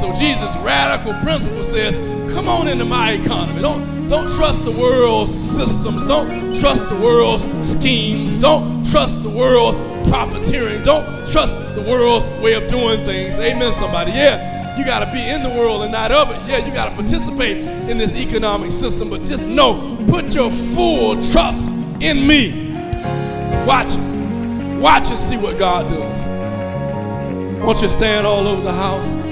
So 0.00 0.12
Jesus' 0.14 0.56
radical 0.58 1.12
principle 1.22 1.62
says, 1.62 1.96
come 2.32 2.48
on 2.48 2.68
into 2.68 2.84
my 2.84 3.12
economy. 3.12 3.60
Don't, 3.60 4.08
don't 4.08 4.30
trust 4.30 4.64
the 4.64 4.70
world's 4.72 5.32
systems. 5.32 6.06
Don't 6.06 6.58
trust 6.58 6.88
the 6.88 6.96
world's 6.96 7.44
schemes. 7.60 8.38
Don't 8.38 8.84
trust 8.90 9.22
the 9.22 9.28
world's 9.28 9.78
profiteering. 10.08 10.82
Don't 10.82 11.04
trust 11.30 11.54
the 11.74 11.82
world's 11.82 12.26
way 12.42 12.54
of 12.54 12.66
doing 12.68 12.98
things. 13.04 13.38
Amen, 13.38 13.72
somebody. 13.72 14.12
Yeah, 14.12 14.78
you 14.78 14.84
got 14.84 15.04
to 15.04 15.12
be 15.12 15.20
in 15.28 15.42
the 15.42 15.50
world 15.50 15.82
and 15.82 15.92
not 15.92 16.10
of 16.10 16.30
it. 16.30 16.48
Yeah, 16.48 16.64
you 16.66 16.72
got 16.72 16.88
to 16.88 16.94
participate 16.94 17.58
in 17.58 17.98
this 17.98 18.16
economic 18.16 18.70
system, 18.70 19.10
but 19.10 19.24
just 19.24 19.46
know, 19.46 20.02
put 20.08 20.34
your 20.34 20.50
full 20.50 21.22
trust 21.30 21.68
in 22.00 22.26
me. 22.26 22.72
Watch 23.66 23.94
Watch 24.80 25.10
and 25.10 25.20
see 25.20 25.36
what 25.36 25.58
God 25.58 25.90
does. 25.90 26.26
Won't 27.62 27.82
you 27.82 27.90
stand 27.90 28.26
all 28.26 28.48
over 28.48 28.62
the 28.62 28.72
house? 28.72 29.29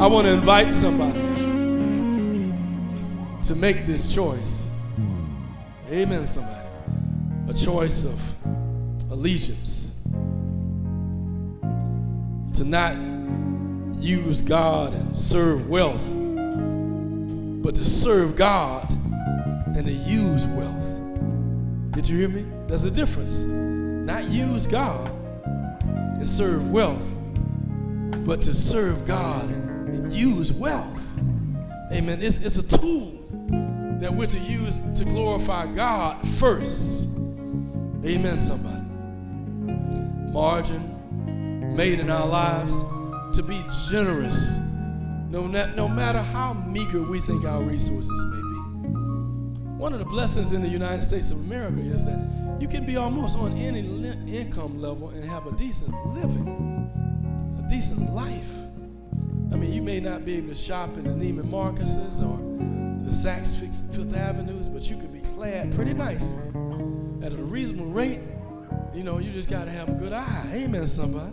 I 0.00 0.06
want 0.06 0.26
to 0.26 0.32
invite 0.32 0.72
somebody 0.72 1.20
to 3.42 3.54
make 3.54 3.84
this 3.84 4.14
choice. 4.14 4.70
Amen, 5.90 6.24
somebody. 6.24 6.66
A 7.50 7.52
choice 7.52 8.06
of 8.06 8.18
allegiance. 9.12 10.02
To 12.54 12.64
not 12.64 12.96
use 14.02 14.40
God 14.40 14.94
and 14.94 15.18
serve 15.18 15.68
wealth, 15.68 16.08
but 17.62 17.74
to 17.74 17.84
serve 17.84 18.36
God 18.36 18.90
and 19.76 19.84
to 19.84 19.92
use 19.92 20.46
wealth. 20.46 20.98
Did 21.90 22.08
you 22.08 22.16
hear 22.20 22.28
me? 22.30 22.46
There's 22.68 22.84
a 22.84 22.90
difference. 22.90 23.44
Not 23.44 24.24
use 24.24 24.66
God 24.66 25.10
and 25.92 26.26
serve 26.26 26.70
wealth, 26.70 27.06
but 28.24 28.40
to 28.40 28.54
serve 28.54 29.06
God 29.06 29.50
and 29.50 29.69
use 30.10 30.52
wealth. 30.52 31.18
Amen. 31.92 32.20
It's, 32.22 32.40
it's 32.40 32.58
a 32.58 32.78
tool 32.78 33.12
that 34.00 34.12
we're 34.12 34.26
to 34.26 34.38
use 34.38 34.78
to 34.96 35.04
glorify 35.04 35.66
God 35.72 36.26
first. 36.28 37.08
Amen, 38.04 38.38
somebody. 38.40 38.80
Margin 40.32 41.76
made 41.76 42.00
in 42.00 42.08
our 42.10 42.26
lives 42.26 42.74
to 43.36 43.42
be 43.42 43.62
generous, 43.90 44.58
no, 45.28 45.46
no 45.46 45.88
matter 45.88 46.20
how 46.20 46.52
meager 46.52 47.02
we 47.02 47.18
think 47.18 47.44
our 47.44 47.62
resources 47.62 48.24
may 48.30 48.36
be. 48.36 48.88
One 49.76 49.92
of 49.92 49.98
the 49.98 50.04
blessings 50.04 50.52
in 50.52 50.62
the 50.62 50.68
United 50.68 51.02
States 51.02 51.30
of 51.30 51.38
America 51.38 51.80
is 51.80 52.04
that 52.06 52.58
you 52.60 52.68
can 52.68 52.84
be 52.84 52.96
almost 52.96 53.38
on 53.38 53.56
any 53.56 53.80
income 54.28 54.80
level 54.80 55.08
and 55.10 55.24
have 55.24 55.46
a 55.46 55.52
decent 55.52 55.94
living, 56.06 56.90
a 57.64 57.68
decent 57.68 58.12
life. 58.12 58.59
I 59.52 59.56
mean, 59.56 59.72
you 59.72 59.82
may 59.82 60.00
not 60.00 60.24
be 60.24 60.36
able 60.36 60.48
to 60.48 60.54
shop 60.54 60.90
in 60.96 61.04
the 61.04 61.10
Neiman 61.10 61.48
Marcus's 61.50 62.20
or 62.20 62.36
the 63.04 63.10
Saks 63.10 63.56
Fifth 63.94 64.14
Avenues, 64.14 64.68
but 64.68 64.88
you 64.88 64.96
could 64.96 65.12
be 65.12 65.20
clad 65.20 65.74
pretty 65.74 65.92
nice 65.94 66.34
at 67.22 67.32
a 67.32 67.36
reasonable 67.36 67.90
rate. 67.90 68.20
You 68.94 69.02
know, 69.02 69.18
you 69.18 69.30
just 69.30 69.48
got 69.48 69.64
to 69.64 69.70
have 69.70 69.88
a 69.88 69.92
good 69.92 70.12
eye. 70.12 70.50
Amen, 70.52 70.86
somebody. 70.86 71.32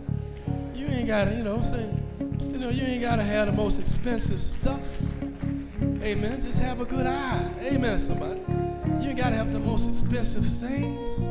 You 0.74 0.86
ain't 0.86 1.06
got 1.06 1.24
to, 1.24 1.34
you 1.34 1.42
know, 1.42 1.62
say, 1.62 1.88
you 2.40 2.58
know, 2.58 2.70
you 2.70 2.82
ain't 2.82 3.02
got 3.02 3.16
to 3.16 3.24
have 3.24 3.46
the 3.46 3.52
most 3.52 3.78
expensive 3.78 4.40
stuff. 4.40 5.00
Amen. 6.02 6.40
Just 6.40 6.58
have 6.60 6.80
a 6.80 6.84
good 6.84 7.06
eye. 7.06 7.50
Amen, 7.62 7.98
somebody. 7.98 8.40
You 9.00 9.10
ain't 9.10 9.18
got 9.18 9.30
to 9.30 9.36
have 9.36 9.52
the 9.52 9.60
most 9.60 9.88
expensive 9.88 10.44
things. 10.44 11.28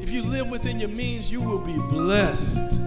If 0.00 0.10
you 0.10 0.22
live 0.22 0.50
within 0.50 0.78
your 0.78 0.88
means, 0.90 1.30
you 1.30 1.40
will 1.40 1.58
be 1.58 1.76
blessed. 1.88 2.80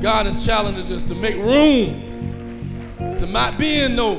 God 0.00 0.26
has 0.26 0.46
challenged 0.46 0.92
us 0.92 1.04
to 1.04 1.14
make 1.14 1.36
room 1.36 2.08
to 3.18 3.26
not 3.26 3.58
be 3.58 3.80
in 3.80 3.96
no 3.96 4.16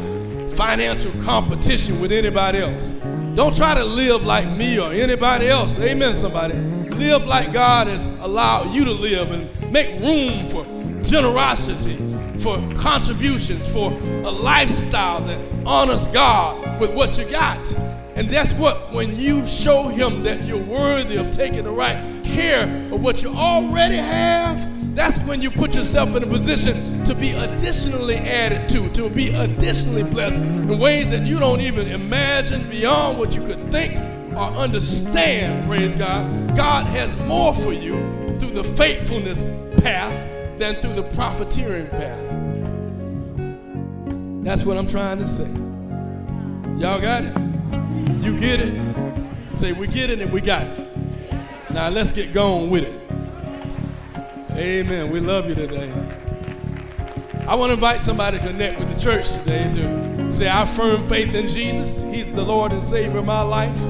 financial 0.47 1.11
competition 1.23 2.01
with 2.01 2.11
anybody 2.11 2.59
else. 2.59 2.93
Don't 3.33 3.55
try 3.55 3.73
to 3.73 3.85
live 3.85 4.25
like 4.25 4.45
me 4.57 4.79
or 4.79 4.91
anybody 4.91 5.47
else. 5.47 5.79
Amen, 5.79 6.13
somebody. 6.13 6.53
Live 6.53 7.25
like 7.25 7.53
God 7.53 7.87
has 7.87 8.05
allowed 8.21 8.73
you 8.73 8.83
to 8.83 8.91
live 8.91 9.31
and 9.31 9.71
make 9.71 9.87
room 10.01 10.45
for 10.47 10.65
generosity, 11.01 11.95
for 12.39 12.57
contributions, 12.75 13.71
for 13.71 13.91
a 13.91 14.29
lifestyle 14.29 15.21
that 15.21 15.39
honors 15.65 16.07
God 16.07 16.81
with 16.81 16.93
what 16.93 17.17
you 17.17 17.23
got. 17.31 17.73
And 18.15 18.27
that's 18.27 18.51
what, 18.53 18.91
when 18.91 19.17
you 19.17 19.47
show 19.47 19.83
Him 19.83 20.23
that 20.23 20.43
you're 20.43 20.61
worthy 20.61 21.15
of 21.15 21.31
taking 21.31 21.63
the 21.63 21.71
right 21.71 22.21
care 22.25 22.63
of 22.93 23.01
what 23.01 23.23
you 23.23 23.29
already 23.29 23.95
have, 23.95 24.68
that's 24.95 25.17
when 25.25 25.41
you 25.41 25.51
put 25.51 25.75
yourself 25.75 26.15
in 26.15 26.23
a 26.23 26.27
position 26.27 27.03
to 27.05 27.15
be 27.15 27.31
additionally 27.31 28.15
added 28.15 28.67
to, 28.69 28.89
to 28.93 29.09
be 29.09 29.29
additionally 29.29 30.03
blessed 30.03 30.37
in 30.37 30.77
ways 30.77 31.09
that 31.09 31.25
you 31.25 31.39
don't 31.39 31.61
even 31.61 31.87
imagine 31.87 32.67
beyond 32.69 33.17
what 33.17 33.35
you 33.35 33.43
could 33.45 33.71
think 33.71 33.95
or 34.35 34.43
understand, 34.57 35.65
praise 35.65 35.95
God. 35.95 36.55
God 36.55 36.85
has 36.87 37.15
more 37.27 37.53
for 37.53 37.73
you 37.73 37.97
through 38.39 38.51
the 38.51 38.63
faithfulness 38.63 39.45
path 39.81 40.27
than 40.57 40.75
through 40.75 40.93
the 40.93 41.03
profiteering 41.15 41.87
path. 41.87 42.39
That's 44.43 44.65
what 44.65 44.77
I'm 44.77 44.87
trying 44.87 45.19
to 45.19 45.27
say. 45.27 45.47
Y'all 46.77 47.01
got 47.01 47.23
it? 47.23 47.35
You 48.23 48.37
get 48.37 48.61
it? 48.61 48.81
Say, 49.53 49.73
we 49.73 49.87
get 49.87 50.09
it 50.09 50.19
and 50.19 50.31
we 50.31 50.41
got 50.41 50.63
it. 50.63 50.87
Now 51.73 51.89
let's 51.89 52.11
get 52.11 52.33
going 52.33 52.69
with 52.69 52.83
it. 52.83 53.08
Amen. 54.59 55.09
We 55.09 55.21
love 55.21 55.47
you 55.47 55.55
today. 55.55 55.89
I 57.47 57.55
want 57.55 57.69
to 57.69 57.75
invite 57.75 58.01
somebody 58.01 58.39
to 58.39 58.45
connect 58.45 58.77
with 58.77 58.93
the 58.93 58.99
church 58.99 59.31
today 59.37 59.69
to 59.69 60.31
say, 60.33 60.49
I 60.49 60.63
affirm 60.63 61.07
faith 61.07 61.33
in 61.33 61.47
Jesus. 61.47 62.03
He's 62.03 62.33
the 62.33 62.43
Lord 62.43 62.73
and 62.73 62.83
Savior 62.83 63.19
of 63.19 63.25
my 63.25 63.41
life. 63.41 63.81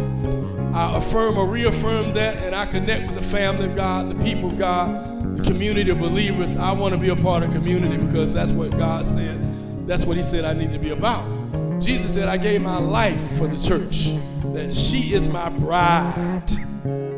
I 0.75 0.95
affirm 0.95 1.39
or 1.39 1.47
reaffirm 1.47 2.13
that, 2.13 2.37
and 2.43 2.53
I 2.53 2.67
connect 2.67 3.07
with 3.07 3.15
the 3.15 3.23
family 3.23 3.65
of 3.65 3.75
God, 3.75 4.11
the 4.11 4.23
people 4.23 4.51
of 4.51 4.59
God, 4.59 5.39
the 5.39 5.43
community 5.43 5.89
of 5.89 5.97
believers. 5.97 6.55
I 6.55 6.71
want 6.71 6.93
to 6.93 6.99
be 6.99 7.09
a 7.09 7.15
part 7.15 7.41
of 7.41 7.51
community 7.51 7.97
because 7.97 8.31
that's 8.31 8.51
what 8.51 8.69
God 8.77 9.07
said. 9.07 9.39
That's 9.87 10.05
what 10.05 10.17
He 10.17 10.23
said 10.23 10.45
I 10.45 10.53
need 10.53 10.71
to 10.71 10.79
be 10.79 10.91
about. 10.91 11.81
Jesus 11.81 12.13
said, 12.13 12.27
I 12.27 12.37
gave 12.37 12.61
my 12.61 12.77
life 12.77 13.19
for 13.39 13.47
the 13.47 13.57
church, 13.57 14.11
that 14.53 14.71
she 14.71 15.15
is 15.15 15.27
my 15.27 15.49
bride. 15.49 16.43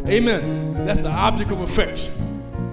Amen. 0.08 0.86
That's 0.86 1.02
the 1.02 1.12
object 1.12 1.52
of 1.52 1.60
affection. 1.60 2.14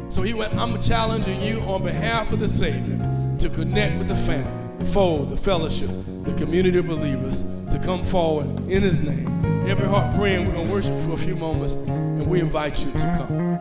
So 0.08 0.22
he 0.22 0.32
went, 0.32 0.54
I'm 0.56 0.80
challenging 0.80 1.40
you 1.42 1.60
on 1.60 1.82
behalf 1.82 2.32
of 2.32 2.38
the 2.40 2.48
Savior 2.48 2.98
to 3.38 3.48
connect 3.50 3.98
with 3.98 4.08
the 4.08 4.16
family, 4.16 4.50
the 4.78 4.84
fold, 4.86 5.28
the 5.28 5.36
fellowship, 5.36 5.90
the 6.24 6.32
community 6.34 6.78
of 6.78 6.86
believers, 6.86 7.44
to 7.70 7.78
come 7.84 8.02
forward 8.02 8.46
in 8.70 8.82
his 8.82 9.02
name. 9.02 9.28
Every 9.68 9.86
heart 9.86 10.14
praying, 10.14 10.46
we're 10.46 10.54
going 10.54 10.66
to 10.66 10.72
worship 10.72 10.98
for 11.04 11.12
a 11.12 11.16
few 11.16 11.36
moments, 11.36 11.74
and 11.74 12.26
we 12.26 12.40
invite 12.40 12.82
you 12.84 12.90
to 12.92 12.98
come. 12.98 13.58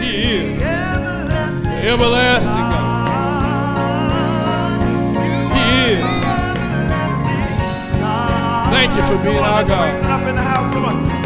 He 0.00 0.36
is 0.36 0.60
the 1.64 1.70
everlasting 1.84 2.52
God. 2.52 3.00
Thank 8.80 8.96
you 8.96 9.04
for 9.04 9.22
being 9.22 9.36
our 9.36 9.62
God. 9.62 11.19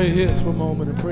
Bow 0.00 0.06
your 0.06 0.24
heads 0.24 0.40
for 0.40 0.48
a 0.48 0.52
moment 0.54 0.88
and 0.88 0.98
pray 0.98 1.09